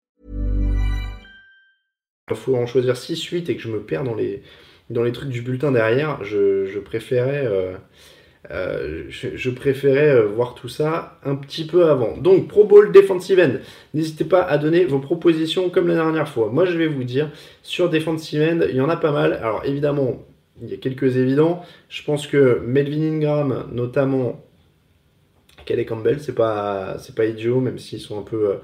Faut 2.35 2.55
en 2.55 2.65
choisir 2.65 2.97
6 2.97 3.23
8 3.23 3.49
et 3.49 3.55
que 3.55 3.61
je 3.61 3.69
me 3.69 3.79
perds 3.79 4.03
dans 4.03 4.15
les 4.15 4.41
dans 4.89 5.03
les 5.03 5.13
trucs 5.13 5.29
du 5.29 5.41
bulletin 5.41 5.71
derrière, 5.71 6.21
je, 6.23 6.65
je 6.65 6.79
préférais 6.79 7.45
euh, 7.45 7.73
Euh, 8.49 9.03
je, 9.09 9.49
préférais 9.51 10.09
euh, 10.09 10.25
voir 10.25 10.55
tout 10.55 10.67
ça 10.67 11.19
un 11.23 11.35
petit 11.35 11.65
peu 11.65 11.89
avant. 11.89 12.17
Donc, 12.17 12.47
Pro 12.47 12.65
Bowl 12.65 12.91
Defensive 12.91 13.39
End. 13.39 13.59
N'hésitez 13.93 14.25
pas 14.25 14.41
à 14.41 14.57
donner 14.57 14.83
vos 14.83 14.99
propositions 14.99 15.69
comme 15.69 15.87
la 15.87 15.93
dernière 15.93 16.27
fois. 16.27 16.49
Moi, 16.51 16.65
je 16.65 16.75
vais 16.75 16.87
vous 16.87 17.03
dire, 17.03 17.29
sur 17.61 17.89
Defensive 17.89 18.41
End, 18.41 18.59
il 18.67 18.75
y 18.75 18.81
en 18.81 18.89
a 18.89 18.97
pas 18.97 19.11
mal. 19.11 19.33
Alors, 19.33 19.61
évidemment, 19.63 20.25
il 20.61 20.69
y 20.69 20.73
a 20.73 20.77
quelques 20.77 21.17
évidents. 21.17 21.61
Je 21.87 22.03
pense 22.03 22.25
que 22.25 22.61
Melvin 22.65 23.03
Ingram, 23.03 23.67
notamment, 23.71 24.43
Kelly 25.71 25.85
Campbell, 25.85 26.19
c'est 26.19 26.35
pas, 26.35 26.97
c'est 26.99 27.15
pas 27.15 27.25
idiot, 27.25 27.61
même 27.61 27.79
s'ils 27.79 28.01
sont 28.01 28.19
un 28.19 28.23
peu, 28.23 28.49
euh, 28.49 28.55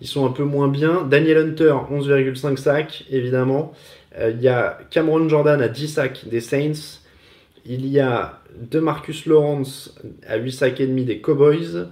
ils 0.00 0.08
sont 0.08 0.26
un 0.26 0.32
peu 0.32 0.42
moins 0.42 0.68
bien. 0.68 1.02
Daniel 1.04 1.38
Hunter, 1.38 1.74
11,5 1.90 2.56
sacs, 2.56 3.04
évidemment. 3.10 3.72
il 4.20 4.42
y 4.42 4.48
a 4.48 4.78
Cameron 4.90 5.28
Jordan 5.28 5.60
à 5.62 5.68
10 5.68 5.88
sacs 5.88 6.24
des 6.28 6.40
Saints. 6.40 7.00
Il 7.64 7.86
y 7.86 8.00
a 8.00 8.40
de 8.58 8.80
Marcus 8.80 9.26
Lawrence 9.26 9.94
à 10.26 10.36
8 10.36 10.52
sacs 10.52 10.80
et 10.80 10.86
demi 10.86 11.04
des 11.04 11.20
Cowboys. 11.20 11.88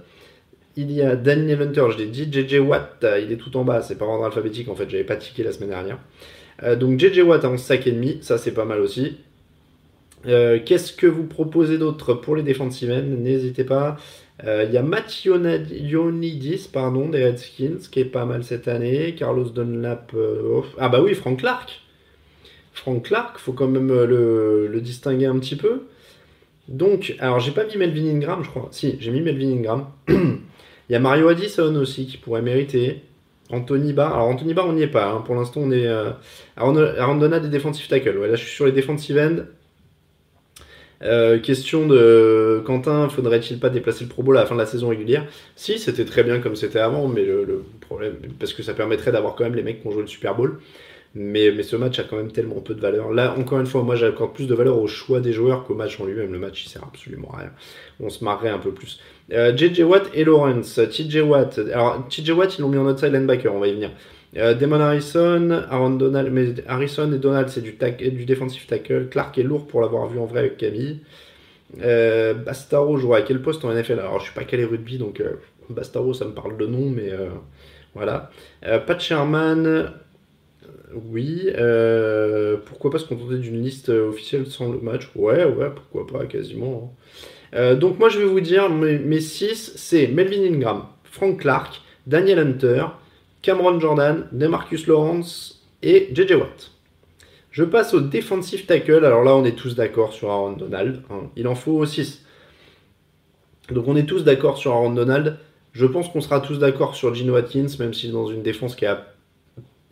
Il 0.75 0.91
y 0.91 1.01
a 1.01 1.15
Daniel 1.15 1.61
Hunter, 1.61 1.85
je 1.93 1.97
l'ai 1.97 2.07
dit, 2.07 2.27
JJ 2.29 2.59
Watt, 2.59 3.05
il 3.23 3.31
est 3.31 3.37
tout 3.37 3.55
en 3.55 3.63
bas, 3.63 3.81
c'est 3.81 3.97
pas 3.97 4.05
ordre 4.05 4.25
alphabétique 4.25 4.67
en 4.67 4.75
fait, 4.75 4.89
j'avais 4.89 5.05
pas 5.05 5.15
tiqué 5.15 5.43
la 5.43 5.53
semaine 5.53 5.69
dernière. 5.69 5.99
Euh, 6.63 6.75
donc 6.75 6.99
JJ 6.99 7.19
Watt 7.19 7.45
à 7.45 7.49
11 7.49 7.61
sacs 7.61 7.87
et 7.87 7.91
demi, 7.91 8.17
ça 8.21 8.37
c'est 8.37 8.53
pas 8.53 8.65
mal 8.65 8.81
aussi. 8.81 9.17
Euh, 10.27 10.59
qu'est-ce 10.63 10.91
que 10.93 11.07
vous 11.07 11.23
proposez 11.23 11.77
d'autre 11.77 12.13
pour 12.13 12.35
les 12.35 12.43
defensive 12.43 12.91
N'hésitez 12.91 13.63
pas. 13.63 13.97
Euh, 14.43 14.65
il 14.67 14.73
y 14.73 14.77
a 14.77 14.81
Mationidis, 14.83 16.69
pardon, 16.71 17.07
des 17.07 17.23
Redskins, 17.23 17.79
qui 17.89 18.01
est 18.01 18.05
pas 18.05 18.25
mal 18.25 18.43
cette 18.43 18.67
année. 18.67 19.15
Carlos 19.15 19.49
Dunlap. 19.49 20.13
ah 20.77 20.89
bah 20.89 21.01
oui, 21.01 21.13
Frank 21.13 21.39
Clark. 21.39 21.81
Frank 22.73 23.03
Clark, 23.05 23.37
faut 23.37 23.53
quand 23.53 23.67
même 23.67 23.87
le, 23.87 24.67
le 24.67 24.81
distinguer 24.81 25.27
un 25.27 25.39
petit 25.39 25.55
peu. 25.55 25.83
Donc, 26.67 27.15
alors 27.19 27.39
j'ai 27.39 27.51
pas 27.51 27.65
mis 27.65 27.77
Melvin 27.77 28.07
Ingram, 28.07 28.43
je 28.43 28.49
crois. 28.49 28.67
Si, 28.71 28.97
j'ai 28.99 29.11
mis 29.11 29.21
Melvin 29.21 29.51
Ingram. 29.51 29.87
Il 30.07 30.93
y 30.93 30.95
a 30.95 30.99
Mario 30.99 31.29
Addison 31.29 31.75
aussi 31.75 32.05
qui 32.05 32.17
pourrait 32.17 32.41
mériter. 32.41 33.01
Anthony 33.51 33.93
Barr. 33.93 34.15
Alors 34.15 34.27
Anthony 34.27 34.53
Barr, 34.53 34.67
on 34.67 34.73
n'y 34.73 34.81
est 34.81 34.87
pas. 34.87 35.11
Hein. 35.11 35.21
Pour 35.21 35.35
l'instant, 35.35 35.61
on 35.61 35.71
est 35.71 35.85
euh, 35.85 36.11
à 36.57 37.39
des 37.39 37.49
défensifs 37.49 37.87
tackles. 37.87 38.17
Ouais, 38.17 38.27
là, 38.27 38.35
je 38.35 38.43
suis 38.43 38.55
sur 38.55 38.65
les 38.65 38.71
defensive 38.71 39.17
end. 39.17 39.43
Euh, 41.03 41.39
question 41.39 41.87
de 41.87 42.61
Quentin, 42.65 43.09
faudrait-il 43.09 43.59
pas 43.59 43.69
déplacer 43.69 44.05
le 44.05 44.09
Pro 44.09 44.23
Bowl 44.23 44.37
à 44.37 44.41
la 44.41 44.45
fin 44.45 44.55
de 44.55 44.59
la 44.59 44.65
saison 44.65 44.89
régulière? 44.89 45.25
Si, 45.55 45.77
c'était 45.79 46.05
très 46.05 46.23
bien 46.23 46.39
comme 46.39 46.55
c'était 46.55 46.79
avant, 46.79 47.07
mais 47.07 47.25
le, 47.25 47.63
problème, 47.81 48.15
parce 48.39 48.53
que 48.53 48.63
ça 48.63 48.73
permettrait 48.73 49.11
d'avoir 49.11 49.35
quand 49.35 49.43
même 49.43 49.55
les 49.55 49.63
mecs 49.63 49.81
qui 49.81 49.87
ont 49.87 49.91
joué 49.91 50.01
le 50.01 50.07
Super 50.07 50.35
Bowl. 50.35 50.59
Mais, 51.17 51.49
mais 51.55 51.63
ce 51.63 51.77
match 51.77 51.97
a 51.99 52.03
quand 52.03 52.17
même 52.17 52.31
tellement 52.31 52.59
peu 52.59 52.73
de 52.73 52.81
valeur. 52.81 53.13
Là, 53.13 53.35
encore 53.37 53.61
une 53.61 53.65
fois, 53.65 53.83
moi 53.83 53.95
j'accorde 53.95 54.33
plus 54.33 54.47
de 54.47 54.53
valeur 54.53 54.77
au 54.77 54.87
choix 54.87 55.21
des 55.21 55.31
joueurs 55.31 55.63
qu'au 55.63 55.73
match 55.73 55.97
en 56.01 56.05
lui-même. 56.05 56.33
Le 56.33 56.39
match 56.39 56.65
il 56.65 56.69
sert 56.69 56.83
absolument 56.83 57.31
à 57.33 57.37
rien. 57.37 57.51
On 58.01 58.09
se 58.09 58.21
marrerait 58.21 58.49
un 58.49 58.57
peu 58.57 58.71
plus. 58.71 58.99
Euh, 59.31 59.55
JJ 59.55 59.81
Watt 59.81 60.09
et 60.13 60.25
Lawrence. 60.25 60.75
TJ 60.75 61.21
Watt. 61.21 61.57
Alors, 61.71 62.05
TJ 62.09 62.31
Watt, 62.31 62.57
ils 62.57 62.61
l'ont 62.63 62.67
mis 62.67 62.77
en 62.77 62.85
outside 62.85 63.13
linebacker, 63.13 63.53
on 63.53 63.59
va 63.59 63.67
y 63.67 63.73
venir. 63.73 63.91
Euh, 64.37 64.53
Damon 64.53 64.79
Harrison, 64.79 65.63
Aaron 65.69 65.91
Donald, 65.91 66.31
mais 66.31 66.53
Harrison 66.67 67.11
et 67.13 67.17
Donald, 67.17 67.49
c'est 67.49 67.61
du, 67.61 68.25
defensive 68.25 68.65
tackle. 68.65 69.07
Clark 69.09 69.37
est 69.37 69.43
lourd 69.43 69.67
pour 69.67 69.81
l'avoir 69.81 70.07
vu 70.07 70.19
en 70.19 70.25
vrai 70.25 70.39
avec 70.39 70.57
Camille. 70.57 71.01
Euh, 71.81 72.33
Bastaro 72.33 72.97
joue 72.97 73.13
à 73.13 73.21
quel 73.21 73.41
poste 73.41 73.65
en 73.65 73.73
NFL 73.73 73.99
Alors, 73.99 74.19
je 74.19 74.25
suis 74.25 74.33
pas 74.33 74.43
calé 74.43 74.65
rugby, 74.65 74.97
donc 74.97 75.19
euh, 75.19 75.33
Bastaro, 75.69 76.13
ça 76.13 76.25
me 76.25 76.31
parle 76.31 76.57
de 76.57 76.65
nom, 76.65 76.89
mais 76.89 77.11
euh, 77.11 77.29
voilà. 77.93 78.29
Pat 78.61 78.99
Sherman, 78.99 79.91
oui. 80.93 81.49
Euh, 81.57 82.57
pourquoi 82.65 82.91
pas 82.91 82.99
se 82.99 83.05
contenter 83.05 83.37
d'une 83.37 83.61
liste 83.61 83.89
officielle 83.89 84.47
sans 84.47 84.71
le 84.71 84.79
match? 84.79 85.09
Ouais, 85.15 85.45
ouais, 85.45 85.69
pourquoi 85.73 86.07
pas, 86.07 86.25
quasiment. 86.25 86.93
Hein. 86.93 87.57
Euh, 87.57 87.75
donc 87.75 87.99
moi 87.99 88.09
je 88.09 88.19
vais 88.19 88.25
vous 88.25 88.41
dire, 88.41 88.69
mes 88.69 89.19
6, 89.19 89.73
c'est 89.75 90.07
Melvin 90.07 90.43
Ingram, 90.43 90.85
Frank 91.03 91.39
Clark, 91.39 91.81
Daniel 92.05 92.39
Hunter, 92.39 92.85
Cameron 93.45 93.79
Jordan, 93.79 94.27
Demarcus 94.31 94.87
Lawrence 94.87 95.61
et 95.83 96.09
JJ 96.11 96.31
Watt. 96.31 96.71
Je 97.51 97.63
passe 97.63 97.93
au 97.93 98.01
defensive 98.01 98.65
tackle. 98.65 99.05
Alors 99.05 99.23
là, 99.23 99.35
on 99.35 99.45
est 99.45 99.55
tous 99.55 99.75
d'accord 99.75 100.13
sur 100.13 100.31
Aaron 100.31 100.53
Donald. 100.53 101.03
Hein. 101.11 101.29
Il 101.35 101.47
en 101.47 101.53
faut 101.53 101.85
6. 101.85 102.25
Donc 103.69 103.87
on 103.87 103.95
est 103.95 104.07
tous 104.07 104.23
d'accord 104.23 104.57
sur 104.57 104.71
Aaron 104.71 104.93
Donald. 104.93 105.37
Je 105.73 105.85
pense 105.85 106.09
qu'on 106.09 106.21
sera 106.21 106.39
tous 106.39 106.57
d'accord 106.57 106.95
sur 106.95 107.13
Gino 107.13 107.33
Watkins, 107.33 107.67
même 107.77 107.93
s'il 107.93 108.09
est 108.09 108.13
dans 108.13 108.25
une 108.25 108.41
défense 108.41 108.75
qui 108.75 108.87
a 108.87 109.13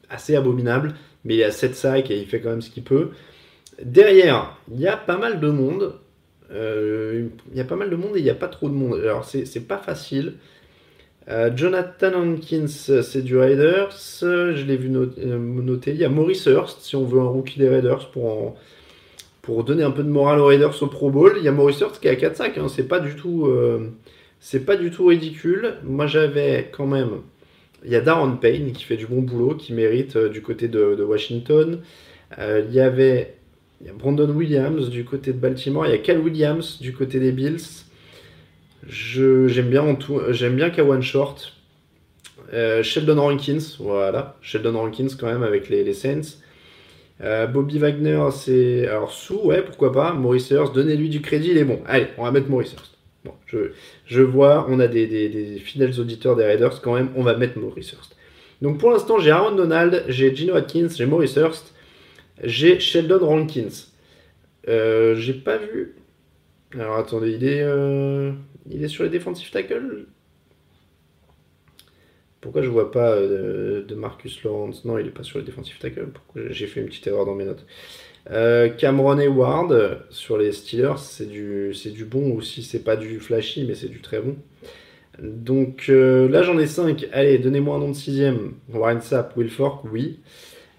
assez 0.10 0.36
abominable, 0.36 0.96
mais 1.24 1.36
il 1.36 1.44
a 1.44 1.52
7 1.52 1.76
sacs 1.76 2.10
et 2.10 2.20
il 2.20 2.26
fait 2.26 2.42
quand 2.42 2.50
même 2.50 2.64
ce 2.64 2.72
qu'il 2.72 2.84
peut. 2.84 3.12
Derrière, 3.84 4.58
il 4.72 4.80
y 4.80 4.88
a 4.88 4.98
pas 4.98 5.18
mal 5.18 5.40
de 5.40 5.50
monde. 5.50 6.00
Euh, 6.52 7.28
il 7.52 7.58
y 7.58 7.62
a 7.62 7.66
pas 7.66 7.76
mal 7.76 7.92
de 7.92 7.96
monde 7.96 8.16
et 8.16 8.20
il 8.20 8.24
n'y 8.24 8.32
a 8.32 8.36
pas 8.36 8.48
trop 8.48 8.68
de 8.68 8.74
monde. 8.74 8.96
Alors 8.96 9.26
c'est 9.26 9.68
pas 9.68 9.78
facile. 9.78 10.38
Euh, 11.30 11.50
Jonathan 11.56 12.14
Hankins, 12.16 12.68
c'est 12.68 13.22
du 13.22 13.38
Raiders. 13.38 13.96
Je 14.22 14.66
l'ai 14.66 14.76
vu 14.76 14.94
euh, 14.96 15.38
noter. 15.38 15.92
Il 15.92 15.98
y 15.98 16.06
a 16.06 16.10
Maurice 16.10 16.46
Hurst, 16.46 16.82
si 16.82 16.96
on 16.96 17.06
veut 17.06 17.22
un 17.22 17.28
rookie 17.28 17.60
des 17.60 17.70
Raiders 17.70 18.12
pour, 18.12 18.58
pour 19.42 19.64
donner 19.64 19.84
un 19.84 19.92
peu 19.92 20.04
de 20.04 20.10
morale 20.10 20.40
aux 20.40 20.48
Raiders 20.48 20.82
au 20.82 20.88
Pro 20.88 21.10
Bowl. 21.10 21.36
Il 21.38 21.44
y 21.44 21.48
a 21.48 21.52
Maurice 21.52 21.80
Hurst 21.80 22.02
qui 22.02 22.08
est 22.08 22.12
à 22.12 22.16
4 22.16 22.36
sacs. 22.36 22.58
Hein. 22.58 22.68
C'est 22.68 22.88
pas 22.88 23.00
du 23.00 23.16
tout. 23.16 23.50
pas 24.66 24.76
du 24.76 24.92
tout 24.92 25.06
ridicule. 25.06 25.76
Moi 25.84 26.08
j'avais 26.08 26.70
quand 26.72 26.88
même. 26.88 27.22
Il 27.86 27.92
y 27.92 27.96
a 27.96 28.02
Darren 28.02 28.38
Payne 28.38 28.72
qui 28.72 28.84
fait 28.84 28.96
du 28.96 29.08
bon 29.08 29.22
boulot, 29.22 29.56
qui 29.56 29.74
mérite 29.74 30.18
du 30.18 30.42
côté 30.42 30.68
de, 30.68 31.04
Washington. 31.04 31.80
il 32.38 32.74
y 32.74 32.80
avait 32.82 33.36
Brandon 33.98 34.30
Williams 34.30 34.90
du 34.90 35.06
côté 35.06 35.32
de 35.32 35.38
Baltimore. 35.38 35.86
Il 35.88 35.92
y 35.92 35.96
a 35.96 35.98
Cal 36.00 36.20
Williams 36.20 36.80
du 36.82 36.94
côté 36.94 37.20
des 37.20 37.32
Bills. 37.32 37.86
J'aime 38.88 39.70
bien, 39.70 39.98
j'aime 40.32 40.56
bien 40.56 40.70
Kawan 40.70 41.02
Short. 41.02 41.54
Euh, 42.54 42.84
Sheldon 42.84 43.20
Rankins, 43.20 43.78
voilà. 43.80 44.38
Sheldon 44.42 44.78
Rankins 44.78 45.08
quand 45.20 45.28
même 45.28 45.44
avec 45.44 45.70
les, 45.70 45.94
Saints. 45.94 46.38
Euh, 47.22 47.48
Bobby 47.48 47.80
Wagner, 47.80 48.22
c'est. 48.32 48.88
Alors, 48.88 49.12
sous, 49.12 49.40
ouais, 49.40 49.62
pourquoi 49.62 49.92
pas. 49.92 50.14
Maurice 50.14 50.52
Hurst, 50.52 50.74
donnez-lui 50.74 51.10
du 51.10 51.22
crédit, 51.22 51.50
il 51.52 51.58
est 51.58 51.64
bon. 51.64 51.82
Allez, 51.88 52.08
on 52.18 52.24
va 52.24 52.32
mettre 52.32 52.50
Maurice 52.50 52.74
Hurst. 52.74 52.92
Bon, 53.26 53.34
je, 53.46 53.72
je 54.06 54.22
vois, 54.22 54.68
on 54.70 54.80
a 54.80 54.88
des, 54.88 55.08
des, 55.08 55.58
fidèles 55.58 56.00
auditeurs 56.00 56.36
des 56.36 56.44
Raiders 56.44 56.82
quand 56.82 56.94
même, 56.96 57.10
on 57.16 57.24
va 57.24 57.38
mettre 57.38 57.58
Maurice 57.58 57.94
Hurst. 57.94 58.16
Donc 58.62 58.80
pour 58.80 58.92
l'instant, 58.92 59.18
j'ai 59.18 59.32
Aaron 59.32 59.56
Donald, 59.56 60.04
j'ai 60.10 60.36
Gino 60.36 60.56
Atkins, 60.56 60.90
j'ai 60.94 61.06
Maurice 61.06 61.36
Hurst. 61.36 61.74
J'ai 62.44 62.80
Sheldon 62.80 63.26
Rankins. 63.26 63.88
Euh, 64.68 65.16
j'ai 65.16 65.34
pas 65.34 65.58
vu. 65.58 65.96
Alors 66.74 66.98
attendez, 66.98 67.32
il 67.32 67.46
est, 67.46 67.64
il 68.70 68.84
est 68.84 68.88
sur 68.88 69.04
les 69.04 69.10
defensive 69.10 69.50
tackles 69.52 70.08
Pourquoi 72.42 72.62
je 72.62 72.70
vois 72.70 72.92
pas 72.92 73.12
euh, 73.12 73.84
de 73.84 73.96
Marcus 73.96 74.44
Lawrence? 74.44 74.86
Non, 74.86 74.98
il 74.98 75.08
est 75.08 75.12
pas 75.12 75.24
sur 75.24 75.40
les 75.40 75.46
defensive 75.46 75.78
tackles. 75.80 76.10
J'ai 76.50 76.68
fait 76.68 76.82
une 76.82 76.88
petite 76.88 77.08
erreur 77.08 77.26
dans 77.26 77.36
mes 77.36 77.46
notes. 77.46 77.66
Cameron 78.78 79.18
Hayward 79.18 80.06
sur 80.10 80.38
les 80.38 80.54
Steelers, 80.54 80.98
c'est 80.98 81.30
du, 81.30 81.74
c'est 81.74 81.92
du 81.92 82.06
bon 82.06 82.36
aussi. 82.36 82.64
C'est 82.64 82.84
pas 82.84 82.96
du 82.96 83.20
flashy, 83.20 83.66
mais 83.66 83.76
c'est 83.76 83.90
du 83.90 84.00
très 84.00 84.22
bon. 84.22 84.38
Donc 85.20 85.90
là, 85.90 86.42
j'en 86.42 86.58
ai 86.58 86.66
5. 86.66 87.08
Allez, 87.12 87.38
donnez-moi 87.38 87.76
un 87.76 87.80
nom 87.80 87.90
de 87.90 87.96
sixième. 87.96 88.54
Warren 88.70 89.02
Sapp, 89.02 89.36
Will 89.36 89.50
Fork, 89.50 89.84
oui. 89.92 90.20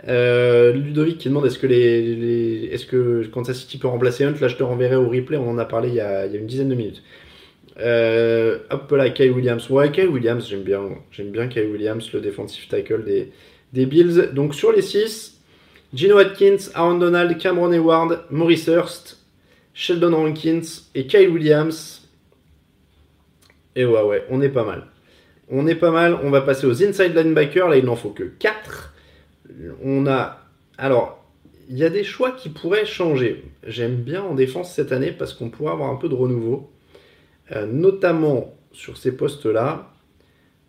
Euh, 0.09 0.73
Ludovic 0.73 1.19
qui 1.19 1.29
demande 1.29 1.47
est-ce 1.47 1.59
que 1.59 1.67
les, 1.67 2.69
est-ce 2.71 2.85
que 2.85 3.25
Kansas 3.27 3.59
City 3.59 3.79
peut 3.79 3.89
remplacer 3.89 4.25
Hunt? 4.25 4.35
Là, 4.41 4.49
je 4.49 4.57
te 4.57 4.63
renverrai 4.63 4.97
au 4.97 5.09
replay. 5.09 5.37
On 5.37 5.49
en 5.51 5.59
a 5.59 5.65
parlé 5.65 5.89
il 5.89 5.95
y 5.95 6.01
a, 6.01 6.27
une 6.27 6.47
dizaine 6.47 6.69
de 6.69 6.75
minutes. 6.75 7.03
Euh, 7.79 8.59
hop 8.71 8.91
là, 8.93 9.11
Kyle 9.11 9.33
Williams. 9.33 9.69
Ouais, 9.71 9.91
Kyle 9.91 10.09
Williams, 10.09 10.47
j'aime 10.49 10.63
bien. 10.63 10.83
J'aime 11.11 11.31
bien 11.31 11.49
Kyle 11.49 11.69
Williams, 11.71 12.13
le 12.13 12.21
defensive 12.21 12.69
tackle 12.69 13.05
des, 13.05 13.33
des 13.73 13.87
Bills. 13.87 14.31
Donc 14.33 14.55
sur 14.55 14.73
les 14.73 14.83
6, 14.83 15.41
Gino 15.93 16.19
Atkins, 16.19 16.71
Aaron 16.75 16.99
Donald, 16.99 17.37
Cameron 17.39 17.73
Hayward, 17.73 18.25
Maurice 18.31 18.67
Hurst, 18.69 19.19
Sheldon 19.73 20.15
Rankins 20.15 20.63
et 20.95 21.07
Kyle 21.07 21.31
Williams. 21.31 22.09
Et 23.77 23.85
ouais, 23.85 24.03
ouais, 24.03 24.25
on 24.31 24.41
est 24.41 24.51
pas 24.51 24.65
mal. 24.65 24.87
On 25.49 25.67
est 25.67 25.75
pas 25.75 25.91
mal. 25.91 26.19
On 26.23 26.31
va 26.31 26.43
passer 26.43 26.67
aux 26.67 26.83
inside 26.83 27.15
linebackers. 27.17 27.69
Là, 27.69 27.77
il 27.77 27.85
n'en 27.85 27.97
faut 27.97 28.11
que 28.11 28.25
4 28.25 28.95
on 29.83 30.07
a. 30.07 30.41
Alors, 30.79 31.25
il 31.69 31.79
y 31.79 31.85
a 31.85 31.91
des 31.91 32.05
choix 32.05 32.33
qui 32.33 32.49
pourraient 32.49 32.87
changer. 32.87 33.45
J'aime 33.67 33.97
bien 33.97 34.23
en 34.23 34.35
défense 34.35 34.73
cette 34.73 34.93
année 34.93 35.13
parce 35.13 35.35
qu'on 35.35 35.51
pourrait 35.51 35.73
avoir 35.73 35.91
un 35.91 35.97
peu 35.97 36.09
de 36.09 36.15
renouveau, 36.15 36.71
euh, 37.53 37.67
notamment 37.67 38.55
sur 38.73 38.97
ces 38.97 39.17
postes-là. 39.17 39.91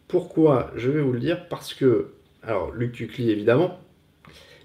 Pourquoi 0.07 0.71
Je 0.75 0.89
vais 0.89 1.01
vous 1.01 1.13
le 1.13 1.19
dire 1.19 1.47
parce 1.47 1.73
que, 1.73 2.11
alors, 2.43 2.71
Luc 2.71 2.93
Tucli 2.93 3.31
évidemment, 3.31 3.79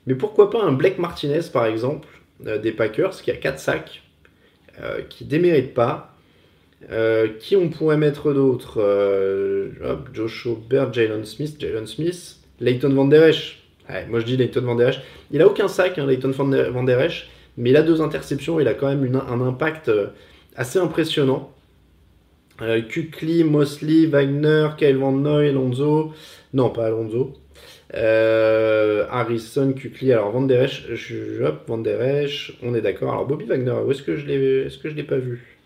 mais 0.07 0.15
pourquoi 0.15 0.51
pas 0.51 0.63
un 0.63 0.73
Blake 0.73 0.99
Martinez 0.99 1.41
par 1.53 1.67
exemple, 1.67 2.09
euh, 2.47 2.59
des 2.59 2.73
Packers, 2.73 3.23
qui 3.23 3.31
a 3.31 3.37
4 3.37 3.59
sacs, 3.59 4.03
euh, 4.81 5.03
qui 5.03 5.25
démérite 5.25 5.75
pas. 5.75 6.07
qui 7.41 7.57
on 7.57 7.69
pourrait 7.69 7.99
mettre 7.99 8.33
d'autres 8.33 8.81
Joshua 10.15 10.57
Baird, 10.71 10.95
Jalen 10.95 11.27
Smith, 11.27 11.57
Jalen 11.61 11.87
Smith, 11.87 12.39
Leighton 12.59 12.95
Van 12.95 13.05
Der 13.05 13.29
Esch, 13.29 13.61
moi 14.09 14.21
je 14.21 14.25
dis 14.25 14.37
Leighton 14.37 14.63
Van 14.63 14.77
Der 14.77 14.89
Esch. 14.89 15.01
Il 15.31 15.43
a 15.43 15.47
aucun 15.47 15.69
sac, 15.69 15.99
hein, 15.99 16.07
Leighton 16.07 16.31
Van 16.31 16.85
Der 16.85 17.01
Esch, 17.01 17.29
mais 17.57 17.71
il 17.71 17.77
a 17.77 17.83
deux 17.83 18.01
interceptions. 18.01 18.61
Il 18.61 18.69
a 18.69 18.75
quand 18.75 18.89
même 18.89 19.15
un 19.15 19.41
impact 19.41 19.89
euh, 19.89 20.09
assez 20.57 20.79
impressionnant. 20.79 21.53
Euh, 22.63 22.83
Kukli, 22.83 23.45
Mosley, 23.45 24.07
Wagner, 24.07 24.69
Kyle 24.77 24.99
Van 24.99 25.13
Noy, 25.13 25.49
Alonso. 25.49 26.13
Non, 26.53 26.71
pas 26.71 26.87
Alonso. 26.87 27.33
Euh, 27.95 29.07
Harrison, 29.11 29.73
Kukli. 29.73 30.13
Alors 30.13 30.31
Van 30.31 30.43
Der 30.43 30.63
Esch, 30.65 30.87
je, 30.93 31.43
hop, 31.43 31.65
Van 31.67 31.79
Der 31.79 32.27
on 32.63 32.75
est 32.75 32.81
d'accord. 32.81 33.13
Alors 33.13 33.27
Bobby 33.27 33.47
Wagner, 33.47 33.75
où 33.85 33.91
est-ce 33.91 34.03
que 34.03 34.17
je 34.17 34.27
l'ai, 34.27 34.69
l'ai 34.95 35.03
pas 35.03 35.19
vu? 35.19 35.59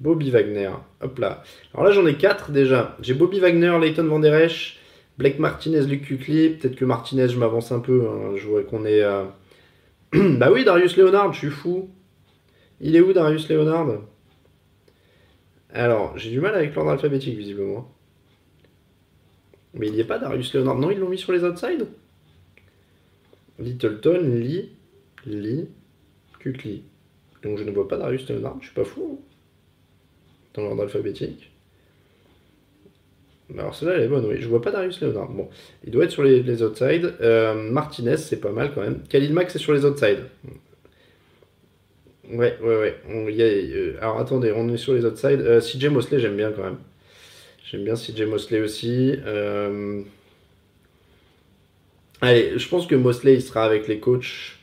Bobby 0.00 0.30
Wagner, 0.30 0.70
hop 1.00 1.18
là. 1.18 1.42
Alors 1.74 1.86
là 1.86 1.92
j'en 1.92 2.06
ai 2.06 2.14
quatre 2.14 2.52
déjà. 2.52 2.96
J'ai 3.00 3.14
Bobby 3.14 3.40
Wagner, 3.40 3.76
Leighton 3.80 4.04
Van 4.04 4.20
Der 4.20 4.34
Esch, 4.34 4.78
Blake 5.16 5.38
Martinez, 5.38 5.82
Luc 5.82 6.02
Kukli. 6.02 6.50
Peut-être 6.50 6.76
que 6.76 6.84
Martinez, 6.84 7.28
je 7.28 7.38
m'avance 7.38 7.72
un 7.72 7.80
peu. 7.80 8.06
Hein. 8.08 8.36
Je 8.36 8.46
vois 8.46 8.62
qu'on 8.62 8.84
est. 8.84 9.02
bah 10.12 10.50
oui, 10.52 10.64
Darius 10.64 10.96
Leonard, 10.96 11.32
je 11.32 11.38
suis 11.38 11.50
fou. 11.50 11.90
Il 12.80 12.94
est 12.94 13.00
où, 13.00 13.12
Darius 13.12 13.48
Leonard? 13.48 13.88
Alors, 15.72 16.16
j'ai 16.16 16.30
du 16.30 16.40
mal 16.40 16.54
avec 16.54 16.74
l'ordre 16.74 16.90
alphabétique, 16.90 17.36
visiblement. 17.36 17.92
Mais 19.74 19.88
il 19.88 19.94
n'y 19.94 20.00
a 20.00 20.04
pas, 20.04 20.18
Darius 20.18 20.54
Leonard. 20.54 20.78
Non, 20.78 20.90
ils 20.90 20.98
l'ont 20.98 21.08
mis 21.08 21.18
sur 21.18 21.32
les 21.32 21.44
outsides 21.44 21.86
Littleton, 23.58 24.22
Lee, 24.22 24.70
Lee, 25.26 25.68
Kukli. 26.38 26.84
Donc 27.42 27.58
je 27.58 27.64
ne 27.64 27.70
vois 27.70 27.88
pas 27.88 27.96
Darius 27.96 28.28
Leonard, 28.28 28.56
je 28.60 28.66
suis 28.66 28.74
pas 28.74 28.84
fou. 28.84 29.18
Hein. 29.18 29.24
Dans 30.54 30.62
l'ordre 30.62 30.82
alphabétique. 30.82 31.50
Alors 33.56 33.74
celle-là, 33.74 33.94
elle 33.94 34.02
est 34.02 34.08
bonne, 34.08 34.26
oui. 34.26 34.36
Je 34.40 34.48
vois 34.48 34.60
pas 34.60 34.70
Darius 34.70 35.00
Leonard. 35.00 35.30
Bon, 35.30 35.48
il 35.84 35.90
doit 35.90 36.04
être 36.04 36.10
sur 36.10 36.22
les, 36.22 36.42
les 36.42 36.62
outsides. 36.62 37.14
Euh, 37.20 37.70
Martinez, 37.70 38.16
c'est 38.16 38.40
pas 38.40 38.52
mal 38.52 38.72
quand 38.74 38.82
même. 38.82 39.02
Khalil 39.08 39.32
Mack, 39.32 39.50
c'est 39.50 39.58
sur 39.58 39.72
les 39.72 39.84
outsides. 39.84 40.24
Ouais, 42.30 42.58
ouais, 42.62 42.76
ouais. 42.76 42.96
Euh, 43.08 43.96
alors 44.00 44.18
attendez, 44.18 44.52
on 44.54 44.68
est 44.68 44.76
sur 44.76 44.94
les 44.94 45.04
outsides. 45.04 45.40
Euh, 45.40 45.60
CJ 45.60 45.86
Mosley, 45.86 46.20
j'aime 46.20 46.36
bien 46.36 46.52
quand 46.52 46.64
même. 46.64 46.78
J'aime 47.64 47.84
bien 47.84 47.94
CJ 47.94 48.22
Mosley 48.22 48.60
aussi. 48.60 49.14
Allez, 52.20 52.58
je 52.58 52.68
pense 52.68 52.86
que 52.86 52.94
Mosley, 52.96 53.34
il 53.34 53.42
sera 53.42 53.64
avec 53.64 53.86
les 53.86 54.00
coachs. 54.00 54.58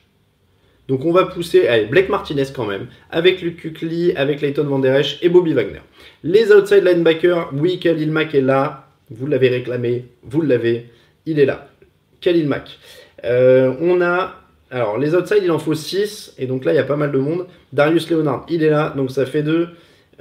Donc 0.87 1.03
on 1.03 1.11
va 1.11 1.25
pousser, 1.25 1.67
allez, 1.67 1.85
Blake 1.85 2.09
Martinez 2.09 2.45
quand 2.53 2.65
même, 2.65 2.87
avec 3.09 3.41
Luke 3.41 3.57
Kuechly, 3.57 4.13
avec 4.15 4.41
Leighton 4.41 4.65
Van 4.65 4.79
Der 4.79 4.95
Esch 4.97 5.17
et 5.23 5.29
Bobby 5.29 5.53
Wagner. 5.53 5.81
Les 6.23 6.51
outside 6.51 6.83
linebackers, 6.83 7.49
oui, 7.53 7.79
Khalil 7.79 8.11
Mack 8.11 8.35
est 8.35 8.41
là, 8.41 8.87
vous 9.09 9.25
l'avez 9.25 9.49
réclamé, 9.49 10.05
vous 10.21 10.41
l'avez, 10.41 10.89
il 11.25 11.39
est 11.39 11.45
là. 11.45 11.69
Khalil 12.21 12.47
Mack. 12.47 12.77
Euh, 13.23 13.73
on 13.81 13.99
a, 14.01 14.35
alors 14.71 14.97
les 14.97 15.15
outside, 15.15 15.41
il 15.43 15.51
en 15.51 15.59
faut 15.59 15.75
6, 15.75 16.35
et 16.37 16.47
donc 16.47 16.65
là, 16.65 16.73
il 16.73 16.75
y 16.75 16.79
a 16.79 16.83
pas 16.83 16.95
mal 16.95 17.11
de 17.11 17.17
monde. 17.17 17.47
Darius 17.71 18.09
Leonard, 18.09 18.45
il 18.49 18.63
est 18.63 18.69
là, 18.69 18.93
donc 18.95 19.11
ça 19.11 19.25
fait 19.25 19.43
2. 19.43 19.69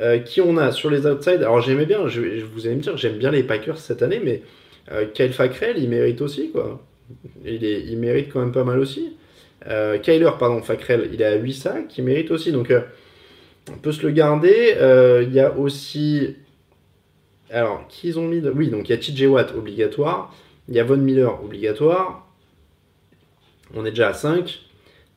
Euh, 0.01 0.19
qui 0.19 0.41
on 0.41 0.57
a 0.57 0.73
sur 0.73 0.91
les 0.91 1.07
outside 1.07 1.43
Alors 1.43 1.61
j'aimais 1.61 1.87
bien, 1.87 2.09
je, 2.09 2.45
vous 2.53 2.67
allez 2.67 2.75
me 2.75 2.81
dire, 2.81 2.97
j'aime 2.97 3.17
bien 3.17 3.31
les 3.31 3.45
Packers 3.45 3.79
cette 3.79 4.03
année, 4.03 4.21
mais 4.23 4.43
euh, 4.91 5.07
Kyle 5.07 5.33
Fackrell, 5.33 5.79
il 5.79 5.89
mérite 5.89 6.21
aussi, 6.21 6.51
quoi. 6.51 6.83
Il, 7.45 7.63
il 7.63 7.97
mérite 7.99 8.33
quand 8.33 8.41
même 8.41 8.51
pas 8.51 8.65
mal 8.65 8.81
aussi. 8.81 9.17
Euh, 9.69 9.99
Kyler, 9.99 10.31
pardon, 10.39 10.61
Fackrell, 10.63 11.09
il 11.13 11.23
est 11.23 11.27
à 11.27 11.37
8 11.37 11.53
sacs, 11.55 11.89
qui 11.89 12.03
mérite 12.03 12.31
aussi. 12.33 12.51
Donc, 12.51 12.73
on 13.71 13.77
peut 13.79 13.93
se 13.93 14.03
le 14.05 14.11
garder. 14.11 14.75
Il 15.23 15.33
y 15.33 15.41
a 15.41 15.57
aussi. 15.57 16.37
Alors, 17.51 17.87
qui 17.89 18.09
ils 18.09 18.19
ont 18.19 18.27
mis 18.27 18.41
Oui, 18.41 18.69
donc 18.69 18.89
il 18.89 18.93
y 18.93 18.95
a 18.95 18.99
TJ 18.99 19.27
Watt 19.27 19.55
obligatoire. 19.55 20.35
Il 20.69 20.75
y 20.75 20.81
a 20.81 20.85
Von 20.85 20.97
Miller 20.99 21.43
obligatoire. 21.43 22.24
On 23.77 23.85
est 23.85 23.91
déjà 23.91 24.09
à 24.09 24.15
5. 24.15 24.61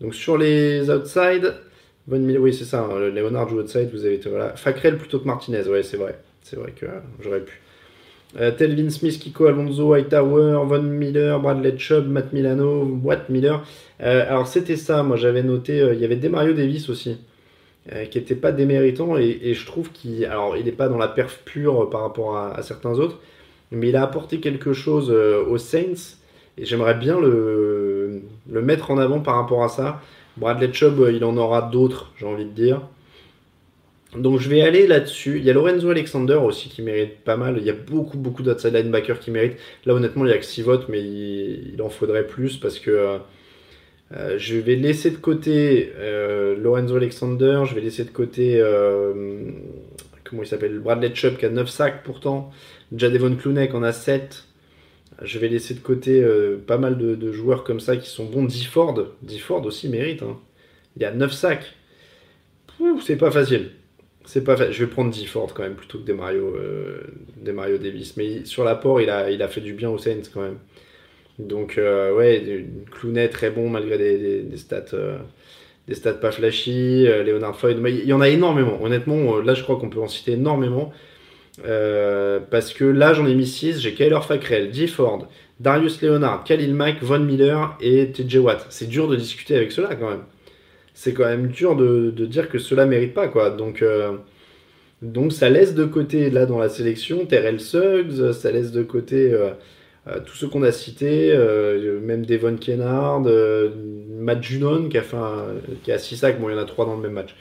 Donc, 0.01 0.15
sur 0.15 0.37
les 0.37 0.89
outside, 0.89 1.55
Von 2.07 2.19
Miller, 2.19 2.41
oui, 2.41 2.53
c'est 2.53 2.65
ça. 2.65 2.81
Hein, 2.81 3.09
Leonard 3.09 3.49
joue 3.49 3.59
outside, 3.59 3.89
vous 3.91 4.05
avez. 4.05 4.19
Voilà. 4.25 4.55
Fackrell 4.55 4.97
plutôt 4.97 5.19
que 5.19 5.25
Martinez, 5.25 5.67
ouais, 5.67 5.83
c'est 5.83 5.97
vrai. 5.97 6.19
C'est 6.43 6.55
vrai 6.55 6.71
que 6.71 6.85
j'aurais 7.21 7.41
pu. 7.41 7.61
Euh, 8.39 8.51
Telvin 8.51 8.89
Smith, 8.89 9.19
Kiko 9.19 9.45
Alonso, 9.45 9.93
Hightower, 9.93 10.65
Von 10.65 10.83
Miller, 10.83 11.39
Bradley 11.39 11.77
Chubb, 11.77 12.07
Matt 12.07 12.33
Milano, 12.33 12.83
Watt 13.03 13.29
Miller. 13.29 13.63
Euh, 14.01 14.25
alors 14.27 14.47
c'était 14.47 14.75
ça, 14.75 15.01
moi 15.03 15.15
j'avais 15.15 15.43
noté, 15.43 15.79
euh, 15.79 15.93
il 15.93 15.99
y 15.99 16.05
avait 16.05 16.17
Demario 16.17 16.53
Davis 16.53 16.89
aussi, 16.89 17.17
qui 18.11 18.17
n'était 18.17 18.35
pas 18.35 18.51
déméritant 18.51 19.17
et, 19.17 19.53
je 19.53 19.65
trouve 19.65 19.91
qu'il, 19.91 20.25
alors 20.25 20.57
il 20.57 20.65
n'est 20.65 20.73
pas 20.73 20.89
dans 20.89 20.97
la 20.97 21.07
perf 21.07 21.39
pure 21.45 21.89
par 21.89 22.01
rapport 22.01 22.37
à, 22.37 22.61
certains 22.61 22.99
autres, 22.99 23.17
mais 23.71 23.89
il 23.89 23.95
a 23.95 24.03
apporté 24.03 24.41
quelque 24.41 24.73
chose 24.73 25.09
aux 25.09 25.57
Saints 25.57 26.17
et 26.57 26.65
j'aimerais 26.65 26.95
bien 26.95 27.17
le, 27.17 27.96
le, 28.49 28.61
mettre 28.61 28.91
en 28.91 28.97
avant 28.97 29.19
par 29.19 29.35
rapport 29.35 29.63
à 29.63 29.69
ça. 29.69 30.01
Bradley 30.37 30.71
Chubb, 30.71 31.09
il 31.11 31.23
en 31.23 31.35
aura 31.37 31.63
d'autres, 31.63 32.11
j'ai 32.17 32.25
envie 32.25 32.45
de 32.45 32.51
dire. 32.51 32.81
Donc 34.15 34.39
je 34.39 34.49
vais 34.49 34.61
aller 34.61 34.87
là-dessus. 34.87 35.37
Il 35.37 35.43
y 35.43 35.49
a 35.49 35.53
Lorenzo 35.53 35.89
Alexander 35.89 36.35
aussi 36.35 36.69
qui 36.69 36.81
mérite 36.81 37.19
pas 37.23 37.35
mal. 37.35 37.57
Il 37.57 37.63
y 37.63 37.69
a 37.69 37.73
beaucoup, 37.73 38.17
beaucoup 38.17 38.41
d'outside 38.41 38.73
linebackers 38.73 39.19
qui 39.19 39.31
méritent. 39.31 39.57
Là, 39.85 39.93
honnêtement, 39.93 40.25
il 40.25 40.29
n'y 40.29 40.33
a 40.33 40.37
que 40.37 40.45
6 40.45 40.61
votes, 40.61 40.87
mais 40.89 41.01
il, 41.01 41.81
en 41.81 41.89
faudrait 41.89 42.25
plus 42.25 42.57
parce 42.57 42.79
que 42.79 42.91
euh, 42.91 43.17
euh, 44.15 44.35
je 44.37 44.55
vais 44.55 44.75
laisser 44.75 45.11
de 45.11 45.17
côté 45.17 45.91
euh, 45.97 46.55
Lorenzo 46.55 46.95
Alexander. 46.95 47.63
Je 47.65 47.75
vais 47.75 47.81
laisser 47.81 48.05
de 48.05 48.09
côté. 48.09 48.63
comment 50.23 50.43
il 50.43 50.47
s'appelle? 50.47 50.79
Bradley 50.79 51.13
Chubb 51.13 51.37
qui 51.37 51.45
a 51.45 51.49
9 51.49 51.69
sacs 51.69 52.03
pourtant. 52.03 52.51
Jadevon 52.95 53.35
Klunek 53.35 53.73
en 53.75 53.83
a 53.83 53.91
7. 53.91 54.45
Je 55.21 55.39
vais 55.39 55.47
laisser 55.47 55.73
de 55.73 55.79
côté 55.79 56.25
pas 56.67 56.77
mal 56.77 56.97
de, 56.97 57.31
joueurs 57.31 57.63
comme 57.63 57.79
ça 57.79 57.97
qui 57.97 58.09
sont 58.09 58.25
bons. 58.25 58.45
D-Ford, 58.45 59.07
D-Ford 59.21 59.65
aussi 59.65 59.89
mérite. 59.89 60.21
Hein. 60.21 60.37
Il 60.95 61.01
y 61.01 61.05
a 61.05 61.11
9 61.11 61.31
sacs. 61.31 61.73
C'est 63.01 63.17
pas 63.17 63.31
facile. 63.31 63.71
C'est 64.25 64.43
pas 64.43 64.57
fait. 64.57 64.73
Je 64.73 64.83
vais 64.83 64.91
prendre 64.91 65.13
D-Ford 65.13 65.53
quand 65.53 65.63
même 65.63 65.75
plutôt 65.75 65.99
que 65.99 66.03
des 66.03 66.13
Mario, 66.13 66.55
euh, 66.57 67.01
Mario 67.53 67.77
Davis. 67.77 68.17
Mais 68.17 68.45
sur 68.45 68.63
l'apport, 68.63 68.99
il 69.01 69.09
a, 69.09 69.31
il 69.31 69.41
a 69.41 69.47
fait 69.47 69.61
du 69.61 69.73
bien 69.73 69.89
aux 69.89 69.97
Saints 69.97 70.29
quand 70.33 70.41
même. 70.41 70.57
Donc, 71.39 71.77
euh, 71.77 72.13
ouais, 72.15 72.65
Clounet 72.91 73.29
très 73.29 73.51
bon 73.51 73.69
malgré 73.69 73.97
des, 73.97 74.57
stats, 74.57 74.83
euh, 74.93 75.17
des 75.87 75.95
stats 75.95 76.13
pas 76.13 76.31
flashy. 76.31 77.03
Leonard 77.05 77.57
Floyd, 77.57 77.79
il 77.85 78.05
y 78.05 78.13
en 78.13 78.21
a 78.21 78.29
énormément. 78.29 78.83
Honnêtement, 78.83 79.37
là, 79.37 79.53
je 79.53 79.63
crois 79.63 79.77
qu'on 79.77 79.89
peut 79.89 80.01
en 80.01 80.07
citer 80.07 80.33
énormément. 80.33 80.91
Parce 81.63 82.73
que 82.73 82.85
là, 82.85 83.13
j'en 83.13 83.25
ai 83.25 83.35
mis 83.35 83.47
6. 83.47 83.81
J'ai 83.81 83.93
Kyler 83.93 84.19
Fackrell, 84.21 84.71
D. 84.71 84.87
Ford, 84.87 85.27
Darius 85.59 86.01
Leonard, 86.01 86.43
Khalil 86.43 86.73
Mack, 86.73 87.01
Von 87.01 87.19
Miller 87.19 87.77
et 87.81 88.11
TJ 88.11 88.37
Watt. 88.37 88.65
C'est 88.69 88.87
dur 88.87 89.07
de 89.07 89.15
discuter 89.15 89.55
avec 89.55 89.71
cela 89.71 89.95
quand 89.95 90.09
même 90.09 90.23
c'est 90.97 91.13
quand 91.13 91.25
même 91.25 91.49
dur 91.49 91.75
de, 91.75 92.09
dire 92.25 92.49
que 92.49 92.57
cela 92.57 92.87
mérite 92.87 93.13
pas, 93.13 93.27
quoi. 93.27 93.51
Donc, 93.51 93.83
euh, 93.83 94.13
donc 95.03 95.31
ça 95.31 95.47
laisse 95.47 95.75
de 95.75 95.85
côté, 95.85 96.31
là, 96.31 96.47
dans 96.47 96.57
la 96.57 96.69
sélection, 96.69 97.27
Terrell 97.27 97.59
Suggs, 97.59 98.31
ça 98.33 98.51
laisse 98.51 98.71
de 98.71 98.81
côté 98.81 99.31
euh, 99.31 99.51
euh, 100.07 100.19
tous 100.25 100.35
ceux 100.35 100.47
qu'on 100.47 100.63
a 100.63 100.71
cités, 100.71 101.37
même 102.01 102.25
Devon 102.25 102.55
Kennard, 102.55 103.21
Matt 104.09 104.41
Junon, 104.41 104.89
qui 104.89 104.97
a, 104.97 105.03
fait 105.03 105.17
qui 105.83 105.91
a 105.91 105.99
6 105.99 106.17
sacs, 106.17 106.41
bon, 106.41 106.49
il 106.49 106.53
y 106.53 106.55
en 106.55 106.61
a 106.61 106.65
3 106.65 106.87
dans 106.87 106.95
le 106.95 107.01
même 107.03 107.11
match, 107.11 107.35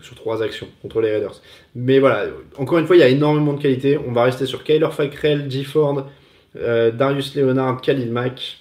sur 0.00 0.14
3 0.14 0.42
actions 0.42 0.68
contre 0.80 1.00
les 1.00 1.12
Raiders. 1.12 1.40
Mais 1.74 1.98
voilà, 1.98 2.26
encore 2.56 2.78
une 2.78 2.86
fois, 2.86 2.96
il 2.96 3.00
y 3.00 3.04
a 3.04 3.08
énormément 3.08 3.52
de 3.52 3.60
qualité. 3.60 3.98
On 3.98 4.12
va 4.12 4.24
rester 4.24 4.46
sur 4.46 4.64
Kyler 4.64 4.90
Fackrell, 4.90 5.50
G. 5.50 5.64
Ford, 5.64 6.06
Darius 6.54 7.34
Leonard, 7.34 7.80
Khalil 7.80 8.10
Mack, 8.10 8.58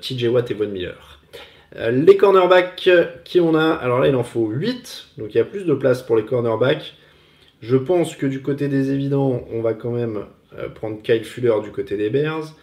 TJ 0.00 0.24
Watt 0.24 0.50
et 0.50 0.54
Von 0.54 0.68
Miller. 0.68 1.18
Euh, 1.76 1.90
les 1.90 2.16
cornerbacks 2.16 2.88
qui 3.24 3.40
on 3.40 3.54
a, 3.54 3.72
alors 3.72 4.00
là 4.00 4.08
il 4.08 4.16
en 4.16 4.24
faut 4.24 4.46
8, 4.46 5.08
donc 5.18 5.34
il 5.34 5.36
y 5.36 5.40
a 5.40 5.44
plus 5.44 5.64
de 5.64 5.74
place 5.74 6.02
pour 6.02 6.16
les 6.16 6.24
cornerbacks. 6.24 6.94
Je 7.60 7.76
pense 7.76 8.16
que 8.16 8.26
du 8.26 8.40
côté 8.40 8.68
des 8.68 8.90
évidents, 8.90 9.42
on 9.52 9.60
va 9.60 9.74
quand 9.74 9.90
même 9.90 10.24
euh, 10.56 10.68
prendre 10.68 11.02
Kyle 11.02 11.24
Fuller 11.24 11.56
du 11.62 11.70
côté 11.70 11.96
des 11.96 12.08
Bears. 12.08 12.54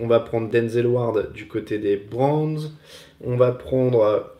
On 0.00 0.06
va 0.06 0.20
prendre 0.20 0.50
Denzel 0.50 0.86
Ward 0.86 1.32
du 1.32 1.48
côté 1.48 1.78
des 1.78 1.96
Browns. 1.96 2.70
On 3.24 3.36
va 3.36 3.52
prendre. 3.52 4.30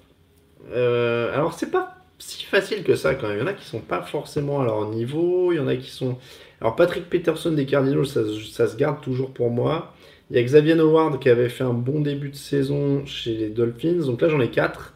Euh, 0.73 1.35
alors 1.35 1.55
c'est 1.55 1.71
pas 1.71 1.97
si 2.21 2.45
facile 2.45 2.85
que 2.85 2.95
ça 2.95 3.15
quand 3.15 3.29
même. 3.29 3.39
Il 3.39 3.41
y 3.41 3.43
en 3.43 3.47
a 3.49 3.53
qui 3.55 3.65
sont 3.65 3.81
pas 3.81 4.03
forcément 4.03 4.61
à 4.61 4.65
leur 4.65 4.89
niveau. 4.89 5.53
Il 5.53 5.57
y 5.57 5.59
en 5.59 5.67
a 5.67 5.77
qui 5.77 5.91
sont. 5.91 6.19
Alors 6.61 6.77
Patrick 6.77 7.09
Peterson 7.09 7.53
des 7.53 7.67
Cardinals, 7.67 8.07
ça 8.07 8.69
se 8.69 8.77
garde 8.77 9.01
toujours 9.01 9.31
pour 9.31 9.51
moi. 9.51 9.95
Il 10.31 10.37
y 10.37 10.39
a 10.39 10.43
Xavier 10.43 10.79
Howard 10.79 11.19
qui 11.19 11.29
avait 11.29 11.49
fait 11.49 11.65
un 11.65 11.73
bon 11.73 12.01
début 12.01 12.29
de 12.29 12.37
saison 12.37 13.05
chez 13.05 13.35
les 13.35 13.49
Dolphins. 13.49 14.07
Donc 14.07 14.21
là, 14.21 14.29
j'en 14.29 14.41
ai 14.41 14.51
4. 14.51 14.95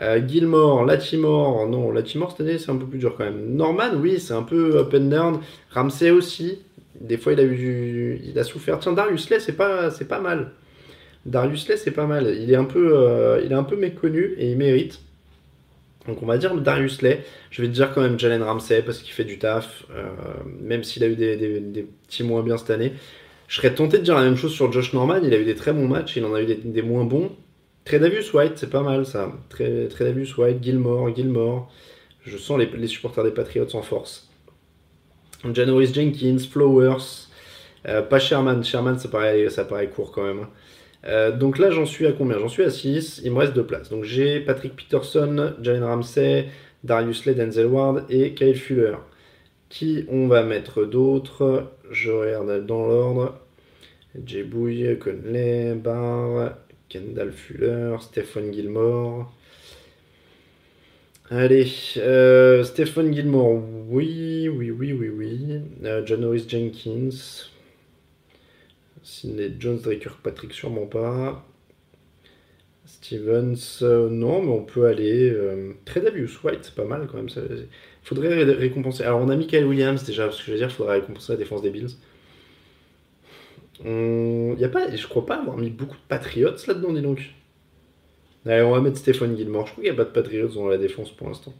Euh, 0.00 0.20
Gilmore, 0.26 0.84
Latimore, 0.84 1.68
non, 1.68 1.90
Latimore 1.90 2.30
cette 2.30 2.42
année 2.42 2.58
c'est 2.58 2.70
un 2.70 2.76
peu 2.76 2.86
plus 2.86 2.98
dur 2.98 3.16
quand 3.16 3.24
même. 3.24 3.56
Norman, 3.56 3.90
oui, 3.96 4.20
c'est 4.20 4.34
un 4.34 4.44
peu 4.44 4.78
up 4.78 4.94
and 4.94 5.06
down. 5.06 5.40
Ramsey 5.70 6.10
aussi, 6.10 6.60
des 7.00 7.16
fois 7.16 7.32
il 7.32 7.40
a 7.40 7.42
eu, 7.42 8.20
il 8.24 8.38
a 8.38 8.44
souffert. 8.44 8.78
Tiens, 8.78 8.92
Darius 8.92 9.28
Lay, 9.28 9.40
c'est 9.40 9.56
pas, 9.56 9.90
c'est 9.90 10.06
pas 10.06 10.20
mal. 10.20 10.52
Darius 11.26 11.68
Lay, 11.68 11.76
c'est 11.76 11.90
pas 11.90 12.06
mal. 12.06 12.32
Il 12.40 12.50
est 12.52 12.56
un 12.56 12.64
peu, 12.64 12.96
euh, 12.96 13.42
il 13.44 13.50
est 13.50 13.56
un 13.56 13.64
peu 13.64 13.76
méconnu 13.76 14.34
et 14.38 14.52
il 14.52 14.56
mérite. 14.56 15.00
Donc 16.08 16.22
on 16.22 16.26
va 16.26 16.38
dire 16.38 16.54
Darius 16.56 17.02
Lay. 17.02 17.22
Je 17.50 17.62
vais 17.62 17.68
te 17.68 17.74
dire 17.74 17.92
quand 17.92 18.00
même 18.00 18.18
Jalen 18.18 18.42
Ramsey 18.42 18.82
parce 18.82 18.98
qu'il 18.98 19.12
fait 19.12 19.24
du 19.24 19.38
taf, 19.38 19.84
euh, 19.94 20.08
même 20.60 20.82
s'il 20.82 21.04
a 21.04 21.06
eu 21.06 21.14
des, 21.14 21.86
petits 22.06 22.24
moins 22.24 22.42
bien 22.42 22.56
cette 22.56 22.70
année. 22.70 22.94
Je 23.46 23.56
serais 23.56 23.74
tenté 23.74 23.98
de 23.98 24.02
dire 24.02 24.16
la 24.16 24.22
même 24.22 24.36
chose 24.36 24.52
sur 24.52 24.72
Josh 24.72 24.94
Norman. 24.94 25.20
Il 25.22 25.32
a 25.32 25.38
eu 25.38 25.44
des 25.44 25.54
très 25.54 25.72
bons 25.72 25.86
matchs, 25.86 26.16
il 26.16 26.24
en 26.24 26.34
a 26.34 26.42
eu 26.42 26.46
des, 26.46 26.82
moins 26.82 27.04
bons. 27.04 27.30
Tredavious 27.84 28.34
White, 28.34 28.54
c'est 28.56 28.70
pas 28.70 28.82
mal 28.82 29.06
ça. 29.06 29.32
Tredavious 29.50 30.34
White, 30.38 30.62
Gilmore, 30.62 31.14
Gilmore. 31.14 31.70
Je 32.24 32.36
sens 32.36 32.58
les, 32.58 32.86
supporters 32.86 33.24
des 33.24 33.30
Patriots 33.30 33.74
en 33.74 33.82
force. 33.82 34.30
Janoris 35.52 35.94
Jenkins, 35.94 36.38
Flowers. 36.38 37.28
Euh, 37.86 38.02
pas 38.02 38.18
Sherman. 38.18 38.64
Sherman, 38.64 38.98
ça 38.98 39.08
paraît, 39.08 39.48
ça 39.50 39.64
paraît 39.64 39.88
court 39.88 40.10
quand 40.10 40.24
même. 40.24 40.46
Euh, 41.04 41.30
donc 41.30 41.58
là, 41.58 41.70
j'en 41.70 41.86
suis 41.86 42.06
à 42.06 42.12
combien? 42.12 42.38
J'en 42.38 42.48
suis 42.48 42.64
à 42.64 42.70
6. 42.70 43.22
Il 43.24 43.32
me 43.32 43.38
reste 43.38 43.54
deux 43.54 43.66
places. 43.66 43.88
Donc 43.90 44.04
j'ai 44.04 44.40
Patrick 44.40 44.74
Peterson, 44.76 45.54
Jalen 45.62 45.84
Ramsey, 45.84 46.48
Darius 46.84 47.24
Led, 47.26 47.38
Denzel 47.38 47.66
Ward 47.66 48.04
et 48.10 48.34
Kyle 48.34 48.56
Fuller. 48.56 48.96
Qui 49.68 50.06
on 50.08 50.28
va 50.28 50.42
mettre 50.42 50.84
d'autres 50.84 51.72
Je 51.90 52.10
regarde 52.10 52.66
dans 52.66 52.86
l'ordre. 52.86 53.38
Jebouille, 54.26 54.98
Conley, 54.98 55.74
Barr, 55.74 56.54
Kendall 56.88 57.32
Fuller, 57.32 57.96
Stephen 58.00 58.52
Gilmore. 58.52 59.32
Allez, 61.30 61.70
euh, 61.98 62.64
Stephen 62.64 63.12
Gilmore, 63.12 63.62
oui, 63.90 64.48
oui, 64.48 64.70
oui, 64.70 64.94
oui, 64.94 65.10
oui. 65.10 65.60
Euh, 65.84 66.02
John 66.06 66.22
Norris 66.22 66.46
Jenkins. 66.48 67.10
Sidney 69.20 69.52
Jones, 69.58 69.78
Drake 69.78 70.08
Patrick, 70.22 70.52
sûrement 70.52 70.86
pas. 70.86 71.44
Stevens, 72.84 73.80
euh, 73.82 74.08
non, 74.08 74.42
mais 74.42 74.50
on 74.50 74.64
peut 74.64 74.86
aller. 74.86 75.30
Euh, 75.30 75.72
White, 76.44 76.60
c'est 76.62 76.74
pas 76.74 76.84
mal 76.84 77.06
quand 77.06 77.16
même. 77.16 77.28
Il 77.36 77.66
faudrait 78.02 78.44
récompenser. 78.44 79.02
Alors, 79.02 79.20
on 79.20 79.28
a 79.28 79.36
Michael 79.36 79.66
Williams 79.66 80.04
déjà, 80.04 80.24
parce 80.26 80.38
que 80.38 80.46
je 80.46 80.52
veux 80.52 80.56
dire, 80.56 80.68
il 80.68 80.74
faudrait 80.74 81.00
récompenser 81.00 81.32
la 81.32 81.38
défense 81.38 81.62
des 81.62 81.70
Bills. 81.70 81.96
On... 83.84 84.56
Y 84.58 84.64
a 84.64 84.68
pas, 84.68 84.94
je 84.94 85.06
crois 85.06 85.26
pas 85.26 85.36
avoir 85.36 85.56
mis 85.58 85.70
beaucoup 85.70 85.96
de 85.96 86.02
Patriots 86.08 86.56
là-dedans, 86.66 86.92
dis 86.92 87.02
donc. 87.02 87.34
Allez, 88.46 88.62
on 88.62 88.70
va 88.70 88.80
mettre 88.80 88.96
Stéphane 88.96 89.36
Gilmore. 89.36 89.66
Je 89.66 89.72
crois 89.72 89.84
qu'il 89.84 89.92
n'y 89.92 89.98
a 89.98 90.04
pas 90.04 90.08
de 90.08 90.14
Patriots 90.14 90.48
dans 90.48 90.68
la 90.68 90.78
défense 90.78 91.10
pour 91.10 91.28
l'instant. 91.28 91.54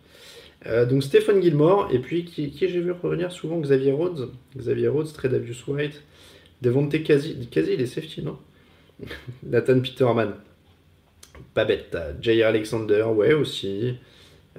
Euh, 0.67 0.87
donc 0.87 1.03
Stéphane 1.03 1.43
Gilmore, 1.43 1.89
et 1.93 1.99
puis 1.99 2.25
qui, 2.25 2.53
j'ai 2.57 2.81
vu 2.81 2.93
revenir 2.93 3.31
souvent? 3.31 3.61
Xavier 3.61 3.93
Rhodes. 3.93 4.31
Xavier 4.57 4.89
Rhodes, 4.89 5.13
Tredavious 5.13 5.69
White. 5.69 6.03
Devontae 6.63 7.03
Kazi. 7.03 7.49
Kazi, 7.51 7.75
il 7.75 7.81
est 7.81 7.87
safety, 7.87 8.23
non? 8.23 8.39
Nathan 9.43 9.81
Peterman. 9.81 10.35
Pas 11.55 11.65
bête. 11.65 11.97
Jay 12.21 12.43
Alexander, 12.43 13.03
ouais, 13.03 13.33
aussi. 13.33 13.97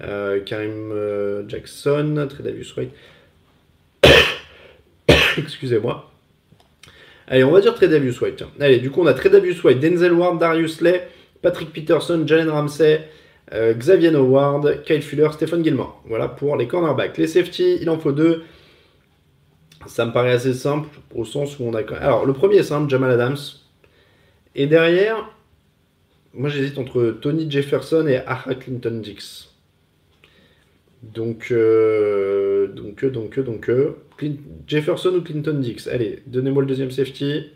Euh, 0.01 0.39
Karim 0.41 0.91
euh, 0.91 1.47
Jackson, 1.47 2.27
Tredavious 2.29 2.73
White. 2.77 2.91
Excusez-moi. 5.37 6.09
Allez, 7.27 7.43
on 7.43 7.51
va 7.51 7.61
dire 7.61 7.75
Tredavious 7.75 8.21
White. 8.21 8.43
Allez, 8.59 8.79
du 8.79 8.91
coup, 8.91 9.01
on 9.01 9.07
a 9.07 9.13
Tredavious 9.13 9.61
White, 9.63 9.79
Denzel 9.79 10.13
Ward, 10.13 10.39
Darius 10.39 10.81
Lay, 10.81 11.07
Patrick 11.41 11.71
Peterson, 11.73 12.23
Jalen 12.25 12.49
Ramsey, 12.49 13.01
euh, 13.53 13.73
Xavier 13.73 14.13
Howard, 14.15 14.83
Kyle 14.83 15.01
Fuller, 15.01 15.29
Stephen 15.33 15.63
Gilmore. 15.63 16.01
Voilà 16.05 16.27
pour 16.27 16.55
les 16.55 16.67
cornerbacks. 16.67 17.17
Les 17.17 17.27
safety, 17.27 17.77
il 17.81 17.89
en 17.89 17.99
faut 17.99 18.11
deux. 18.11 18.43
Ça 19.87 20.05
me 20.05 20.11
paraît 20.11 20.31
assez 20.31 20.53
simple, 20.53 20.89
au 21.15 21.25
sens 21.25 21.57
où 21.59 21.63
on 21.63 21.73
a... 21.73 21.81
Alors, 21.95 22.25
le 22.25 22.33
premier 22.33 22.57
est 22.57 22.63
simple, 22.63 22.89
Jamal 22.89 23.11
Adams. 23.11 23.37
Et 24.55 24.67
derrière, 24.67 25.29
moi 26.33 26.49
j'hésite 26.49 26.77
entre 26.77 27.17
Tony 27.21 27.49
Jefferson 27.49 28.05
et 28.07 28.17
Aha 28.17 28.55
Clinton 28.55 28.99
Dix. 29.01 29.53
Donc, 31.01 31.47
euh, 31.51 32.67
donc, 32.67 33.05
donc, 33.05 33.39
donc, 33.39 33.71
Jefferson 34.67 35.13
ou 35.15 35.21
Clinton 35.21 35.59
Dix. 35.59 35.87
Allez, 35.87 36.23
donnez-moi 36.27 36.63
le 36.63 36.67
deuxième 36.67 36.91
safety. 36.91 37.51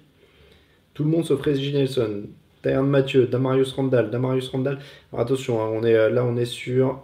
Tout 0.94 1.04
le 1.04 1.10
monde 1.10 1.26
sauf 1.26 1.42
Reggie 1.42 1.74
Nelson. 1.74 2.24
Tyron 2.62 2.84
Mathieu, 2.84 3.28
Damarius 3.28 3.74
Randall, 3.74 4.10
Damarius 4.10 4.48
Randall. 4.48 4.80
Alors 5.12 5.26
attention, 5.26 5.62
hein, 5.62 5.70
on 5.74 5.84
est, 5.84 6.10
là 6.10 6.24
on 6.24 6.38
est 6.38 6.46
sur, 6.46 7.04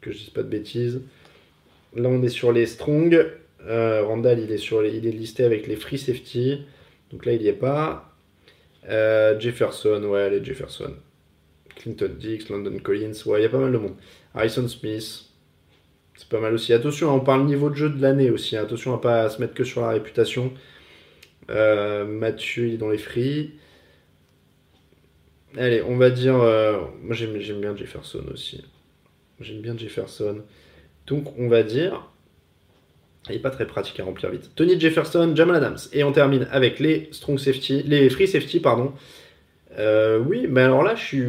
que 0.00 0.10
je 0.10 0.18
dise 0.18 0.30
pas 0.30 0.42
de 0.42 0.48
bêtises. 0.48 1.00
Là 1.94 2.08
on 2.08 2.20
est 2.22 2.28
sur 2.28 2.50
les 2.50 2.66
strong. 2.66 3.24
Euh, 3.66 4.04
Randall 4.04 4.40
il 4.40 4.50
est, 4.50 4.58
sur 4.58 4.84
il 4.84 5.06
est 5.06 5.10
listé 5.10 5.44
avec 5.44 5.66
les 5.66 5.76
free 5.76 5.98
safety. 5.98 6.62
Donc 7.10 7.26
là 7.26 7.32
il 7.32 7.40
n'y 7.40 7.48
est 7.48 7.52
pas. 7.52 8.14
Euh, 8.88 9.38
Jefferson, 9.38 10.02
ouais, 10.04 10.22
allez, 10.22 10.44
Jefferson. 10.44 10.94
Clinton 11.76 12.10
Dix, 12.18 12.48
London 12.48 12.78
Collins, 12.82 13.12
ouais, 13.26 13.40
il 13.40 13.42
y 13.42 13.46
a 13.46 13.48
pas 13.48 13.58
mal 13.58 13.72
de 13.72 13.78
monde. 13.78 13.94
Harrison 14.34 14.66
Smith, 14.68 15.24
c'est 16.16 16.28
pas 16.28 16.40
mal 16.40 16.54
aussi. 16.54 16.72
Attention, 16.72 17.14
on 17.14 17.20
parle 17.20 17.44
niveau 17.44 17.70
de 17.70 17.76
jeu 17.76 17.88
de 17.88 18.00
l'année 18.00 18.30
aussi. 18.30 18.56
Hein. 18.56 18.62
Attention 18.62 18.94
à 18.94 19.00
pas 19.00 19.28
se 19.30 19.40
mettre 19.40 19.54
que 19.54 19.64
sur 19.64 19.82
la 19.82 19.90
réputation. 19.90 20.52
Euh, 21.50 22.04
Mathieu, 22.04 22.68
il 22.68 22.74
est 22.74 22.78
dans 22.78 22.90
les 22.90 22.98
free. 22.98 23.52
Allez, 25.56 25.82
on 25.82 25.96
va 25.96 26.10
dire. 26.10 26.34
Moi, 26.34 27.14
j'aime 27.14 27.60
bien 27.60 27.76
Jefferson 27.76 28.24
aussi. 28.32 28.64
J'aime 29.40 29.60
bien 29.60 29.76
Jefferson. 29.76 30.42
Donc 31.06 31.38
on 31.38 31.48
va 31.48 31.62
dire. 31.62 32.11
Il 33.28 33.36
n'est 33.36 33.38
pas 33.40 33.50
très 33.50 33.66
pratique 33.66 34.00
à 34.00 34.04
remplir 34.04 34.30
vite. 34.30 34.50
Tony 34.56 34.78
Jefferson, 34.80 35.32
Jamal 35.34 35.56
Adams. 35.56 35.78
Et 35.92 36.02
on 36.02 36.12
termine 36.12 36.48
avec 36.50 36.80
les 36.80 37.08
strong 37.12 37.38
safety, 37.38 37.82
les 37.84 38.10
free 38.10 38.26
safety, 38.26 38.58
pardon. 38.58 38.92
Euh, 39.78 40.18
oui, 40.18 40.46
mais 40.48 40.62
alors 40.62 40.82
là, 40.82 40.94
je 40.96 41.02
suis. 41.02 41.24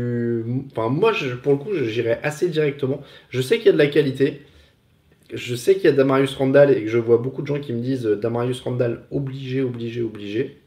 Enfin, 0.72 0.89
moi, 0.89 1.14
pour 1.44 1.54
le 1.54 1.58
coup, 1.60 1.70
j'irai 1.86 2.18
assez 2.24 2.50
directement. 2.50 3.02
Je 3.30 3.41
sais 3.41 3.58
qu'il 3.58 3.68
y 3.68 3.70
a 3.70 3.74
de 3.74 3.78
la 3.78 3.88
qualité. 3.88 4.41
Je 5.32 5.56
sais 5.56 5.76
qu'il 5.76 5.86
y 5.86 5.88
a 5.88 5.91
Damarius 5.91 6.36
Randall 6.36 6.72
et 6.72 6.84
que 6.84 6.89
je 6.89 6.98
vois 6.98 7.18
beaucoup 7.18 7.41
de 7.41 7.48
gens 7.48 7.60
qui 7.60 7.74
me 7.74 7.82
disent 7.82 8.06
euh, 8.06 8.16
Damarius 8.16 8.62
Randall 8.62 9.04
obligé, 9.12 9.62
obligé, 9.62 10.02
obligé. 10.02 10.58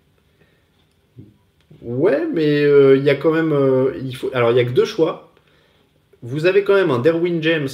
Ouais, 1.83 2.27
mais 2.33 2.65
euh, 2.65 2.97
il 2.97 3.05
y 3.05 3.11
a 3.11 3.17
quand 3.17 3.33
même. 3.33 3.55
il 4.03 4.15
faut... 4.15 4.31
Alors, 4.33 4.53
il 4.53 4.55
n'y 4.55 4.61
a 4.61 4.65
que 4.65 4.71
deux 4.71 4.85
choix. 4.85 5.33
Vous 6.23 6.47
avez 6.47 6.63
quand 6.65 6.75
même 6.75 6.91
un 6.91 6.99
Derwin 7.01 7.43
James 7.43 7.69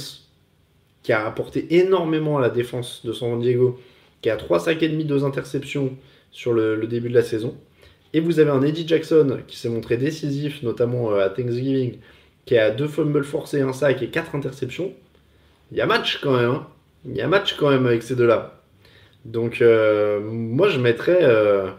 qui 1.03 1.11
a 1.11 1.25
apporté 1.25 1.75
énormément 1.75 2.37
à 2.37 2.41
la 2.41 2.49
défense 2.49 3.05
de 3.05 3.13
San 3.13 3.39
Diego, 3.39 3.79
qui 4.21 4.29
a 4.29 4.37
3 4.37 4.59
sacs 4.61 4.81
et 4.81 4.89
demi, 4.89 5.05
2 5.05 5.25
interceptions 5.25 5.95
sur 6.31 6.53
le, 6.53 6.87
début 6.87 7.09
de 7.09 7.13
la 7.13 7.23
saison. 7.23 7.55
Et 8.13 8.19
vous 8.19 8.39
avez 8.39 8.51
un 8.51 8.61
Eddie 8.61 8.87
Jackson 8.87 9.39
qui 9.47 9.57
s'est 9.57 9.69
montré 9.69 9.97
décisif, 9.97 10.63
notamment 10.63 11.11
euh, 11.11 11.25
à 11.25 11.29
Thanksgiving, 11.29 11.97
qui 12.45 12.57
a 12.57 12.71
2 12.71 12.87
fumbles 12.87 13.23
forcés, 13.23 13.61
un 13.61 13.73
sac 13.73 14.01
et 14.01 14.07
4 14.07 14.35
interceptions. 14.35 14.93
Il 15.71 15.77
y 15.77 15.81
a 15.81 15.85
match 15.85 16.19
quand 16.21 16.37
même. 16.37 16.49
Hein. 16.49 16.67
Il 17.05 17.15
y 17.15 17.21
a 17.21 17.27
match 17.27 17.55
quand 17.57 17.69
même 17.69 17.85
avec 17.85 18.03
ces 18.03 18.15
deux-là. 18.15 18.61
Donc 19.25 19.61
euh, 19.61 20.19
moi 20.19 20.67
je 20.67 20.79
mettrais 20.79 21.19
euh, 21.21 21.69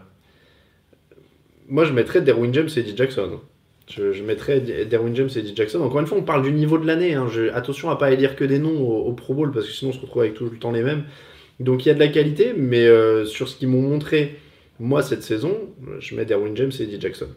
moi 1.67 1.85
je 1.85 1.93
mettrais 1.93 2.21
Derwin 2.21 2.51
James 2.53 2.69
et 2.75 2.79
Eddie 2.79 2.97
Jackson. 2.97 3.39
Je, 3.87 4.23
mettrais 4.23 4.61
Derwin 4.61 5.15
James 5.15 5.29
et 5.35 5.39
Eddie 5.39 5.55
Jackson. 5.55 5.79
Encore 5.81 5.99
une 5.99 6.07
fois, 6.07 6.17
on 6.17 6.23
parle 6.23 6.43
du 6.43 6.51
niveau 6.51 6.77
de 6.77 6.87
l'année. 6.87 7.13
Hein. 7.13 7.27
Attention 7.53 7.89
à 7.89 7.97
pas 7.97 8.11
élire 8.11 8.35
que 8.35 8.43
des 8.43 8.59
noms 8.59 8.81
au, 8.81 9.13
Pro 9.13 9.33
Bowl 9.33 9.51
parce 9.51 9.67
que 9.67 9.71
sinon 9.71 9.91
on 9.91 9.93
se 9.93 9.99
retrouve 9.99 10.23
avec 10.23 10.33
tout 10.33 10.45
le 10.45 10.57
temps 10.57 10.71
les 10.71 10.81
mêmes. 10.81 11.03
Donc 11.59 11.85
il 11.85 11.89
y 11.89 11.91
a 11.91 11.93
de 11.93 11.99
la 11.99 12.07
qualité, 12.07 12.53
mais 12.57 12.85
euh, 12.85 13.25
sur 13.25 13.47
ce 13.47 13.55
qu'ils 13.55 13.67
m'ont 13.67 13.81
montré 13.81 14.37
moi 14.79 15.01
cette 15.01 15.23
saison, 15.23 15.55
je 15.99 16.15
mets 16.15 16.25
Derwin 16.25 16.55
James 16.55 16.71
et 16.79 16.83
Eddie 16.83 16.99
Jackson. 16.99 17.29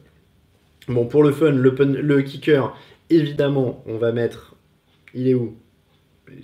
Bon, 0.88 1.06
pour 1.06 1.22
le 1.22 1.32
fun, 1.32 1.50
le, 1.50 2.22
kicker, 2.22 2.74
évidemment, 3.10 3.84
on 3.86 3.98
va 3.98 4.12
mettre. 4.12 4.56
Il 5.14 5.28
est 5.28 5.34
où? 5.34 5.56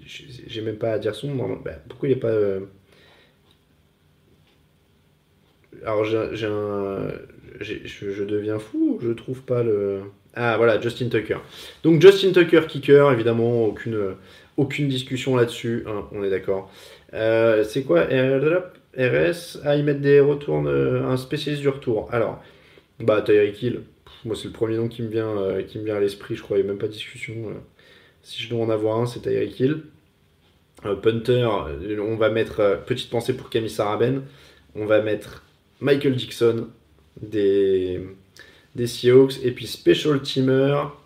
J'ai 0.06 0.60
même 0.60 0.76
pas 0.76 0.92
à 0.92 0.98
dire 0.98 1.14
son 1.14 1.34
nom. 1.34 1.58
Bah, 1.64 1.72
pourquoi 1.88 2.08
il 2.08 2.12
est 2.12 2.16
pas. 2.16 2.28
Euh, 2.28 2.60
alors 5.84 6.04
j'ai 6.04 6.46
un 6.46 7.08
je, 7.64 8.24
deviens 8.24 8.58
fou, 8.58 8.98
je 9.02 9.10
trouve 9.10 9.42
pas 9.42 9.62
le. 9.62 10.02
Ah 10.34 10.56
voilà, 10.56 10.80
Justin 10.80 11.08
Tucker. 11.08 11.38
Donc 11.82 12.00
Justin 12.00 12.32
Tucker, 12.32 12.66
kicker, 12.68 13.12
évidemment, 13.12 13.66
aucune, 13.66 14.14
aucune 14.56 14.88
discussion 14.88 15.36
là-dessus, 15.36 15.84
hein, 15.86 16.06
on 16.12 16.22
est 16.22 16.30
d'accord. 16.30 16.70
Euh, 17.12 17.64
c'est 17.64 17.82
quoi 17.82 18.02
RS 18.04 19.58
Ah, 19.64 19.76
ils 19.76 19.84
mettent 19.84 20.00
des 20.00 20.20
retours, 20.20 20.56
un 20.56 21.16
spécialiste 21.16 21.62
du 21.62 21.68
retour. 21.68 22.08
Alors, 22.12 22.42
bah 23.00 23.22
Tyreek 23.22 23.60
Hill, 23.62 23.82
moi 24.24 24.36
c'est 24.36 24.46
le 24.46 24.52
premier 24.52 24.76
nom 24.76 24.88
qui 24.88 25.02
me 25.02 25.08
vient, 25.08 25.36
euh, 25.36 25.62
qui 25.62 25.78
me 25.78 25.84
vient 25.84 25.96
à 25.96 26.00
l'esprit, 26.00 26.36
je 26.36 26.42
crois, 26.42 26.58
il 26.58 26.62
n'y 26.62 26.68
a 26.68 26.70
même 26.70 26.78
pas 26.78 26.86
de 26.86 26.92
discussion. 26.92 27.34
Euh. 27.48 27.54
si 28.22 28.42
je 28.42 28.50
dois 28.50 28.64
en 28.64 28.70
avoir 28.70 28.98
un, 28.98 29.06
c'est 29.06 29.20
Tyreek 29.20 29.58
Hill. 29.58 29.82
punter, 31.02 31.44
on 31.44 32.16
va 32.16 32.30
mettre, 32.30 32.82
petite 32.86 33.10
pensée 33.10 33.36
pour 33.36 33.50
Camille 33.50 33.70
Saraben, 33.70 34.22
on 34.74 34.86
va 34.86 35.02
mettre 35.02 35.44
Michael 35.80 36.16
Dixon, 36.16 36.68
des, 37.20 38.00
Seahawks. 38.86 39.44
Et 39.44 39.50
puis 39.52 39.66
Special 39.66 40.20
Teamer, 40.22 40.96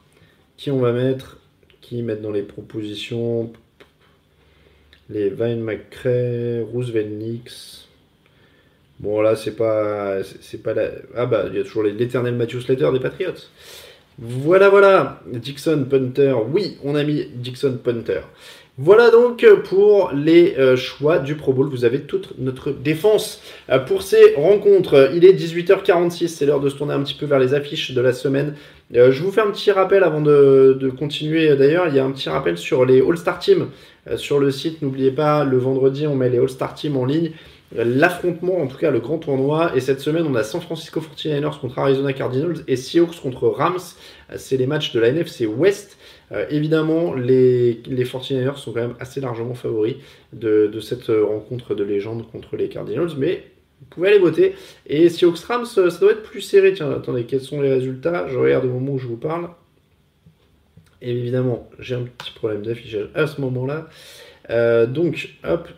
qui 0.57 0.71
on 0.71 0.79
va 0.79 0.93
mettre, 0.93 1.39
qui 1.81 2.03
mettent 2.03 2.23
dans 2.23 2.33
les 2.33 2.43
propositions 2.43 3.53
les 5.11 5.31
Vine 5.31 5.63
McCray, 5.63 6.61
Roosevelt 6.61 7.11
Nix. 7.11 7.89
Bon 9.01 9.21
là 9.21 9.37
c'est 9.37 9.55
pas 9.55 10.23
c'est 10.25 10.63
pas 10.63 10.75
la... 10.75 10.91
ah 11.17 11.27
bah 11.27 11.45
il 11.49 11.57
y 11.57 11.61
a 11.61 11.63
toujours 11.63 11.85
l'éternel 11.85 12.35
Matthew 12.35 12.61
Slater 12.61 12.91
des 12.93 13.01
Patriots. 13.01 13.47
Voilà 14.19 14.69
voilà 14.69 15.23
Dixon 15.33 15.87
Punter. 15.89 16.35
Oui 16.51 16.79
on 16.83 16.95
a 16.95 17.05
mis 17.05 17.27
Dixon 17.27 17.79
Punter. 17.83 18.23
Voilà 18.81 19.11
donc 19.11 19.45
pour 19.65 20.13
les 20.15 20.55
euh, 20.57 20.77
choix 20.77 21.19
du 21.19 21.35
Pro 21.35 21.53
Bowl. 21.53 21.69
Vous 21.69 21.85
avez 21.85 22.03
toute 22.03 22.39
notre 22.39 22.71
défense 22.71 23.43
euh, 23.71 23.81
pour 23.81 24.03
ces 24.03 24.35
rencontres. 24.37 25.11
Il 25.17 25.25
est 25.25 25.33
18h46, 25.33 26.29
c'est 26.29 26.47
l'heure 26.47 26.61
de 26.61 26.69
se 26.69 26.77
tourner 26.77 26.95
un 26.95 27.03
petit 27.03 27.17
peu 27.17 27.27
vers 27.27 27.41
les 27.41 27.55
affiches 27.55 27.91
de 27.91 28.01
la 28.01 28.13
semaine. 28.13 28.55
Euh, 28.95 29.11
je 29.11 29.21
vous 29.25 29.33
fais 29.33 29.41
un 29.41 29.51
petit 29.51 29.73
rappel 29.73 30.05
avant 30.05 30.21
de, 30.21 30.93
continuer. 30.97 31.57
D'ailleurs, 31.57 31.89
il 31.89 31.97
y 31.97 31.99
a 31.99 32.05
un 32.05 32.13
petit 32.13 32.29
rappel 32.29 32.57
sur 32.57 32.85
les 32.85 33.01
All-Star 33.01 33.41
Teams 33.41 33.67
sur 34.15 34.39
le 34.39 34.53
site. 34.53 34.81
N'oubliez 34.81 35.11
pas, 35.11 35.43
le 35.43 35.59
vendredi, 35.59 36.07
on 36.07 36.15
met 36.15 36.29
les 36.29 36.39
All-Star 36.39 36.73
Teams 36.77 36.97
en 36.97 37.05
ligne. 37.05 37.33
L'affrontement, 37.75 38.59
en 38.59 38.69
tout 38.69 38.79
cas 38.79 38.93
le 38.93 39.01
grand 39.01 39.19
tournoi. 39.19 39.73
Et 39.75 39.81
cette 39.81 40.01
semaine, 40.01 40.25
on 40.25 40.37
a 40.37 40.45
San 40.45 40.61
Francisco 40.61 41.01
49ers 41.01 41.59
contre 41.59 41.81
Arizona 41.81 42.13
Cardinals 42.13 42.63
et 42.69 42.77
Seahawks 42.77 43.21
contre 43.21 43.49
Rams. 43.49 43.81
C'est 44.37 44.57
les 44.57 44.69
matchs 44.69 44.93
de 44.93 45.01
la 45.01 45.09
NFC 45.09 45.47
West. 45.47 45.98
Euh, 46.33 46.47
évidemment, 46.51 47.15
les, 47.15 47.81
les 47.87 48.05
49ers 48.05 48.57
sont 48.57 48.73
quand 48.73 48.81
même 48.81 48.97
assez 49.01 49.21
largement 49.21 49.55
favoris 49.55 49.97
de, 50.33 50.71
cette 50.81 51.07
rencontre 51.07 51.75
de 51.75 51.85
légende 51.85 52.31
contre 52.31 52.57
les 52.57 52.69
Cardinals, 52.69 53.11
mais 53.17 53.45
vous 53.81 53.87
pouvez 53.91 54.09
aller 54.09 54.19
voter. 54.19 54.55
Et 54.87 55.09
si 55.09 55.25
Rams, 55.25 55.65
ça 55.65 55.83
doit 56.01 56.13
être 56.13 56.23
plus 56.23 56.41
serré. 56.41 56.73
Tiens, 56.73 56.91
attendez, 56.91 57.25
quels 57.25 57.41
sont 57.41 57.61
les 57.61 57.73
résultats? 57.73 58.27
Je 58.29 58.37
regarde 58.37 58.65
au 58.65 58.71
moment 58.71 58.93
où 58.93 58.99
je 58.99 59.07
vous 59.07 59.17
parle. 59.17 59.49
Et 61.01 61.11
évidemment, 61.11 61.69
j'ai 61.79 61.95
un 61.95 62.03
petit 62.03 62.33
problème 62.33 62.63
d'affichage 62.63 63.09
à 63.15 63.27
ce 63.27 63.41
moment-là. 63.41 63.89
Euh, 64.51 64.87
donc, 64.87 65.31
hop. 65.45 65.69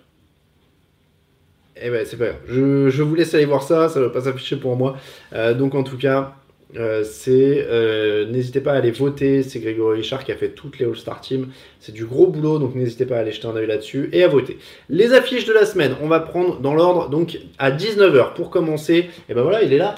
Eh 1.82 1.90
ben, 1.90 2.04
c'est 2.04 2.16
pas 2.16 2.26
grave. 2.26 2.40
Je, 2.46 3.02
vous 3.02 3.14
laisse 3.14 3.34
aller 3.34 3.46
voir 3.46 3.62
ça, 3.62 3.88
ça 3.88 4.00
ne 4.00 4.04
va 4.06 4.10
pas 4.10 4.22
s'afficher 4.22 4.56
pour 4.56 4.76
moi. 4.76 4.96
Euh, 5.32 5.54
donc, 5.54 5.74
en 5.74 5.82
tout 5.82 5.96
cas, 5.96 6.36
euh, 6.76 7.02
c'est 7.04 7.66
euh, 7.68 8.26
n'hésitez 8.26 8.60
pas 8.60 8.72
à 8.72 8.76
aller 8.76 8.90
voter. 8.90 9.42
C'est 9.42 9.60
Grégory 9.60 9.98
Richard 9.98 10.24
qui 10.24 10.32
a 10.32 10.36
fait 10.36 10.50
toutes 10.50 10.78
les 10.78 10.86
All-Star 10.86 11.20
Teams. 11.20 11.48
C'est 11.80 11.92
du 11.92 12.04
gros 12.04 12.26
boulot, 12.26 12.58
donc 12.58 12.74
n'hésitez 12.74 13.06
pas 13.06 13.16
à 13.16 13.20
aller 13.20 13.32
jeter 13.32 13.46
un 13.46 13.56
oeil 13.56 13.66
là-dessus 13.66 14.08
et 14.12 14.22
à 14.22 14.28
voter. 14.28 14.58
Les 14.88 15.12
affiches 15.12 15.46
de 15.46 15.52
la 15.52 15.66
semaine, 15.66 15.94
on 16.02 16.08
va 16.08 16.20
prendre 16.20 16.60
dans 16.60 16.74
l'ordre. 16.74 17.08
Donc 17.08 17.38
à 17.58 17.70
19h 17.70 18.34
pour 18.34 18.50
commencer. 18.50 19.10
Et 19.28 19.34
ben 19.34 19.42
voilà, 19.42 19.62
il 19.62 19.72
est 19.72 19.78
là. 19.78 19.96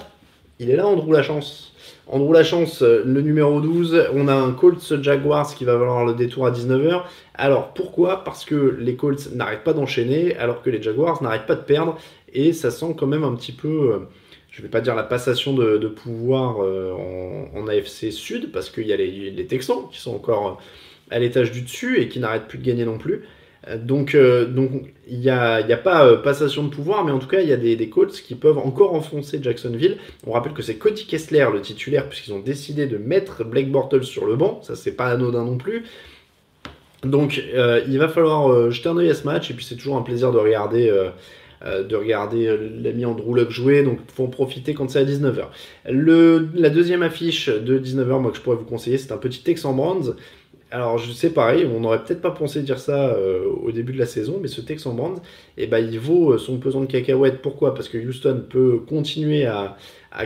Il 0.59 0.69
est 0.69 0.75
là, 0.75 0.87
Andrew 0.87 1.11
la 1.11 1.23
chance. 1.23 1.73
Andrew 2.07 2.33
la 2.33 2.43
chance, 2.43 2.81
le 2.81 3.21
numéro 3.21 3.61
12. 3.61 4.09
On 4.13 4.27
a 4.27 4.33
un 4.33 4.51
Colts 4.51 5.01
Jaguars 5.01 5.53
qui 5.55 5.65
va 5.65 5.77
valoir 5.77 6.05
le 6.05 6.13
détour 6.13 6.45
à 6.45 6.51
19h. 6.51 7.03
Alors 7.35 7.73
pourquoi? 7.73 8.23
Parce 8.23 8.45
que 8.45 8.75
les 8.79 8.95
Colts 8.95 9.33
n'arrêtent 9.35 9.63
pas 9.63 9.73
d'enchaîner, 9.73 10.35
alors 10.37 10.61
que 10.61 10.69
les 10.69 10.81
Jaguars 10.81 11.21
n'arrêtent 11.21 11.45
pas 11.45 11.55
de 11.55 11.61
perdre. 11.61 11.97
Et 12.33 12.51
ça 12.51 12.71
sent 12.71 12.95
quand 12.97 13.07
même 13.07 13.23
un 13.23 13.35
petit 13.35 13.51
peu. 13.51 13.93
Euh, 13.93 13.99
je 14.53 14.61
ne 14.61 14.67
vais 14.67 14.69
pas 14.69 14.81
dire 14.81 14.93
la 14.93 15.03
passation 15.03 15.53
de, 15.53 15.87
pouvoir 15.87 16.63
euh, 16.63 16.93
en, 17.55 17.67
AFC 17.67 18.11
Sud, 18.11 18.51
parce 18.51 18.69
qu'il 18.69 18.85
y 18.85 18.93
a 18.93 18.97
les, 18.97 19.45
Texans 19.47 19.89
qui 19.91 19.99
sont 19.99 20.13
encore 20.13 20.61
à 21.09 21.17
l'étage 21.17 21.51
du 21.51 21.63
dessus 21.63 21.99
et 21.99 22.07
qui 22.07 22.19
n'arrêtent 22.19 22.47
plus 22.47 22.59
de 22.59 22.63
gagner 22.63 22.85
non 22.85 22.99
plus. 22.99 23.23
Euh, 23.67 23.77
donc, 23.77 24.13
euh, 24.13 24.47
il 25.07 25.19
n'y 25.19 25.29
a, 25.31 25.77
pas 25.77 26.17
passation 26.17 26.63
de 26.63 26.69
pouvoir, 26.69 27.03
mais 27.03 27.11
en 27.11 27.17
tout 27.17 27.27
cas, 27.27 27.41
il 27.41 27.49
y 27.49 27.51
a 27.51 27.57
des, 27.57 27.75
des 27.75 27.89
Colts 27.89 28.11
qui 28.11 28.35
peuvent 28.35 28.59
encore 28.59 28.93
enfoncer 28.93 29.39
Jacksonville. 29.41 29.97
On 30.27 30.33
rappelle 30.33 30.53
que 30.53 30.61
c'est 30.61 30.75
Cody 30.75 31.07
Kessler, 31.07 31.47
le 31.51 31.61
titulaire, 31.61 32.07
puisqu'ils 32.07 32.33
ont 32.33 32.39
décidé 32.39 32.85
de 32.85 32.97
mettre 32.97 33.43
Blake 33.43 33.71
Bortles 33.71 34.03
sur 34.03 34.27
le 34.27 34.35
banc. 34.35 34.61
Ça, 34.61 34.75
c'est 34.75 34.95
pas 34.95 35.07
anodin 35.07 35.45
non 35.45 35.57
plus. 35.57 35.83
Donc, 37.03 37.37
il 37.37 37.97
va 37.97 38.07
falloir 38.07 38.69
jeter 38.71 38.87
un 38.87 38.97
œil 38.97 39.09
à 39.09 39.15
ce 39.15 39.25
match, 39.25 39.49
et 39.49 39.55
puis 39.55 39.65
c'est 39.65 39.75
toujours 39.75 39.97
un 39.97 40.03
plaisir 40.03 40.31
de 40.31 40.37
regarder 40.37 40.89
euh, 40.89 41.09
de 41.63 41.95
regarder 41.95 42.47
euh, 42.47 42.57
l'ami 42.81 43.05
Andrew 43.05 43.35
Luck 43.35 43.49
jouer, 43.49 43.83
donc 43.83 43.99
faut 44.13 44.25
en 44.25 44.27
profiter 44.27 44.73
quand 44.73 44.89
c'est 44.89 44.99
à 44.99 45.05
19h. 45.05 45.45
Le, 45.89 46.49
la 46.55 46.69
deuxième 46.69 47.03
affiche 47.03 47.47
de 47.47 47.79
19h, 47.79 48.19
moi 48.19 48.31
que 48.31 48.37
je 48.37 48.41
pourrais 48.41 48.57
vous 48.57 48.65
conseiller, 48.65 48.97
c'est 48.97 49.13
un 49.13 49.17
petit 49.17 49.43
Texan 49.43 49.73
Brands. 49.73 50.13
Alors 50.71 50.97
je 50.97 51.11
sais 51.11 51.29
pareil, 51.29 51.65
on 51.73 51.79
n'aurait 51.79 52.03
peut-être 52.03 52.21
pas 52.21 52.31
pensé 52.31 52.63
dire 52.63 52.79
ça 52.79 53.11
euh, 53.11 53.45
au 53.45 53.71
début 53.71 53.93
de 53.93 53.99
la 53.99 54.07
saison, 54.07 54.39
mais 54.41 54.47
ce 54.47 54.59
Texan 54.59 54.93
Brands, 54.93 55.21
eh 55.57 55.67
ben, 55.67 55.77
il 55.79 55.99
vaut 55.99 56.37
son 56.37 56.57
pesant 56.57 56.81
de 56.81 56.87
cacahuètes. 56.87 57.41
Pourquoi? 57.41 57.75
Parce 57.75 57.87
que 57.87 57.97
Houston 57.97 58.43
peut 58.49 58.79
continuer 58.79 59.45
à, 59.45 59.77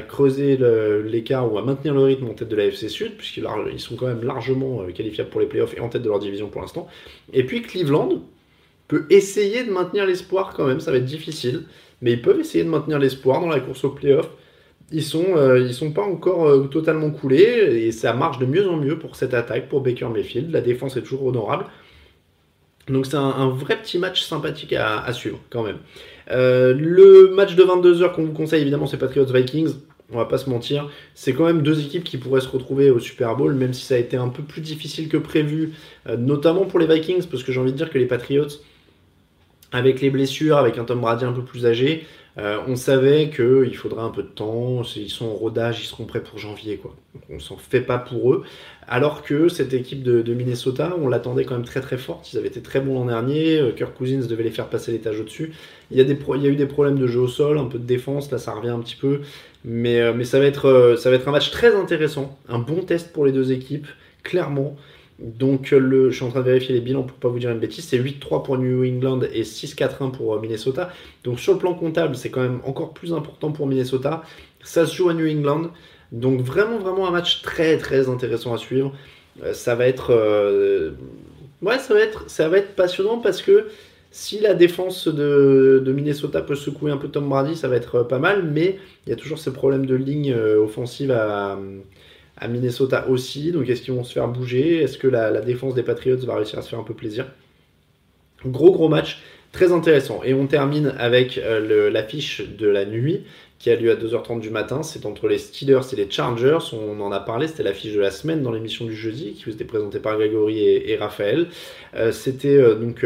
creuser 0.08 0.58
l'écart 1.06 1.52
ou 1.52 1.58
à 1.58 1.64
maintenir 1.64 1.94
le 1.94 2.02
rythme 2.02 2.26
en 2.28 2.34
tête 2.34 2.50
de 2.50 2.56
la 2.56 2.66
FC 2.66 2.90
Sud, 2.90 3.16
puisqu'ils 3.18 3.80
sont 3.80 3.96
quand 3.96 4.08
même 4.08 4.24
largement 4.24 4.86
qualifiables 4.88 5.30
pour 5.30 5.40
les 5.40 5.48
playoffs 5.48 5.78
et 5.78 5.82
en 5.82 5.90
tête 5.90 6.02
de 6.02 6.10
leur 6.10 6.20
division 6.20 6.48
pour 6.48 6.62
l'instant. 6.62 6.88
Et 7.32 7.46
puis 7.46 7.62
Cleveland, 7.62 8.22
peut 8.88 9.06
essayer 9.10 9.64
de 9.64 9.72
maintenir 9.72 10.06
l'espoir 10.06 10.54
quand 10.56 10.66
même, 10.66 10.80
ça 10.80 10.92
va 10.92 10.98
être 10.98 11.06
difficile, 11.06 11.64
mais 12.02 12.14
ils 12.14 12.22
peuvent 12.22 12.40
essayer 12.40 12.64
de 12.64 12.70
maintenir 12.70 13.00
l'espoir 13.00 13.42
dans 13.42 13.50
la 13.50 13.60
course 13.60 13.84
au 13.84 13.90
playoff. 13.90 14.30
Ils 14.92 15.04
sont, 15.04 15.36
euh, 15.36 15.70
sont 15.74 15.92
pas 15.92 16.04
encore 16.04 16.48
euh, 16.48 16.68
totalement 16.68 17.12
coulés 17.12 17.84
et 17.86 17.92
ça 17.92 18.14
marche 18.14 18.40
de 18.40 18.46
mieux 18.46 18.70
en 18.70 18.78
mieux 18.78 18.98
pour 18.98 19.18
cette 19.18 19.34
attaque, 19.34 19.68
pour 19.68 19.82
Baker 19.82 20.08
Mayfield. 20.08 20.52
La 20.52 20.62
défense 20.62 20.96
est 20.96 21.02
toujours 21.02 21.26
honorable. 21.26 21.66
Donc 22.88 23.06
c'est 23.06 23.18
un, 23.18 23.50
vrai 23.50 23.82
petit 23.82 24.00
match 24.00 24.24
sympathique 24.24 24.72
à, 24.72 25.12
suivre 25.12 25.40
quand 25.50 25.62
même. 25.62 25.80
Euh, 26.32 26.74
le 26.74 27.34
match 27.36 27.56
de 27.56 27.64
22h 27.64 28.14
qu'on 28.14 28.24
vous 28.24 28.32
conseille 28.32 28.62
évidemment 28.62 28.88
c'est 28.88 28.98
Patriots 28.98 29.26
Vikings. 29.26 29.74
on 30.10 30.18
va 30.18 30.24
pas 30.24 30.38
se 30.38 30.50
mentir. 30.50 30.90
C'est 31.14 31.34
quand 31.34 31.44
même 31.44 31.64
deux 31.64 31.82
équipes 31.82 32.06
qui 32.06 32.16
pourraient 32.16 32.40
se 32.40 32.48
retrouver 32.48 32.90
au 32.90 33.00
Super 33.00 33.36
Bowl, 33.36 33.54
même 33.56 33.74
si 33.74 33.84
ça 33.84 33.96
a 33.96 33.98
été 33.98 34.16
un 34.16 34.30
peu 34.30 34.42
plus 34.42 34.62
difficile 34.62 35.10
que 35.10 35.18
prévu, 35.18 35.74
notamment 36.18 36.64
pour 36.64 36.80
les 36.80 36.88
Vikings, 36.88 37.26
parce 37.28 37.44
que 37.44 37.52
j'ai 37.52 37.60
envie 37.60 37.74
de 37.74 37.78
dire 37.78 37.90
que 37.90 37.98
les 37.98 38.06
Patriots, 38.06 38.48
avec 39.72 40.02
les 40.02 40.10
blessures, 40.10 40.58
avec 40.58 40.78
un 40.78 40.84
Tom 40.84 41.02
Brady 41.02 41.26
un 41.26 41.34
peu 41.34 41.44
plus 41.44 41.66
âgé, 41.66 42.06
euh, 42.38 42.60
on 42.68 42.76
savait 42.76 43.32
qu'il 43.32 43.76
faudrait 43.76 44.04
un 44.04 44.12
peu 44.12 44.22
de 44.22 44.28
temps, 44.28 44.84
ils 44.96 45.10
sont 45.10 45.26
en 45.26 45.34
rodage, 45.34 45.82
ils 45.82 45.88
seront 45.88 46.06
prêts 46.06 46.22
pour 46.22 46.38
janvier. 46.38 46.78
Quoi. 46.78 46.96
on 47.32 47.40
s'en 47.40 47.58
fait 47.58 47.82
pas 47.82 47.98
pour 47.98 48.34
eux. 48.34 48.44
Alors 48.88 49.24
que 49.24 49.50
cette 49.50 49.74
équipe 49.74 50.04
de, 50.04 50.34
Minnesota, 50.34 50.96
on 51.02 51.08
l'attendait 51.08 51.46
quand 51.46 51.56
même 51.56 51.66
très 51.66 51.82
très 51.82 51.98
forte. 51.98 52.32
Ils 52.32 52.38
avaient 52.38 52.48
été 52.48 52.62
très 52.62 52.80
bons 52.80 52.94
l'an 52.94 53.06
dernier. 53.06 53.60
Euh, 53.60 53.72
Kirk 53.72 53.96
Cousins 53.96 54.28
devait 54.28 54.44
les 54.44 54.52
faire 54.52 54.68
passer 54.68 54.92
l'étage 54.92 55.20
au-dessus. 55.20 55.54
Il 55.90 55.98
y, 55.98 56.00
a 56.00 56.04
eu 56.04 56.56
des 56.56 56.66
problèmes 56.68 57.00
de 57.00 57.08
jeu 57.08 57.22
au 57.22 57.28
sol, 57.28 57.58
un 57.58 57.66
peu 57.66 57.80
de 57.80 57.86
défense, 57.86 58.30
là 58.32 58.38
ça 58.38 58.54
revient 58.54 58.70
un 58.70 58.80
petit 58.80 58.96
peu. 58.96 59.22
Mais, 59.66 60.00
euh, 60.00 60.24
ça, 60.24 60.40
va 60.40 60.46
être, 60.46 60.96
ça 61.00 61.10
va 61.10 61.16
être 61.16 61.28
un 61.28 61.32
match 61.32 61.50
très 61.50 61.76
intéressant. 61.76 62.38
Un 62.50 62.60
bon 62.60 62.84
test 62.84 63.14
pour 63.14 63.26
les 63.26 63.32
deux 63.32 63.52
équipes, 63.52 63.88
clairement. 64.22 64.76
Donc 65.20 65.72
le, 65.72 66.12
je 66.12 66.16
suis 66.16 66.26
en 66.26 66.30
train 66.30 66.42
de 66.42 66.46
vérifier 66.46 66.76
les 66.76 66.82
bilans 66.82 67.02
pour 67.02 67.18
pas 67.18 67.28
vous 67.28 67.40
dire 67.40 67.50
une 67.50 67.60
bêtise. 67.60 67.86
C'est 67.86 67.98
8-3 67.98 68.44
pour 68.44 68.58
New 68.58 68.86
England 68.86 69.22
et 69.34 69.44
6-4-1 69.44 70.12
pour 70.12 70.36
euh, 70.36 70.40
Minnesota. 70.40 70.92
Donc 71.24 71.40
sur 71.40 71.54
le 71.54 71.60
plan 71.60 71.74
comptable, 71.74 72.16
c'est 72.16 72.30
quand 72.30 72.42
même 72.42 72.60
encore 72.66 72.94
plus 72.94 73.14
important 73.14 73.52
pour 73.52 73.66
Minnesota. 73.66 74.22
Ça 74.64 74.86
se 74.86 74.96
joue 74.96 75.10
à 75.10 75.16
New 75.16 75.28
England. 75.28 75.72
Donc 76.12 76.42
vraiment 76.42 76.78
vraiment 76.78 77.08
un 77.08 77.12
match 77.12 77.42
très 77.42 77.78
très 77.78 78.10
intéressant 78.10 78.54
à 78.54 78.58
suivre. 78.58 78.94
Euh, 79.44 79.54
ça 79.54 79.74
va 79.74 79.88
être 79.88 80.12
euh, 80.12 80.92
ouais 81.64 81.78
ça 81.80 82.48
va 82.50 82.58
être 82.58 82.76
passionnant 82.76 83.18
parce 83.18 83.42
que 83.42 83.68
si 84.12 84.40
la 84.40 84.54
défense 84.54 85.08
de, 85.08 85.84
Minnesota 85.94 86.42
peut 86.42 86.56
secouer 86.56 86.92
un 86.92 86.98
peu 86.98 87.08
Tom 87.08 87.28
Brady, 87.28 87.56
ça 87.56 87.68
va 87.68 87.76
être 87.76 88.04
pas 88.04 88.20
mal. 88.20 88.44
Mais 88.44 88.78
il 89.06 89.10
y 89.10 89.14
a 89.14 89.16
toujours 89.16 89.40
ces 89.40 89.52
problèmes 89.52 89.86
de 89.86 89.96
ligne 89.96 90.34
offensive 90.34 91.12
à 91.12 91.60
Minnesota 92.48 93.08
aussi. 93.10 93.52
Donc 93.52 93.68
est-ce 93.70 93.82
qu'ils 93.82 93.94
vont 93.94 94.04
se 94.04 94.14
faire 94.14 94.28
bouger? 94.28 94.84
Est-ce 94.84 94.98
que 94.98 95.08
la, 95.08 95.42
défense 95.42 95.74
des 95.74 95.84
Patriots 95.84 96.18
va 96.18 96.36
réussir 96.36 96.60
à 96.60 96.62
se 96.62 96.70
faire 96.70 96.80
un 96.80 96.84
peu 96.84 96.94
plaisir? 96.94 97.26
Gros 98.46 98.72
gros 98.72 98.90
match, 98.90 99.20
très 99.52 99.72
intéressant. 99.72 100.22
Et 100.24 100.34
on 100.34 100.46
termine 100.46 100.94
avec 101.00 101.40
euh, 101.40 101.90
l'affiche 101.90 102.42
de 102.42 102.68
la 102.68 102.86
nuit 102.86 103.24
qui 103.58 103.72
a 103.72 103.76
lieu 103.76 103.90
à 103.90 103.96
2h30 103.96 104.40
du 104.40 104.52
matin. 104.52 104.84
C'est 104.84 105.08
entre 105.08 105.28
les 105.28 105.40
Steelers 105.40 105.82
et 105.92 105.96
les 105.96 106.08
Chargers. 106.08 106.60
On 106.74 107.02
en 107.02 107.12
a 107.12 107.20
parlé, 107.20 107.48
c'était 107.48 107.64
l'affiche 107.64 107.96
de 107.96 108.00
la 108.00 108.12
semaine 108.12 108.44
dans 108.44 108.52
l'émission 108.52 108.86
du 108.86 108.96
jeudi 108.96 109.34
qui 109.34 109.46
vous 109.46 109.52
était 109.52 109.66
présentée 109.66 109.98
par 109.98 110.16
Grégory 110.16 110.60
et, 110.60 110.96
Raphaël. 110.96 111.48
Euh, 111.96 112.12
c'était 112.12 112.56
euh, 112.56 112.76
donc 112.76 113.04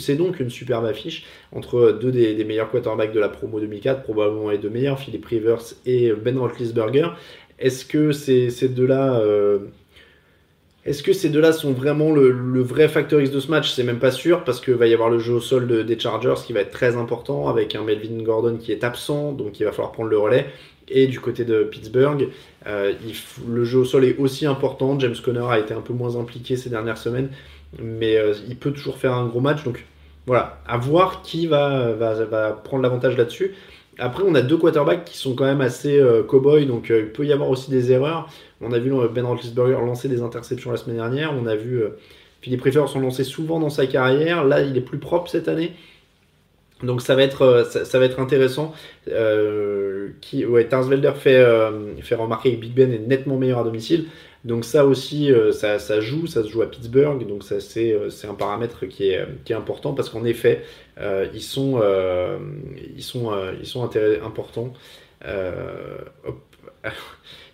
c'est 0.00 0.16
donc 0.16 0.40
une 0.40 0.50
superbe 0.50 0.84
affiche 0.84 1.24
entre 1.52 1.92
deux 1.92 2.10
des, 2.10 2.42
meilleurs 2.44 2.72
quarterbacks 2.72 3.12
de 3.12 3.20
la 3.20 3.28
promo 3.28 3.60
2004, 3.60 4.02
probablement 4.02 4.50
les 4.50 4.58
deux 4.58 4.70
meilleurs, 4.70 4.98
Philip 4.98 5.24
Rivers 5.24 5.62
et 5.86 6.12
Ben 6.12 6.36
Roethlisberger. 6.36 7.10
Est-ce 7.64 7.86
que 7.86 8.12
ces, 8.12 8.68
deux-là. 8.68 9.14
Euh, 9.20 9.58
est-ce 10.84 11.02
que 11.02 11.14
ces 11.14 11.30
deux-là 11.30 11.52
sont 11.52 11.72
vraiment 11.72 12.12
le, 12.12 12.60
vrai 12.60 12.88
facteur 12.88 13.22
X 13.22 13.30
de 13.30 13.40
ce 13.40 13.50
match? 13.50 13.72
C'est 13.72 13.84
même 13.84 14.00
pas 14.00 14.10
sûr 14.10 14.44
parce 14.44 14.60
qu'il 14.60 14.74
va 14.74 14.86
y 14.86 14.92
avoir 14.92 15.08
le 15.08 15.18
jeu 15.18 15.32
au 15.32 15.40
sol 15.40 15.86
des 15.86 15.98
Chargers 15.98 16.34
qui 16.46 16.52
va 16.52 16.60
être 16.60 16.72
très 16.72 16.94
important 16.98 17.48
avec 17.48 17.74
un 17.74 17.82
Melvin 17.82 18.22
Gordon 18.22 18.58
qui 18.58 18.70
est 18.70 18.84
absent, 18.84 19.32
donc 19.32 19.58
il 19.60 19.64
va 19.64 19.72
falloir 19.72 19.92
prendre 19.92 20.10
le 20.10 20.18
relais. 20.18 20.44
Et 20.88 21.06
du 21.06 21.20
côté 21.20 21.46
de 21.46 21.64
Pittsburgh, 21.64 22.28
euh, 22.66 22.92
le 23.48 23.64
jeu 23.64 23.78
au 23.78 23.86
sol 23.86 24.04
est 24.04 24.18
aussi 24.18 24.44
important. 24.44 25.00
James 25.00 25.16
Conner 25.24 25.46
a 25.48 25.58
été 25.58 25.72
un 25.72 25.80
peu 25.80 25.94
moins 25.94 26.16
impliqué 26.16 26.58
ces 26.58 26.68
dernières 26.68 26.98
semaines, 26.98 27.30
mais 27.82 28.18
euh, 28.18 28.34
il 28.46 28.56
peut 28.56 28.72
toujours 28.72 28.98
faire 28.98 29.14
un 29.14 29.24
gros 29.24 29.40
match. 29.40 29.64
Donc 29.64 29.86
voilà, 30.26 30.60
à 30.68 30.76
voir 30.76 31.22
qui 31.22 31.46
va 31.46 31.94
prendre 32.62 32.82
l'avantage 32.82 33.16
là-dessus. 33.16 33.54
Après, 33.98 34.24
on 34.26 34.34
a 34.34 34.42
deux 34.42 34.56
quarterbacks 34.56 35.04
qui 35.04 35.16
sont 35.16 35.34
quand 35.34 35.44
même 35.44 35.60
assez 35.60 35.98
euh, 35.98 36.22
cow-boy, 36.22 36.66
donc 36.66 36.90
euh, 36.90 37.00
il 37.00 37.12
peut 37.12 37.24
y 37.24 37.32
avoir 37.32 37.48
aussi 37.50 37.70
des 37.70 37.92
erreurs. 37.92 38.28
On 38.60 38.72
a 38.72 38.78
vu 38.78 38.92
euh, 38.92 39.08
Ben 39.08 39.24
Roethlisberger 39.24 39.74
lancer 39.74 40.08
des 40.08 40.22
interceptions 40.22 40.70
la 40.70 40.76
semaine 40.76 40.96
dernière. 40.96 41.32
On 41.34 41.46
a 41.46 41.54
vu 41.54 41.84
Philippe 42.40 42.62
Rivers 42.62 42.88
s'en 42.88 43.00
lancer 43.00 43.24
souvent 43.24 43.60
dans 43.60 43.70
sa 43.70 43.86
carrière. 43.86 44.44
Là, 44.44 44.62
il 44.62 44.76
est 44.76 44.82
plus 44.82 44.98
propre 44.98 45.30
cette 45.30 45.48
année. 45.48 45.72
Donc 46.82 47.02
ça 47.02 47.14
va 47.14 47.22
être, 47.22 47.66
ça, 47.70 47.98
va 47.98 48.04
être 48.04 48.20
intéressant. 48.20 48.74
qui, 50.20 50.42
fait, 50.42 52.14
remarquer 52.14 52.56
que 52.56 52.60
Big 52.60 52.74
Ben 52.74 52.92
est 52.92 52.98
nettement 52.98 53.38
meilleur 53.38 53.60
à 53.60 53.64
domicile. 53.64 54.06
Donc 54.44 54.64
ça 54.64 54.84
aussi, 54.84 55.30
ça, 55.52 56.00
joue, 56.00 56.26
ça 56.26 56.42
se 56.42 56.48
joue 56.48 56.60
à 56.62 56.66
Pittsburgh, 56.70 57.26
donc 57.26 57.44
ça 57.44 57.60
c'est 57.60 57.96
un 58.28 58.34
paramètre 58.34 58.86
qui 58.86 59.08
est, 59.10 59.24
qui 59.44 59.52
est 59.52 59.56
important 59.56 59.94
parce 59.94 60.10
qu'en 60.10 60.24
effet, 60.24 60.64
ils 61.32 61.42
sont, 61.42 61.80
ils 62.94 63.02
sont, 63.02 63.32
ils 63.60 63.66
sont 63.66 63.88
importants. 64.22 64.72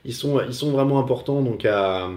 ils 0.04 0.14
sont, 0.14 0.40
ils 0.40 0.54
sont 0.54 0.70
vraiment 0.70 0.98
importants. 0.98 1.42
Donc 1.42 1.64
à, 1.64 2.10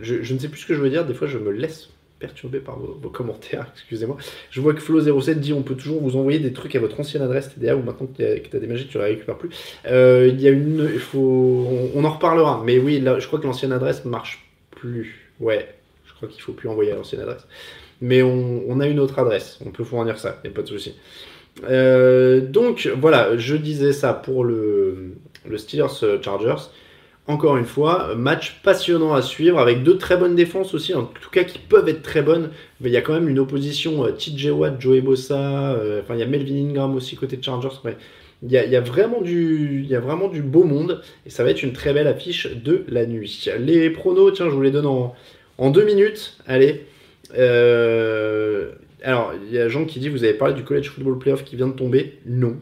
je, 0.00 0.32
ne 0.32 0.38
sais 0.38 0.48
plus 0.48 0.60
ce 0.60 0.66
que 0.66 0.74
je 0.74 0.80
veux 0.80 0.90
dire. 0.90 1.04
Des 1.04 1.14
fois, 1.14 1.26
je 1.26 1.38
me 1.38 1.50
laisse 1.50 1.90
perturbé 2.18 2.60
par 2.60 2.78
vos, 2.78 3.10
commentaires, 3.10 3.66
excusez-moi. 3.74 4.16
Je 4.50 4.60
vois 4.60 4.74
que 4.74 4.80
Flo07 4.80 5.34
dit 5.34 5.52
on 5.52 5.62
peut 5.62 5.74
toujours 5.74 6.00
vous 6.00 6.16
envoyer 6.16 6.38
des 6.38 6.52
trucs 6.52 6.74
à 6.74 6.80
votre 6.80 6.98
ancienne 6.98 7.22
adresse 7.22 7.54
TDA 7.54 7.76
ou 7.76 7.82
maintenant 7.82 8.06
que 8.06 8.16
tu 8.16 8.56
as 8.56 8.60
déménagé, 8.60 8.86
tu 8.86 8.96
ne 8.96 9.02
la 9.02 9.08
récupères 9.08 9.36
plus. 9.36 9.50
Euh, 9.86 10.28
il 10.32 10.40
y 10.40 10.48
a 10.48 10.50
une. 10.50 10.90
Il 10.92 11.00
faut, 11.00 11.90
on, 11.94 12.04
en 12.04 12.10
reparlera, 12.10 12.62
mais 12.64 12.78
oui, 12.78 13.00
là, 13.00 13.18
je 13.18 13.26
crois 13.26 13.38
que 13.38 13.46
l'ancienne 13.46 13.72
adresse 13.72 14.04
marche 14.04 14.46
plus. 14.70 15.30
Ouais, 15.40 15.74
je 16.06 16.14
crois 16.14 16.28
qu'il 16.28 16.38
ne 16.38 16.42
faut 16.42 16.52
plus 16.52 16.68
envoyer 16.68 16.92
à 16.92 16.96
l'ancienne 16.96 17.20
adresse. 17.20 17.46
Mais 18.00 18.22
on, 18.22 18.78
a 18.80 18.86
une 18.86 19.00
autre 19.00 19.18
adresse, 19.18 19.58
on 19.64 19.70
peut 19.70 19.84
fournir 19.84 20.18
ça, 20.18 20.38
il 20.44 20.48
n'y 20.48 20.52
a 20.52 20.56
pas 20.56 20.62
de 20.62 20.68
souci. 20.68 20.94
Euh, 21.64 22.40
donc 22.40 22.88
voilà, 23.00 23.36
je 23.36 23.56
disais 23.56 23.92
ça 23.92 24.12
pour 24.12 24.44
le, 24.44 25.14
le 25.48 25.58
Steelers 25.58 26.20
Chargers. 26.22 26.70
Encore 27.28 27.56
une 27.56 27.64
fois, 27.64 28.14
match 28.14 28.60
passionnant 28.62 29.12
à 29.12 29.20
suivre 29.20 29.58
avec 29.58 29.82
deux 29.82 29.98
très 29.98 30.16
bonnes 30.16 30.36
défenses 30.36 30.74
aussi, 30.74 30.94
en 30.94 31.04
tout 31.04 31.30
cas 31.30 31.42
qui 31.42 31.58
peuvent 31.58 31.88
être 31.88 32.02
très 32.02 32.22
bonnes. 32.22 32.50
Mais 32.80 32.88
il 32.88 32.92
y 32.92 32.96
a 32.96 33.00
quand 33.00 33.14
même 33.14 33.28
une 33.28 33.40
opposition 33.40 34.04
euh, 34.04 34.12
TJ 34.12 34.50
Watt, 34.50 34.80
Joey 34.80 35.00
Bossa, 35.00 35.72
euh, 35.72 36.02
enfin 36.02 36.14
il 36.14 36.20
y 36.20 36.22
a 36.22 36.26
Melvin 36.26 36.68
Ingram 36.68 36.94
aussi 36.94 37.16
côté 37.16 37.36
Chargers. 37.42 37.70
il, 38.44 38.52
y 38.52 38.56
a, 38.56 38.80
vraiment 38.80 39.22
du, 39.22 39.80
il 39.82 39.88
y 39.88 39.96
a 39.96 40.00
vraiment 40.00 40.28
du 40.28 40.40
beau 40.40 40.62
monde 40.62 41.02
et 41.26 41.30
ça 41.30 41.42
va 41.42 41.50
être 41.50 41.64
une 41.64 41.72
très 41.72 41.92
belle 41.92 42.06
affiche 42.06 42.46
de 42.46 42.84
la 42.88 43.06
nuit. 43.06 43.48
Les 43.58 43.90
pronos, 43.90 44.32
tiens, 44.32 44.46
je 44.48 44.54
vous 44.54 44.62
les 44.62 44.70
donne 44.70 44.86
en, 44.86 45.70
deux 45.70 45.84
minutes. 45.84 46.38
Allez. 46.46 46.86
Euh, 47.36 48.70
alors, 49.02 49.34
il 49.46 49.52
y 49.52 49.58
a 49.58 49.68
Jean 49.68 49.84
qui 49.84 50.00
dit 50.00 50.08
Vous 50.08 50.24
avez 50.24 50.34
parlé 50.34 50.54
du 50.54 50.64
College 50.64 50.88
Football 50.88 51.18
Playoff 51.18 51.44
qui 51.44 51.54
vient 51.54 51.68
de 51.68 51.74
tomber 51.74 52.18
Non. 52.24 52.56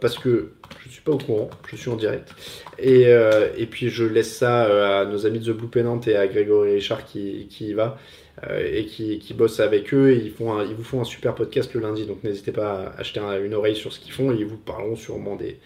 parce 0.00 0.18
que 0.18 0.52
je 0.80 0.88
ne 0.88 0.92
suis 0.92 1.02
pas 1.02 1.12
au 1.12 1.18
courant, 1.18 1.50
je 1.70 1.76
suis 1.76 1.90
en 1.90 1.96
direct. 1.96 2.34
Et, 2.78 3.06
euh, 3.06 3.48
et 3.56 3.66
puis 3.66 3.88
je 3.88 4.04
laisse 4.04 4.34
ça 4.34 4.66
euh, 4.66 5.02
à 5.02 5.04
nos 5.04 5.26
amis 5.26 5.38
de 5.38 5.52
The 5.52 5.56
Blue 5.56 5.68
Pennant 5.68 6.00
et 6.06 6.16
à 6.16 6.26
Grégory 6.26 6.74
Richard 6.74 7.04
qui, 7.04 7.46
qui 7.50 7.68
y 7.68 7.72
va 7.72 7.98
euh, 8.48 8.66
et 8.72 8.84
qui, 8.84 9.18
qui 9.18 9.34
bosse 9.34 9.60
avec 9.60 9.92
eux. 9.92 10.12
Ils, 10.14 10.30
font 10.30 10.62
ils 10.62 10.74
vous 10.74 10.84
font 10.84 11.00
un 11.00 11.04
super 11.04 11.34
podcast 11.34 11.72
le 11.74 11.80
lundi, 11.80 12.06
donc 12.06 12.22
n'hésitez 12.24 12.52
pas 12.52 12.92
à 12.96 13.00
acheter 13.00 13.20
une 13.44 13.54
oreille 13.54 13.76
sur 13.76 13.92
ce 13.92 14.00
qu'ils 14.00 14.12
font 14.12 14.32
et 14.32 14.36
ils 14.36 14.46
vous 14.46 14.56
parleront 14.56 14.96
sûrement 14.96 15.36
des, 15.36 15.58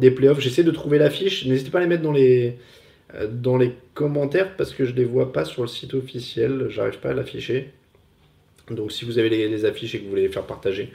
des 0.00 0.10
playoffs. 0.10 0.40
J'essaie 0.40 0.64
de 0.64 0.70
trouver 0.70 0.98
l'affiche, 0.98 1.46
n'hésitez 1.46 1.70
pas 1.70 1.78
à 1.78 1.82
les 1.82 1.88
mettre 1.88 2.02
dans 2.02 2.12
les, 2.12 2.56
dans 3.30 3.56
les 3.56 3.72
commentaires 3.94 4.56
parce 4.56 4.72
que 4.72 4.84
je 4.84 4.92
ne 4.92 4.96
les 4.96 5.04
vois 5.04 5.32
pas 5.32 5.44
sur 5.44 5.62
le 5.62 5.68
site 5.68 5.94
officiel, 5.94 6.66
j'arrive 6.68 7.00
pas 7.00 7.10
à 7.10 7.14
l'afficher. 7.14 7.70
Donc 8.70 8.92
si 8.92 9.04
vous 9.04 9.18
avez 9.18 9.28
les, 9.28 9.64
affiches 9.64 9.94
et 9.94 9.98
que 9.98 10.04
vous 10.04 10.10
voulez 10.10 10.22
les 10.22 10.28
faire 10.28 10.44
partager, 10.44 10.90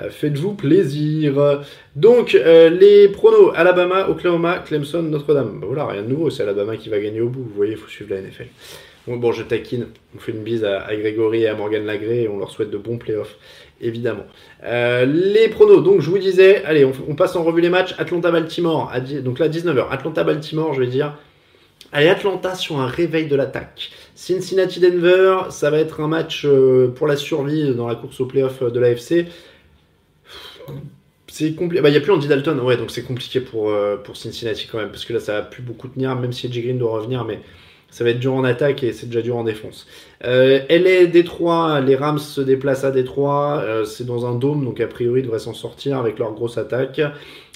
euh, 0.00 0.10
faites-vous 0.10 0.54
plaisir. 0.54 1.62
Donc 1.96 2.34
euh, 2.34 2.70
les 2.70 3.08
pronos 3.08 3.52
Alabama, 3.54 4.08
Oklahoma, 4.08 4.58
Clemson, 4.58 5.02
Notre-Dame. 5.02 5.58
Bah 5.60 5.66
voilà, 5.66 5.86
rien 5.86 6.02
de 6.02 6.08
nouveau, 6.08 6.30
c'est 6.30 6.42
Alabama 6.42 6.76
qui 6.76 6.88
va 6.88 6.98
gagner 7.00 7.20
au 7.20 7.28
bout. 7.28 7.42
Vous 7.42 7.54
voyez, 7.54 7.72
il 7.72 7.78
faut 7.78 7.88
suivre 7.88 8.14
la 8.14 8.20
NFL. 8.20 8.46
Bon, 9.06 9.32
je 9.32 9.42
taquine, 9.42 9.88
on 10.16 10.18
fait 10.18 10.32
une 10.32 10.42
bise 10.42 10.64
à, 10.64 10.86
Grégory 10.96 11.42
et 11.42 11.48
à 11.48 11.54
Morgan 11.54 11.84
Lagré 11.84 12.22
et 12.22 12.28
on 12.28 12.38
leur 12.38 12.50
souhaite 12.50 12.70
de 12.70 12.78
bons 12.78 12.96
playoffs, 12.96 13.36
évidemment. 13.78 14.24
Euh, 14.64 15.04
les 15.04 15.48
pronos, 15.48 15.82
donc 15.82 16.00
je 16.00 16.08
vous 16.08 16.16
disais, 16.16 16.64
allez, 16.64 16.86
on, 16.86 17.14
passe 17.14 17.36
en 17.36 17.44
revue 17.44 17.60
les 17.60 17.68
matchs. 17.68 17.94
Atlanta-Baltimore, 17.98 18.90
donc 19.22 19.40
là 19.40 19.50
19h. 19.50 19.88
Atlanta-Baltimore, 19.90 20.72
je 20.72 20.80
vais 20.80 20.86
dire, 20.86 21.18
allez, 21.92 22.08
Atlanta 22.08 22.54
sur 22.54 22.80
un 22.80 22.86
réveil 22.86 23.26
de 23.26 23.36
l'attaque. 23.36 23.90
Cincinnati-Denver, 24.14 25.50
ça 25.50 25.70
va 25.70 25.78
être 25.78 26.00
un 26.00 26.08
match 26.08 26.44
euh, 26.46 26.88
pour 26.88 27.06
la 27.06 27.16
survie 27.16 27.74
dans 27.74 27.88
la 27.88 27.94
course 27.94 28.20
au 28.20 28.26
playoff 28.26 28.62
de 28.62 28.80
l'AFC. 28.80 29.26
C'est 31.34 31.54
compliqué. 31.54 31.82
Bah, 31.82 31.88
il 31.88 31.92
n'y 31.92 31.98
a 31.98 32.00
plus 32.00 32.12
Andy 32.12 32.28
Dalton, 32.28 32.60
ouais, 32.60 32.76
donc 32.76 32.92
c'est 32.92 33.02
compliqué 33.02 33.40
pour, 33.40 33.68
euh, 33.68 33.96
pour 33.96 34.16
Cincinnati 34.16 34.68
quand 34.70 34.78
même, 34.78 34.90
parce 34.90 35.04
que 35.04 35.12
là, 35.12 35.18
ça 35.18 35.32
va 35.32 35.42
plus 35.42 35.62
beaucoup 35.62 35.88
tenir, 35.88 36.14
même 36.14 36.32
si 36.32 36.46
Edgy 36.46 36.62
Green 36.62 36.78
doit 36.78 36.92
revenir, 36.92 37.24
mais 37.24 37.40
ça 37.90 38.04
va 38.04 38.10
être 38.10 38.20
dur 38.20 38.34
en 38.34 38.44
attaque 38.44 38.84
et 38.84 38.92
c'est 38.92 39.06
déjà 39.06 39.20
dur 39.20 39.36
en 39.36 39.42
défense. 39.42 39.88
Euh, 40.24 40.60
LA, 40.68 41.06
Détroit, 41.06 41.80
les 41.80 41.96
Rams 41.96 42.20
se 42.20 42.40
déplacent 42.40 42.84
à 42.84 42.92
Détroit, 42.92 43.62
euh, 43.64 43.84
c'est 43.84 44.04
dans 44.04 44.26
un 44.26 44.36
dôme, 44.36 44.64
donc 44.64 44.80
a 44.80 44.86
priori, 44.86 45.20
ils 45.20 45.24
devraient 45.24 45.40
s'en 45.40 45.54
sortir 45.54 45.98
avec 45.98 46.20
leur 46.20 46.32
grosse 46.34 46.56
attaque. 46.56 47.00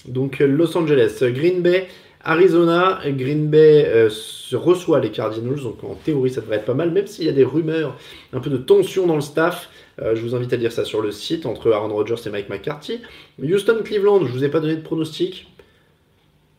Donc 0.05 0.39
Los 0.39 0.77
Angeles, 0.77 1.17
Green 1.21 1.61
Bay, 1.61 1.87
Arizona, 2.23 2.99
Green 3.05 3.47
Bay 3.47 3.85
euh, 3.87 4.09
reçoit 4.53 4.99
les 4.99 5.11
Cardinals, 5.11 5.61
donc 5.61 5.83
en 5.83 5.95
théorie 5.95 6.29
ça 6.29 6.41
devrait 6.41 6.57
être 6.57 6.65
pas 6.65 6.73
mal, 6.73 6.91
même 6.91 7.07
s'il 7.07 7.25
y 7.25 7.29
a 7.29 7.33
des 7.33 7.45
rumeurs, 7.45 7.95
un 8.33 8.39
peu 8.39 8.49
de 8.49 8.57
tension 8.57 9.07
dans 9.07 9.15
le 9.15 9.21
staff. 9.21 9.69
Euh, 10.01 10.15
je 10.15 10.21
vous 10.21 10.35
invite 10.35 10.51
à 10.51 10.57
lire 10.57 10.71
ça 10.71 10.83
sur 10.83 11.01
le 11.01 11.11
site 11.11 11.45
entre 11.45 11.71
Aaron 11.71 11.93
Rodgers 11.93 12.15
et 12.25 12.29
Mike 12.29 12.49
McCarthy. 12.49 13.01
Houston, 13.41 13.79
Cleveland, 13.83 14.25
je 14.25 14.31
vous 14.31 14.43
ai 14.43 14.49
pas 14.49 14.59
donné 14.59 14.75
de 14.75 14.81
pronostic. 14.81 15.47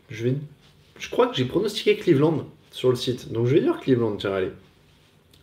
Je, 0.08 0.28
crois 1.10 1.28
que 1.28 1.36
j'ai 1.36 1.44
pronostiqué 1.44 1.96
Cleveland 1.96 2.46
sur 2.70 2.88
le 2.88 2.96
site. 2.96 3.30
Donc 3.32 3.46
je 3.46 3.54
vais 3.54 3.60
dire 3.60 3.78
Cleveland, 3.80 4.16
tiens, 4.16 4.32
allez. 4.32 4.50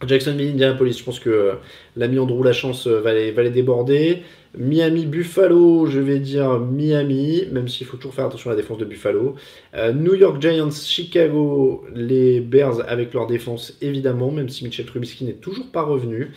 Jacksonville, 0.05 0.51
Indianapolis, 0.51 0.99
je 0.99 1.03
pense 1.03 1.19
que 1.19 1.29
euh, 1.29 1.53
l'ami 1.95 2.19
Andrew 2.19 2.43
Lachance 2.43 2.85
va 2.87 3.13
les, 3.13 3.31
va 3.31 3.43
les 3.43 3.49
déborder. 3.49 4.23
Miami, 4.55 5.05
Buffalo, 5.05 5.85
je 5.87 5.99
vais 5.99 6.19
dire 6.19 6.59
Miami, 6.59 7.43
même 7.51 7.67
s'il 7.67 7.87
faut 7.87 7.97
toujours 7.97 8.13
faire 8.13 8.25
attention 8.25 8.49
à 8.49 8.53
la 8.53 8.61
défense 8.61 8.77
de 8.77 8.85
Buffalo. 8.85 9.35
Euh, 9.75 9.93
New 9.93 10.15
York 10.15 10.41
Giants, 10.41 10.71
Chicago, 10.71 11.85
les 11.95 12.39
Bears 12.39 12.81
avec 12.87 13.13
leur 13.13 13.27
défense 13.27 13.77
évidemment, 13.81 14.31
même 14.31 14.49
si 14.49 14.63
Mitchell 14.63 14.85
Trubisky 14.85 15.25
n'est 15.25 15.33
toujours 15.33 15.71
pas 15.71 15.81
revenu. 15.83 16.31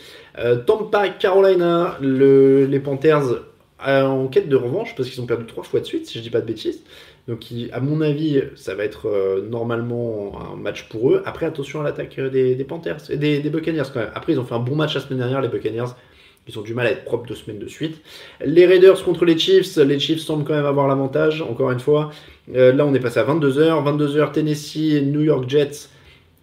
Tampa, 0.65 1.09
Carolina, 1.09 1.97
les 2.01 2.79
Panthers 2.79 3.41
en 3.85 4.27
quête 4.27 4.49
de 4.49 4.55
revanche 4.55 4.95
parce 4.95 5.09
qu'ils 5.09 5.21
ont 5.21 5.25
perdu 5.25 5.45
trois 5.45 5.63
fois 5.63 5.79
de 5.79 5.85
suite, 5.85 6.07
si 6.07 6.17
je 6.17 6.23
dis 6.23 6.29
pas 6.29 6.41
de 6.41 6.45
bêtises. 6.45 6.83
Donc, 7.27 7.45
à 7.71 7.79
mon 7.79 8.01
avis, 8.01 8.41
ça 8.55 8.73
va 8.73 8.83
être 8.83 9.07
euh, 9.07 9.47
normalement 9.47 10.39
un 10.53 10.55
match 10.55 10.89
pour 10.89 11.11
eux. 11.11 11.21
Après, 11.25 11.45
attention 11.45 11.81
à 11.81 11.83
l'attaque 11.83 12.17
euh, 12.17 12.29
des, 12.29 12.63
Panthers 12.63 13.11
et 13.11 13.17
des, 13.17 13.39
Buccaneers 13.49 13.83
quand 13.93 13.99
même. 13.99 14.11
Après, 14.15 14.33
ils 14.33 14.39
ont 14.39 14.43
fait 14.43 14.55
un 14.55 14.59
bon 14.59 14.75
match 14.75 14.95
la 14.95 15.01
semaine 15.01 15.19
dernière, 15.19 15.41
les 15.41 15.47
Buccaneers. 15.47 15.93
Ils 16.47 16.57
ont 16.57 16.63
du 16.63 16.73
mal 16.73 16.87
à 16.87 16.91
être 16.91 17.05
propres 17.05 17.27
deux 17.27 17.35
semaines 17.35 17.59
de 17.59 17.67
suite. 17.67 18.01
Les 18.43 18.65
Raiders 18.65 19.03
contre 19.03 19.25
les 19.25 19.37
Chiefs. 19.37 19.77
Les 19.77 19.99
Chiefs 19.99 20.21
semblent 20.21 20.43
quand 20.43 20.55
même 20.55 20.65
avoir 20.65 20.87
l'avantage, 20.87 21.41
encore 21.41 21.71
une 21.71 21.79
fois. 21.79 22.11
Euh, 22.55 22.73
là, 22.73 22.85
on 22.85 22.93
est 22.93 22.99
passé 22.99 23.19
à 23.19 23.23
22h. 23.23 23.83
22h, 23.83 24.31
Tennessee, 24.31 25.01
New 25.03 25.21
York 25.21 25.47
Jets. 25.47 25.89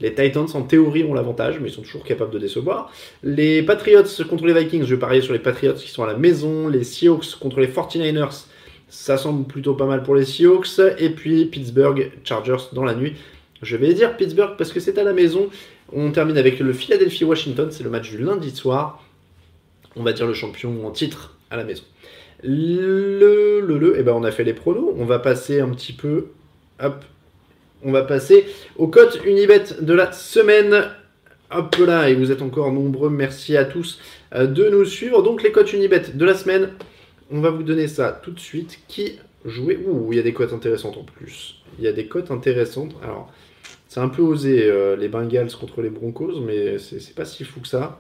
Les 0.01 0.14
Titans, 0.14 0.46
en 0.55 0.62
théorie, 0.62 1.03
ont 1.03 1.14
l'avantage, 1.14 1.59
mais 1.61 1.68
ils 1.68 1.72
sont 1.72 1.82
toujours 1.82 2.05
capables 2.05 2.30
de 2.30 2.38
décevoir. 2.38 2.92
Les 3.24 3.62
Patriots 3.64 4.05
contre 4.30 4.46
les 4.46 4.55
Vikings. 4.55 4.84
Je 4.84 4.94
vais 4.94 5.01
parier 5.01 5.20
sur 5.20 5.32
les 5.32 5.40
Patriots 5.40 5.74
qui 5.74 5.90
sont 5.90 6.05
à 6.05 6.07
la 6.07 6.14
maison. 6.14 6.68
Les 6.68 6.84
Seahawks 6.84 7.34
contre 7.40 7.59
les 7.59 7.66
49ers. 7.66 8.44
Ça 8.88 9.16
semble 9.16 9.46
plutôt 9.46 9.74
pas 9.74 9.86
mal 9.86 10.05
pour 10.05 10.14
les 10.14 10.24
Seahawks. 10.24 10.80
Et 10.99 11.11
puis 11.11 11.46
Pittsburgh 11.46 12.12
Chargers 12.22 12.68
dans 12.72 12.84
la 12.84 12.94
nuit. 12.94 13.14
Je 13.62 13.76
vais 13.76 13.92
dire 13.92 14.16
Pittsburgh 14.16 14.57
parce 14.57 14.72
que 14.72 14.78
c'est 14.78 14.96
à 14.99 15.03
la 15.03 15.12
maison. 15.12 15.49
On 15.92 16.12
termine 16.12 16.38
avec 16.38 16.61
le 16.61 16.72
Philadelphia 16.72 17.26
Washington. 17.26 17.68
C'est 17.72 17.82
le 17.82 17.90
match 17.90 18.09
du 18.09 18.18
lundi 18.18 18.51
soir. 18.51 19.03
On 19.99 20.05
va 20.05 20.12
dire 20.12 20.26
le 20.26 20.34
champion 20.34 20.86
en 20.86 20.90
titre 20.90 21.36
à 21.51 21.57
la 21.57 21.64
maison. 21.64 21.82
Le, 22.44 23.61
le, 23.61 23.78
le, 23.78 23.96
et 23.96 24.01
eh 24.01 24.03
ben 24.05 24.12
on 24.12 24.22
a 24.22 24.30
fait 24.30 24.44
les 24.44 24.55
pronos. 24.55 24.94
On 24.96 25.05
va 25.05 25.18
passer 25.18 25.61
un 25.61 25.70
petit 25.70 25.92
peu. 25.92 26.28
Hop. 26.80 27.05
On 27.82 27.90
va 27.90 28.03
passer 28.03 28.46
aux 28.76 28.86
cotes 28.88 29.20
Unibet 29.24 29.64
de 29.80 29.92
la 29.92 30.12
semaine. 30.12 30.90
Hop 31.51 31.74
là, 31.76 32.09
et 32.09 32.14
vous 32.14 32.30
êtes 32.30 32.42
encore 32.42 32.72
nombreux. 32.72 33.11
Merci 33.11 33.57
à 33.57 33.64
tous 33.64 34.01
euh, 34.34 34.46
de 34.46 34.68
nous 34.68 34.84
suivre. 34.84 35.22
Donc 35.22 35.42
les 35.42 35.51
cotes 35.51 35.72
Unibet 35.72 36.12
de 36.14 36.24
la 36.24 36.34
semaine. 36.34 36.70
On 37.30 37.40
va 37.40 37.51
vous 37.51 37.64
donner 37.64 37.88
ça 37.88 38.20
tout 38.22 38.30
de 38.30 38.40
suite. 38.40 38.78
Qui 38.86 39.18
jouait? 39.44 39.78
Ouh, 39.84 40.12
il 40.12 40.16
y 40.16 40.20
a 40.20 40.22
des 40.22 40.32
cotes 40.32 40.53
intéressantes 40.53 40.96
en 40.96 41.05
plus. 41.05 41.57
Il 41.78 41.84
y 41.84 41.88
a 41.88 41.92
des 41.92 42.07
cotes 42.07 42.30
intéressantes. 42.30 42.94
Alors, 43.03 43.32
c'est 43.88 44.01
un 44.01 44.09
peu 44.09 44.22
osé 44.22 44.62
euh, 44.64 44.94
les 44.94 45.09
Bengals 45.09 45.53
contre 45.59 45.82
les 45.82 45.90
Broncos, 45.90 46.40
mais 46.40 46.78
c'est 46.78 47.14
pas 47.14 47.24
si 47.24 47.44
fou 47.44 47.61
que 47.61 47.68
ça. 47.68 47.99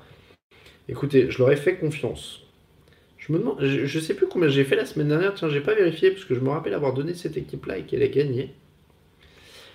Écoutez, 0.88 1.30
je 1.30 1.38
leur 1.38 1.50
ai 1.50 1.56
fait 1.56 1.76
confiance. 1.76 2.40
Je 3.18 3.32
me 3.32 3.38
demande, 3.38 3.62
je, 3.62 3.98
sais 3.98 4.14
plus 4.14 4.26
combien 4.26 4.48
j'ai 4.48 4.64
fait 4.64 4.76
la 4.76 4.86
semaine 4.86 5.08
dernière. 5.08 5.34
Tiens, 5.34 5.48
j'ai 5.48 5.60
pas 5.60 5.74
vérifié 5.74 6.10
parce 6.10 6.24
que 6.24 6.34
je 6.34 6.40
me 6.40 6.48
rappelle 6.48 6.72
avoir 6.72 6.94
donné 6.94 7.14
cette 7.14 7.36
équipe-là 7.36 7.78
et 7.78 7.82
qu'elle 7.82 8.02
a 8.02 8.08
gagné. 8.08 8.54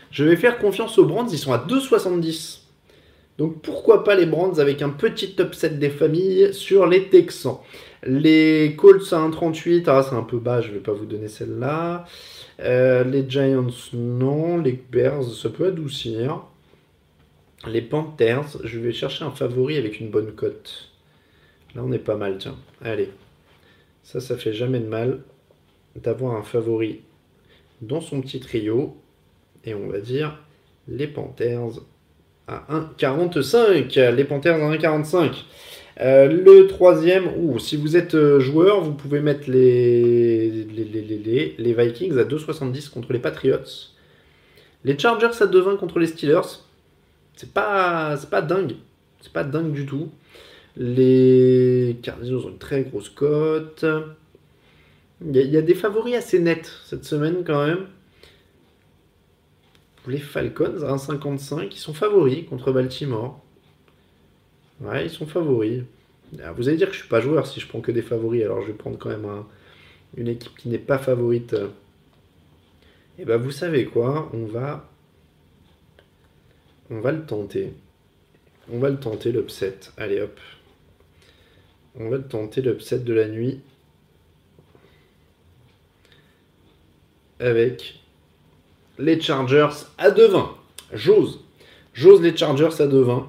Je 0.09 0.23
vais 0.23 0.35
faire 0.35 0.57
confiance 0.57 0.97
aux 0.97 1.05
Brands. 1.05 1.27
Ils 1.27 1.37
sont 1.37 1.53
à 1.53 1.59
2,70. 1.59 2.61
Donc 3.37 3.61
pourquoi 3.61 4.03
pas 4.03 4.15
les 4.15 4.25
Brands 4.25 4.57
avec 4.59 4.81
un 4.81 4.89
petit 4.89 5.35
upset 5.39 5.71
des 5.71 5.89
familles 5.89 6.53
sur 6.53 6.87
les 6.87 7.09
Texans? 7.09 7.57
Les 8.05 8.75
Colts 8.77 9.13
à 9.13 9.17
1,38, 9.17 9.83
ah 9.87 10.05
c'est 10.07 10.15
un 10.15 10.23
peu 10.23 10.37
bas, 10.37 10.61
je 10.61 10.69
ne 10.69 10.73
vais 10.73 10.79
pas 10.79 10.91
vous 10.91 11.05
donner 11.05 11.29
celle-là. 11.29 12.05
Euh, 12.59 13.03
les 13.03 13.27
Giants, 13.27 13.67
non. 13.93 14.57
Les 14.57 14.79
Bears, 14.91 15.23
ça 15.23 15.49
peut 15.49 15.67
adoucir. 15.67 16.43
Les 17.67 17.81
Panthers, 17.81 18.57
je 18.63 18.79
vais 18.79 18.91
chercher 18.91 19.23
un 19.23 19.31
favori 19.31 19.77
avec 19.77 19.99
une 19.99 20.09
bonne 20.09 20.33
cote. 20.33 20.92
Là, 21.75 21.81
on 21.83 21.91
est 21.91 21.99
pas 21.99 22.15
mal, 22.15 22.37
tiens. 22.37 22.57
Allez. 22.83 23.09
Ça, 24.03 24.19
ça 24.19 24.37
fait 24.37 24.53
jamais 24.53 24.79
de 24.79 24.87
mal 24.87 25.21
d'avoir 25.95 26.35
un 26.35 26.43
favori 26.43 27.01
dans 27.81 28.01
son 28.01 28.21
petit 28.21 28.39
trio. 28.39 28.97
Et 29.65 29.73
on 29.73 29.87
va 29.87 29.99
dire 29.99 30.39
les 30.87 31.07
Panthers 31.07 31.79
à 32.47 32.65
1,45. 32.99 34.11
Les 34.11 34.23
Panthers 34.25 34.55
à 34.55 34.75
1,45. 34.75 35.45
Euh, 36.01 36.27
le 36.27 36.65
troisième, 36.67 37.29
ou 37.37 37.59
si 37.59 37.77
vous 37.77 37.95
êtes 37.95 38.15
euh, 38.15 38.39
joueur, 38.39 38.81
vous 38.81 38.93
pouvez 38.93 39.19
mettre 39.19 39.49
les, 39.49 40.49
les, 40.49 41.55
les, 41.57 41.73
Vikings 41.73 42.17
à 42.17 42.23
2,70 42.23 42.89
contre 42.89 43.13
les 43.13 43.19
Patriots. 43.19 43.91
Les 44.83 44.97
Chargers 44.97 45.27
à 45.39 45.45
2,20 45.45 45.77
contre 45.77 45.99
les 45.99 46.07
Steelers. 46.07 46.41
C'est 47.35 47.53
pas, 47.53 48.17
pas 48.29 48.41
dingue. 48.41 48.73
C'est 49.21 49.31
pas 49.31 49.43
dingue 49.43 49.71
du 49.71 49.85
tout. 49.85 50.09
Les 50.77 51.97
Cardinals 52.01 52.45
ont 52.45 52.49
une 52.49 52.57
très 52.57 52.83
grosse 52.83 53.09
cote. 53.09 53.85
Il 55.25 55.35
y, 55.37 55.57
a, 55.57 55.61
des 55.61 55.75
favoris 55.75 56.15
assez 56.15 56.39
nets 56.39 56.69
cette 56.85 57.05
semaine 57.05 57.43
quand 57.45 57.65
même. 57.65 57.87
Les 60.07 60.17
Falcons 60.17 60.83
à 60.83 60.95
1,55, 60.95 61.69
ils 61.71 61.77
sont 61.77 61.93
favoris 61.93 62.45
contre 62.45 62.71
Baltimore. 62.73 63.39
Ouais, 64.81 65.05
ils 65.05 65.09
sont 65.09 65.27
favoris. 65.27 65.83
Ah, 66.43 66.51
vous 66.51 66.67
allez 66.67 66.77
dire 66.77 66.87
que 66.87 66.93
je 66.93 66.99
suis 66.99 67.07
pas 67.07 67.21
joueur 67.21 67.47
si 67.47 67.59
je 67.59 67.67
prends 67.67 67.79
que 67.79 67.91
des 67.91 68.01
favoris, 68.01 68.43
alors 68.43 68.61
je 68.61 68.67
vais 68.67 68.73
prendre 68.73 68.97
quand 68.97 69.09
même 69.09 69.27
une 70.17 70.27
équipe 70.27 70.57
qui 70.57 70.67
n'est 70.67 70.77
pas 70.77 70.97
favorite. 70.97 71.53
Et 71.53 73.21
eh 73.21 73.25
ben 73.25 73.37
vous 73.37 73.51
savez 73.51 73.85
quoi, 73.85 74.29
on 74.33 74.45
va 74.45 74.89
on 76.89 76.99
va 76.99 77.11
le 77.11 77.25
tenter. 77.25 77.73
On 78.71 78.79
va 78.79 78.89
le 78.89 78.99
tenter 78.99 79.31
l'upset. 79.31 79.79
Allez 79.97 80.21
hop. 80.21 80.39
On 81.99 82.09
va 82.09 82.19
tenter 82.19 82.61
l'upset 82.61 82.99
de 82.99 83.13
la 83.13 83.27
nuit. 83.27 83.61
Avec 87.39 87.99
les 88.97 89.19
Chargers 89.19 89.69
à 89.97 90.09
2,20. 90.09 90.47
J'ose. 90.93 91.41
J'ose 91.93 92.21
les 92.21 92.35
Chargers 92.35 92.81
à 92.81 92.87
2,20. 92.87 93.25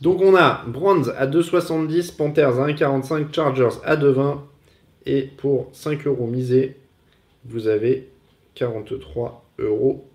Donc 0.00 0.20
on 0.20 0.34
a 0.34 0.64
Bronze 0.66 1.14
à 1.16 1.26
2,70, 1.26 2.16
Panthers 2.16 2.58
à 2.58 2.68
1,45, 2.68 3.32
Chargers 3.32 3.78
à 3.84 3.96
2,20. 3.96 4.38
Et 5.06 5.22
pour 5.22 5.68
5 5.72 6.06
euros 6.06 6.26
misés, 6.26 6.76
vous 7.44 7.68
avez 7.68 8.08
43 8.54 9.44
euros 9.58 10.08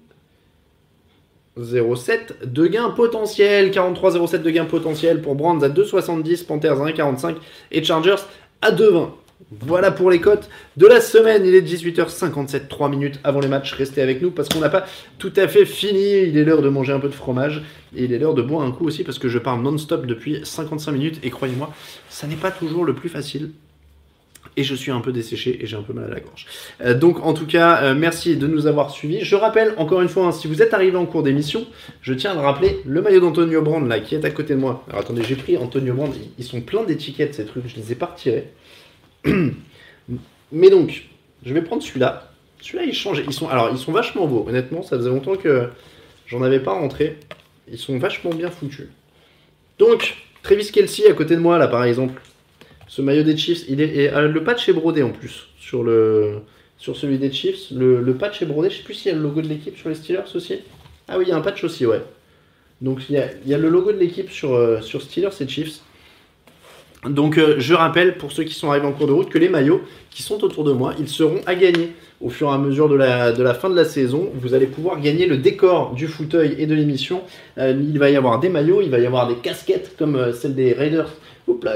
0,7 1.60 2.46
de 2.46 2.68
gain 2.68 2.90
potentiel. 2.90 3.72
43,07 3.72 4.42
de 4.42 4.50
gain 4.50 4.66
potentiel 4.66 5.22
pour 5.22 5.36
Brands 5.36 5.62
à 5.62 5.70
2,70, 5.70 6.46
Panthers 6.46 6.82
à 6.82 6.90
1,45 6.90 7.36
et 7.72 7.84
Chargers 7.84 8.24
à 8.62 8.72
2,20. 8.72 9.10
Voilà 9.52 9.90
pour 9.90 10.12
les 10.12 10.20
cotes 10.20 10.50
de 10.78 10.86
la 10.86 11.00
semaine. 11.00 11.46
Il 11.46 11.56
est 11.56 11.62
18h57, 11.62 12.68
3 12.68 12.90
minutes 12.90 13.20
avant 13.24 13.40
les 13.40 13.48
matchs. 13.48 13.74
Restez 13.74 14.02
avec 14.02 14.22
nous 14.22 14.32
parce 14.32 14.50
qu'on 14.50 14.60
n'a 14.60 14.70
pas 14.70 14.86
tout 15.18 15.34
à 15.38 15.48
fait 15.48 15.66
fini. 15.66 16.24
Il 16.24 16.38
est 16.38 16.44
l'heure 16.44 16.62
de 16.62 16.70
manger 16.70 16.94
un 16.94 17.00
peu 17.00 17.08
de 17.08 17.14
fromage 17.14 17.64
et 17.96 18.04
il 18.04 18.14
est 18.14 18.20
l'heure 18.20 18.34
de 18.34 18.42
boire 18.42 18.66
un 18.66 18.72
coup 18.72 18.86
aussi 18.86 19.04
parce 19.04 19.18
que 19.18 19.30
je 19.30 19.40
parle 19.40 19.62
non-stop 19.62 20.06
depuis 20.06 20.42
55 20.44 20.92
minutes 20.92 21.20
et 21.24 21.30
croyez-moi, 21.30 21.74
ça 22.10 22.28
n'est 22.28 22.36
pas 22.36 22.52
toujours 22.52 22.84
le 22.84 22.94
plus 22.94 23.10
facile. 23.10 23.52
Et 24.60 24.64
je 24.64 24.76
suis 24.76 24.92
un 24.92 25.00
peu 25.00 25.14
desséché 25.14 25.64
et 25.64 25.68
j'ai 25.68 25.78
un 25.78 25.82
peu 25.84 25.94
mal 25.94 26.04
à 26.04 26.14
la 26.16 26.20
gorge. 26.20 26.46
Euh, 26.82 26.94
donc 26.94 27.26
en 27.26 27.34
tout 27.34 27.46
cas, 27.46 27.82
euh, 27.82 27.96
merci 27.96 28.36
de 28.36 28.46
nous 28.46 28.68
avoir 28.68 28.92
suivis. 28.92 29.22
Je 29.22 29.38
rappelle 29.38 29.74
encore 29.78 30.02
une 30.02 30.10
fois, 30.10 30.26
hein, 30.26 30.32
si 30.34 30.50
vous 30.50 30.62
êtes 30.62 30.74
arrivé 30.74 30.98
en 30.98 31.06
cours 31.06 31.24
d'émission, 31.24 31.66
je 32.02 32.14
tiens 32.14 32.32
à 32.32 32.34
le 32.34 32.42
rappeler, 32.42 32.82
le 32.86 33.02
maillot 33.02 33.22
d'Antonio 33.22 33.62
Brand 33.62 33.88
là 33.88 34.02
qui 34.02 34.16
est 34.16 34.26
à 34.26 34.32
côté 34.32 34.56
de 34.56 34.60
moi. 34.60 34.84
Alors 34.90 35.00
attendez, 35.00 35.24
j'ai 35.24 35.36
pris 35.36 35.56
Antonio 35.56 35.94
Brand, 35.94 36.14
ils 36.38 36.44
sont 36.44 36.60
pleins 36.60 36.84
d'étiquettes 36.84 37.36
ces 37.36 37.46
trucs, 37.46 37.68
je 37.68 37.78
les 37.78 37.94
ai 37.94 37.96
pas 37.96 38.08
retirés. 38.08 38.50
Mais 40.52 40.70
donc, 40.70 41.06
je 41.46 41.54
vais 41.54 41.62
prendre 41.62 41.82
celui-là. 41.82 42.34
Celui-là, 42.60 42.84
il 42.84 42.94
change. 42.94 43.24
Ils 43.26 43.32
sont, 43.32 43.48
alors, 43.48 43.70
ils 43.72 43.78
sont 43.78 43.94
vachement 43.94 44.28
beaux. 44.28 44.46
Honnêtement, 44.48 44.84
ça 44.84 44.98
faisait 44.98 45.10
longtemps 45.10 45.36
que 45.36 45.70
j'en 46.28 46.42
avais 46.42 46.60
pas 46.60 46.74
rentré. 46.74 47.18
Ils 47.72 47.78
sont 47.78 47.98
vachement 47.98 48.32
bien 48.32 48.50
foutus. 48.50 48.88
Donc, 49.78 50.18
Travis 50.44 50.70
Kelsey 50.72 51.10
à 51.10 51.14
côté 51.14 51.36
de 51.36 51.40
moi, 51.40 51.58
là, 51.58 51.70
par 51.70 51.86
exemple. 51.86 52.22
Ce 52.90 53.04
maillot 53.04 53.22
des 53.22 53.38
Chiefs, 53.38 53.66
il 53.70 53.82
est, 53.82 54.12
euh, 54.12 54.28
le 54.28 54.44
patch 54.44 54.68
est 54.68 54.74
brodé 54.74 55.04
en 55.04 55.12
plus 55.12 55.48
sur 55.60 55.84
le 55.84 56.40
sur 56.80 56.98
celui 56.98 57.20
des 57.20 57.32
Chiefs. 57.32 57.70
Le, 57.72 58.14
patch 58.16 58.42
est 58.42 58.48
brodé. 58.48 58.72
Je 58.72 58.78
sais 58.78 58.84
plus 58.84 58.96
s'il 58.96 59.12
y 59.12 59.14
a 59.14 59.18
le 59.18 59.22
logo 59.22 59.42
de 59.42 59.48
l'équipe 59.48 59.78
sur 59.78 59.90
les 59.90 59.96
Steelers 59.96 60.24
aussi. 60.34 60.56
Ah 61.08 61.18
oui, 61.20 61.26
il 61.28 61.30
y 61.30 61.32
a 61.32 61.38
un 61.38 61.42
patch 61.42 61.64
aussi, 61.64 61.86
ouais. 61.86 62.02
Donc 62.82 63.02
il 63.10 63.24
y 63.46 63.54
a, 63.54 63.58
le 63.58 63.70
logo 63.70 63.92
de 63.92 63.98
l'équipe 63.98 64.32
sur, 64.32 64.56
euh, 64.56 64.82
sur 64.82 65.04
Steelers 65.04 65.30
et 65.40 65.48
Chiefs. 65.48 65.82
Donc 67.08 67.38
euh, 67.38 67.56
je 67.60 67.76
rappelle 67.76 68.18
pour 68.18 68.32
ceux 68.32 68.44
qui 68.44 68.56
sont 68.56 68.72
arrivés 68.72 68.88
en 68.88 68.92
cours 68.92 69.08
de 69.08 69.12
route 69.12 69.30
que 69.30 69.38
les 69.38 69.50
maillots 69.50 69.82
qui 70.10 70.24
sont 70.24 70.44
autour 70.44 70.64
de 70.64 70.72
moi, 70.72 70.96
ils 71.00 71.08
seront 71.08 71.42
à 71.46 71.56
gagner 71.56 71.94
au 72.22 72.30
fur 72.30 72.50
et 72.50 72.54
à 72.54 72.58
mesure 72.58 72.90
de 72.90 72.96
la, 72.96 73.32
de 73.32 73.44
la 73.44 73.54
fin 73.54 73.70
de 73.70 73.76
la 73.76 73.86
saison. 73.86 74.32
Vous 74.34 74.54
allez 74.56 74.68
pouvoir 74.68 75.00
gagner 75.00 75.28
le 75.28 75.38
décor 75.38 75.94
du 75.94 76.08
fauteuil 76.08 76.56
et 76.58 76.66
de 76.66 76.74
l'émission. 76.74 77.22
Il 77.58 78.00
va 78.00 78.10
y 78.10 78.16
avoir 78.16 78.40
des 78.40 78.50
maillots, 78.50 78.82
il 78.82 78.90
va 78.90 79.00
y 79.00 79.06
avoir 79.06 79.28
des 79.28 79.36
casquettes 79.36 79.96
comme 79.98 80.34
celle 80.34 80.56
des 80.56 80.74
Raiders 80.74 81.14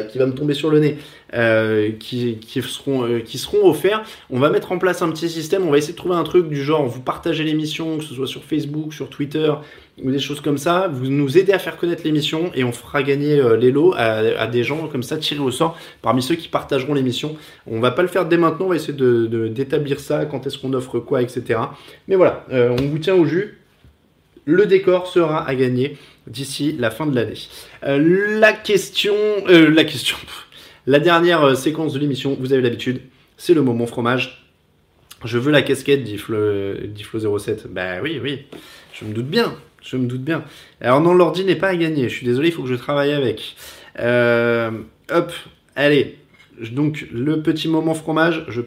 qui 0.09 0.17
va 0.17 0.25
me 0.25 0.33
tomber 0.33 0.53
sur 0.53 0.69
le 0.69 0.79
nez, 0.79 0.97
euh, 1.33 1.91
qui, 1.99 2.39
seront, 2.61 3.05
euh, 3.05 3.19
qui 3.19 3.37
seront 3.37 3.69
offerts. 3.69 4.03
On 4.29 4.39
va 4.39 4.49
mettre 4.49 4.71
en 4.71 4.77
place 4.77 5.01
un 5.01 5.09
petit 5.09 5.29
système, 5.29 5.67
on 5.67 5.71
va 5.71 5.77
essayer 5.77 5.93
de 5.93 5.97
trouver 5.97 6.15
un 6.15 6.23
truc 6.23 6.47
du 6.49 6.63
genre, 6.63 6.85
vous 6.85 7.01
partagez 7.01 7.43
l'émission, 7.43 7.97
que 7.97 8.03
ce 8.03 8.13
soit 8.13 8.27
sur 8.27 8.43
Facebook, 8.43 8.93
sur 8.93 9.09
Twitter, 9.09 9.51
ou 10.03 10.11
des 10.11 10.19
choses 10.19 10.41
comme 10.41 10.57
ça, 10.57 10.87
vous 10.91 11.07
nous 11.07 11.37
aidez 11.37 11.53
à 11.53 11.59
faire 11.59 11.77
connaître 11.77 12.03
l'émission 12.03 12.51
et 12.55 12.63
on 12.63 12.71
fera 12.71 13.03
gagner 13.03 13.39
euh, 13.39 13.55
les 13.57 13.71
lots 13.71 13.93
à, 13.95 14.47
des 14.47 14.63
gens 14.63 14.87
comme 14.87 15.03
ça 15.03 15.17
tirés 15.17 15.39
au 15.39 15.51
sort 15.51 15.77
parmi 16.01 16.21
ceux 16.23 16.35
qui 16.35 16.47
partageront 16.47 16.93
l'émission. 16.93 17.35
On 17.67 17.79
va 17.79 17.91
pas 17.91 18.01
le 18.01 18.07
faire 18.07 18.25
dès 18.25 18.37
maintenant, 18.37 18.65
on 18.65 18.69
va 18.69 18.75
essayer 18.75 18.93
de, 18.93 19.47
d'établir 19.47 19.99
ça, 19.99 20.25
quand 20.25 20.47
est-ce 20.47 20.57
qu'on 20.57 20.73
offre 20.73 20.99
quoi, 20.99 21.21
etc. 21.21 21.59
Mais 22.07 22.15
voilà, 22.15 22.45
on 22.51 22.75
vous 22.75 22.97
tient 22.97 23.15
au 23.15 23.25
jus. 23.25 23.59
Le 24.45 24.65
décor 24.65 25.07
sera 25.07 25.47
à 25.47 25.55
gagner 25.55 25.97
d'ici 26.27 26.75
la 26.77 26.91
fin 26.91 27.05
de 27.05 27.15
l'année. 27.15 27.37
Euh, 27.83 28.39
la 28.39 28.53
question, 28.53 29.15
euh, 29.47 29.69
la 29.69 29.83
question, 29.83 30.17
la 30.87 30.99
dernière 30.99 31.43
euh, 31.43 31.55
séquence 31.55 31.93
de 31.93 31.99
l'émission, 31.99 32.37
vous 32.39 32.53
avez 32.53 32.61
l'habitude, 32.61 33.01
c'est 33.37 33.53
le 33.53 33.61
moment 33.61 33.87
fromage. 33.87 34.45
Je 35.25 35.37
veux 35.37 35.51
la 35.51 35.61
casquette 35.61 36.03
d'Iflo 36.03 37.39
07. 37.39 37.67
Bah 37.71 38.01
oui, 38.01 38.19
oui, 38.21 38.45
je 38.91 39.05
me 39.05 39.13
doute 39.13 39.27
bien, 39.27 39.55
je 39.81 39.95
me 39.95 40.05
doute 40.05 40.21
bien. 40.21 40.43
Alors 40.81 40.99
non, 40.99 41.13
l'ordi 41.13 41.45
n'est 41.45 41.55
pas 41.55 41.69
à 41.69 41.75
gagner, 41.75 42.09
je 42.09 42.15
suis 42.15 42.25
désolé, 42.25 42.49
il 42.49 42.51
faut 42.51 42.63
que 42.63 42.69
je 42.69 42.75
travaille 42.75 43.13
avec. 43.13 43.55
hop, 43.97 45.31
allez, 45.75 46.17
donc 46.71 47.07
le 47.11 47.41
petit 47.41 47.69
moment 47.69 47.93
fromage, 47.93 48.45
je 48.49 48.61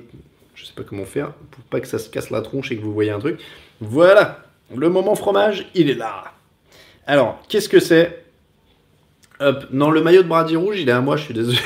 je 0.54 0.64
sais 0.64 0.72
pas 0.74 0.82
comment 0.82 1.04
faire 1.04 1.32
pour 1.50 1.62
pas 1.64 1.80
que 1.80 1.86
ça 1.86 1.98
se 1.98 2.08
casse 2.08 2.30
la 2.30 2.40
tronche 2.40 2.72
et 2.72 2.76
que 2.76 2.82
vous 2.82 2.92
voyez 2.92 3.10
un 3.10 3.18
truc. 3.18 3.38
Voilà, 3.80 4.42
le 4.74 4.88
moment 4.88 5.14
fromage, 5.14 5.66
il 5.74 5.90
est 5.90 5.94
là. 5.94 6.32
Alors, 7.06 7.40
qu'est-ce 7.48 7.68
que 7.68 7.80
c'est? 7.80 8.24
Hop, 9.38 9.66
non, 9.70 9.90
le 9.90 10.02
maillot 10.02 10.22
de 10.22 10.28
Brady 10.28 10.56
rouge, 10.56 10.80
il 10.80 10.88
est 10.88 10.92
à 10.92 11.00
moi, 11.00 11.16
je 11.16 11.24
suis 11.24 11.34
désolé. 11.34 11.58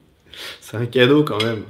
c'est 0.60 0.76
un 0.76 0.86
cadeau 0.86 1.22
quand 1.22 1.42
même. 1.42 1.62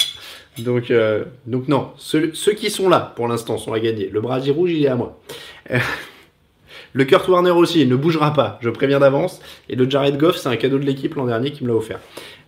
Donc, 0.59 0.91
euh, 0.91 1.25
donc 1.47 1.69
non, 1.69 1.91
ceux, 1.97 2.31
qui 2.31 2.71
sont 2.71 2.89
là 2.89 3.13
pour 3.17 3.29
l'instant 3.29 3.59
sont 3.59 3.73
à 3.73 3.81
gagner. 3.81 4.09
Le 4.09 4.21
Brady 4.21 4.51
rouge, 4.51 4.73
il 4.73 4.85
est 4.85 4.89
à 4.89 4.97
moi. 4.97 5.21
le 6.93 7.05
Kurt 7.05 7.27
Warner 7.29 7.51
aussi, 7.51 7.83
il 7.83 7.89
ne 7.89 7.97
bougera 7.97 8.33
pas, 8.33 8.59
je 8.63 8.71
préviens 8.71 9.01
d'avance. 9.01 9.41
Et 9.69 9.77
le 9.77 9.89
Jared 9.89 10.17
Goff, 10.17 10.37
c'est 10.37 10.49
un 10.49 10.57
cadeau 10.57 10.79
de 10.79 10.85
l'équipe 10.85 11.15
l'an 11.15 11.27
dernier 11.27 11.51
qui 11.51 11.65
me 11.65 11.69
l'a 11.69 11.75
offert. 11.75 12.01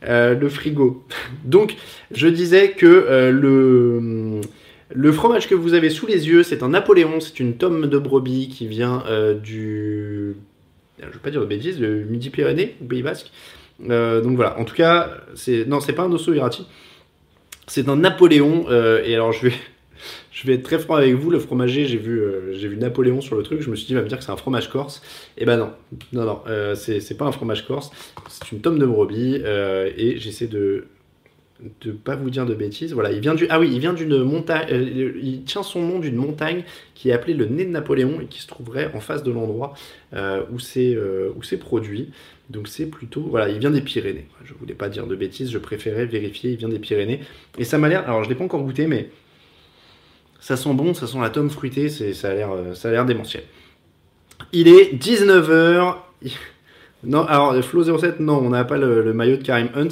Euh, 0.09 0.35
le 0.35 0.49
frigo. 0.49 1.05
Donc, 1.45 1.77
je 2.12 2.29
disais 2.29 2.71
que 2.73 2.87
euh, 2.87 4.41
le 4.91 5.12
fromage 5.12 5.49
que 5.49 5.55
vous 5.55 5.75
avez 5.75 5.91
sous 5.91 6.07
les 6.07 6.29
yeux, 6.29 6.45
c'est 6.45 6.62
un 6.62 6.69
Napoléon, 6.69 7.21
c'est 7.21 7.41
une 7.41 7.57
tome 7.57 7.87
de 7.87 7.99
brebis 7.99 8.49
qui 8.49 8.69
vient 8.69 9.03
du. 9.43 10.37
Je 10.99 11.07
ne 11.07 11.11
vais 11.11 11.18
pas 11.18 11.30
dire 11.30 11.40
de 11.40 11.47
bêtises, 11.47 11.78
de 11.78 12.05
Midi-Pyrénées, 12.09 12.76
au 12.82 12.84
Pays 12.84 13.03
Basque. 13.03 13.30
Euh, 13.90 14.20
donc 14.20 14.36
voilà, 14.36 14.59
en 14.59 14.64
tout 14.64 14.74
cas, 14.74 15.18
c'est. 15.34 15.66
Non, 15.66 15.80
c'est 15.80 15.92
pas 15.92 16.05
un 16.05 16.12
osso 16.12 16.32
irati. 16.32 16.66
C'est 17.66 17.88
un 17.88 17.97
Napoléon, 17.97 18.66
euh, 18.68 19.03
et 19.05 19.14
alors 19.14 19.32
je 19.32 19.49
vais. 19.49 19.55
Être 20.49 20.62
très 20.62 20.78
franc 20.78 20.94
avec 20.94 21.14
vous, 21.14 21.30
le 21.30 21.38
fromager, 21.38 21.86
j'ai 21.86 21.97
vu, 21.97 22.22
vu 22.53 22.76
Napoléon 22.76 23.20
sur 23.20 23.36
le 23.36 23.42
truc, 23.42 23.62
je 23.62 23.70
me 23.70 23.74
suis 23.74 23.86
dit, 23.86 23.92
il 23.94 23.97
va 23.97 24.03
me 24.03 24.09
dire 24.09 24.18
que 24.18 24.24
c'est 24.24 24.30
un 24.30 24.36
fromage 24.36 24.70
corse. 24.70 25.03
Et 25.36 25.42
eh 25.42 25.44
ben 25.44 25.57
non, 25.57 25.72
non, 26.12 26.24
non, 26.24 26.42
c'est 26.74 27.16
pas 27.16 27.24
un 27.24 27.32
fromage 27.32 27.66
corse, 27.66 27.90
c'est 28.28 28.53
une 28.53 28.61
tome 28.61 28.78
de 28.78 28.86
brebis, 28.86 29.36
et 29.36 30.18
j'essaie 30.18 30.47
de 30.47 30.86
de 31.81 31.93
pas 31.93 32.17
vous 32.17 32.31
dire 32.31 32.45
de 32.47 32.55
bêtises. 32.55 32.93
Voilà, 32.93 33.13
il 33.13 33.21
vient 33.21 33.35
du 33.35 33.47
ah 33.49 33.59
oui, 33.59 33.71
il 33.73 33.81
vient 33.81 33.93
d'une 33.93 34.23
montagne. 34.23 34.67
Euh, 34.71 35.13
il 35.23 35.45
tient 35.45 35.63
son 35.63 35.81
nom 35.81 35.99
d'une 35.99 36.17
montagne 36.17 36.65
qui 36.95 37.11
est 37.11 37.13
appelée 37.13 37.35
le 37.35 37.47
Nez 37.47 37.65
de 37.65 37.71
Napoléon 37.71 38.21
et 38.21 38.27
qui 38.27 38.41
se 38.41 38.47
trouverait 38.47 38.91
en 38.95 39.01
face 39.01 39.23
de 39.23 39.31
l'endroit 39.31 39.75
euh, 40.15 40.43
où 40.53 40.59
c'est 40.59 40.95
euh, 40.95 41.31
où 41.37 41.43
c'est 41.43 41.57
produit. 41.57 42.11
Donc 42.51 42.69
c'est 42.69 42.87
plutôt 42.87 43.23
voilà, 43.23 43.49
il 43.49 43.59
vient 43.59 43.71
des 43.71 43.81
Pyrénées. 43.81 44.27
Je 44.45 44.53
voulais 44.55 44.75
pas 44.75 44.89
dire 44.89 45.07
de 45.07 45.17
bêtises, 45.17 45.51
je 45.51 45.59
préférais 45.59 46.07
vérifier. 46.07 46.53
Il 46.53 46.59
vient 46.59 46.69
des 46.69 46.79
Pyrénées 46.79 47.21
et 47.59 47.65
ça 47.65 47.79
m'a 47.79 47.89
l'air. 47.89 48.05
Alors 48.07 48.23
je 48.23 48.29
l'ai 48.29 48.35
pas 48.35 48.45
encore 48.45 48.63
goûté, 48.63 48.87
mais 48.87 49.09
ça 50.41 50.57
sent 50.57 50.75
bon, 50.75 50.93
ça 50.93 51.07
sent 51.07 51.19
la 51.21 51.31
tome 51.31 51.51
fruitée. 51.51 51.89
C'est 51.89 52.13
ça 52.13 52.31
a 52.31 52.35
l'air 52.35 52.51
ça 52.75 52.89
a 52.89 52.93
l'air 52.93 53.07
démentiel. 53.07 53.45
Il 54.53 54.69
est 54.69 54.95
19h. 54.95 55.97
Non, 57.05 57.25
alors 57.25 57.63
Flo 57.63 57.85
07, 57.99 58.19
non, 58.19 58.39
on 58.39 58.49
n'a 58.49 58.65
pas 58.65 58.79
le, 58.79 59.03
le 59.03 59.13
maillot 59.13 59.37
de 59.37 59.43
Karim 59.43 59.69
Hunt. 59.77 59.91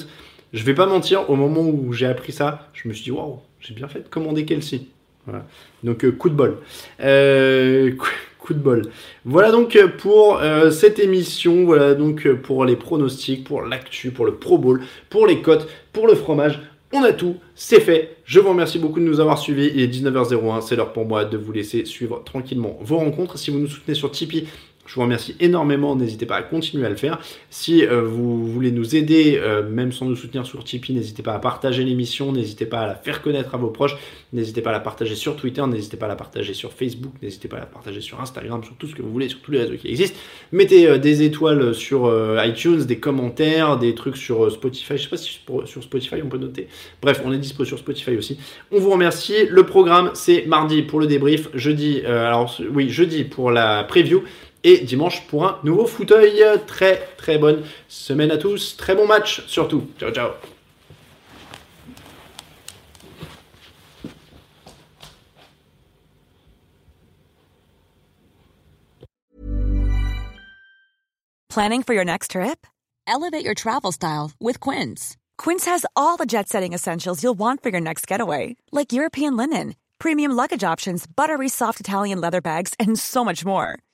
Je 0.55 0.63
vais 0.63 0.75
pas 0.75 0.87
mentir, 0.87 1.29
au 1.29 1.35
moment 1.35 1.63
où 1.63 1.93
j'ai 1.93 2.07
appris 2.07 2.31
ça, 2.31 2.69
je 2.75 2.87
me 2.87 2.95
suis 2.95 3.03
dit, 3.03 3.11
waouh, 3.11 3.41
j'ai 3.59 3.75
bien 3.75 3.89
fait 3.89 3.99
de 3.99 4.09
commander 4.09 4.45
Kelsey. 4.45 4.83
Voilà. 5.27 5.45
Donc, 5.83 6.05
euh, 6.05 6.13
coup 6.13 6.31
de 6.31 6.37
bol. 6.37 6.59
Euh, 7.01 7.91
coup 8.39 8.55
de 8.55 8.61
bol. 8.61 8.83
Voilà 9.25 9.51
donc 9.51 9.77
pour 9.99 10.39
euh, 10.39 10.71
cette 10.71 11.01
émission. 11.01 11.65
Voilà 11.65 11.95
donc 11.95 12.29
pour 12.35 12.65
les 12.65 12.77
pronostics, 12.77 13.43
pour 13.43 13.63
l'actu, 13.63 14.13
pour 14.13 14.27
le 14.27 14.37
Pro 14.37 14.59
Bowl, 14.59 14.83
pour 15.11 15.27
les 15.27 15.43
cotes, 15.43 15.69
pour 15.93 16.07
le 16.07 16.15
fromage. 16.15 16.61
On 16.93 17.03
a 17.03 17.13
tout, 17.13 17.35
c'est 17.57 17.81
fait. 17.81 18.19
Je 18.25 18.39
vous 18.39 18.51
remercie 18.51 18.79
beaucoup 18.79 19.01
de 19.01 19.05
nous 19.05 19.19
avoir 19.19 19.39
suivis. 19.39 19.73
Il 19.75 19.81
est 19.81 19.89
19h01, 19.89 20.61
c'est 20.61 20.77
l'heure 20.77 20.93
pour 20.93 21.05
moi 21.05 21.25
de 21.25 21.37
vous 21.37 21.51
laisser 21.51 21.85
suivre 21.85 22.23
tranquillement 22.23 22.79
vos 22.81 22.99
rencontres. 22.99 23.39
Si 23.39 23.51
vous 23.51 23.59
nous 23.59 23.67
soutenez 23.67 23.97
sur 23.97 24.13
Tipeee, 24.13 24.47
je 24.87 24.95
vous 24.95 25.01
remercie 25.01 25.35
énormément, 25.41 25.97
n'hésitez 25.97 26.27
pas 26.27 26.37
à 26.37 26.43
continuer 26.43 26.85
à 26.85 26.91
le 26.91 26.97
faire. 26.97 27.19
Si 27.49 27.85
euh, 27.85 28.03
vous 28.03 28.47
voulez 28.47 28.71
nous 28.71 28.97
aider, 28.97 29.39
euh, 29.41 29.69
même 29.69 29.93
sans 29.93 30.05
nous 30.05 30.17
soutenir 30.17 30.45
sur 30.45 30.63
Tipeee, 30.63 30.93
n'hésitez 30.93 31.23
pas 31.23 31.35
à 31.35 31.39
partager 31.39 31.85
l'émission, 31.85 32.33
n'hésitez 32.33 32.67
pas 32.67 32.81
à 32.81 32.87
la 32.87 32.95
faire 32.95 33.23
connaître 33.23 33.55
à 33.55 33.59
vos 33.59 33.69
proches, 33.69 33.97
n'hésitez 34.33 34.61
pas 34.61 34.71
à 34.71 34.73
la 34.75 34.81
partager 34.81 35.15
sur 35.15 35.37
Twitter, 35.37 35.67
n'hésitez 35.67 35.97
pas 35.97 36.07
à 36.07 36.11
la 36.11 36.17
partager 36.17 36.53
sur 36.53 36.73
Facebook, 36.73 37.15
n'hésitez 37.23 37.49
pas 37.49 37.57
à 37.57 37.61
la 37.61 37.67
partager 37.67 38.01
sur 38.03 38.21
Instagram, 38.21 38.63
sur 38.63 38.75
tout 38.77 38.87
ce 38.87 38.95
que 38.95 39.01
vous 39.01 39.11
voulez, 39.11 39.29
sur 39.29 39.41
tous 39.41 39.53
les 39.53 39.61
réseaux 39.61 39.77
qui 39.77 39.89
existent. 39.89 40.19
Mettez 40.53 40.87
euh, 40.87 40.99
des 40.99 41.23
étoiles 41.23 41.75
sur 41.75 42.13
iTunes, 42.45 42.85
des 42.85 42.99
commentaires, 42.99 43.79
des 43.79 43.95
trucs 43.95 44.17
sur 44.17 44.51
Spotify. 44.51 44.99
Je 44.99 45.05
sais 45.05 45.09
pas 45.09 45.17
si 45.17 45.41
sur 45.65 45.83
Spotify 45.83 46.17
on 46.23 46.29
peut 46.29 46.39
noter. 46.39 46.69
Bref, 47.01 47.23
on 47.25 47.33
est 47.33 47.39
dispo 47.39 47.65
sur 47.65 47.79
Spotify 47.79 48.17
aussi. 48.17 48.39
On 48.71 48.79
vous 48.79 48.91
remercie. 48.91 49.47
Le 49.49 49.65
programme, 49.65 50.11
c'est 50.15 50.47
mardi 50.47 50.83
pour 50.83 51.01
le 51.01 51.07
débrief, 51.07 51.49
jeudi, 51.55 52.03
alors 52.05 52.55
oui, 52.73 52.91
jeudi 52.91 53.25
pour 53.25 53.51
la 53.51 53.85
preview 53.85 54.23
et 54.65 54.79
dimanche 54.79 55.23
pour 55.29 55.47
un 55.47 55.59
nouveau 55.63 55.87
fauteuil. 55.87 56.43
Très 56.67 57.09
très 57.17 57.39
bonne 57.39 57.63
semaine 57.89 58.31
à 58.31 58.39
tous, 58.39 58.77
très 58.77 58.97
bon 58.97 59.07
match 59.07 59.47
surtout. 59.47 59.87
Ciao 59.99 60.11
ciao. 60.11 60.31
Planning 71.51 71.85
for 71.85 71.95
your 71.95 72.05
next 72.05 72.33
trip? 72.33 72.67
Elevate 73.07 73.45
your 73.45 73.55
travel 73.55 73.93
style 73.93 74.33
with 74.41 74.59
Quince. 74.59 75.17
Quince 75.39 75.67
has 75.67 75.87
all 75.95 76.17
the 76.17 76.27
jet 76.27 76.49
setting 76.49 76.73
essentials 76.73 77.23
you'll 77.23 77.39
want 77.39 77.63
for 77.63 77.69
your 77.69 77.81
next 77.81 78.09
getaway, 78.09 78.57
like 78.73 78.93
European 78.93 79.37
linen, 79.37 79.77
premium 80.01 80.33
luggage 80.33 80.65
options, 80.65 81.07
buttery 81.07 81.49
soft 81.49 81.79
Italian 81.79 82.21
leather 82.21 82.41
bags, 82.41 82.75
and 82.81 82.99
so 82.99 83.25
much 83.25 83.45
more 83.45 83.79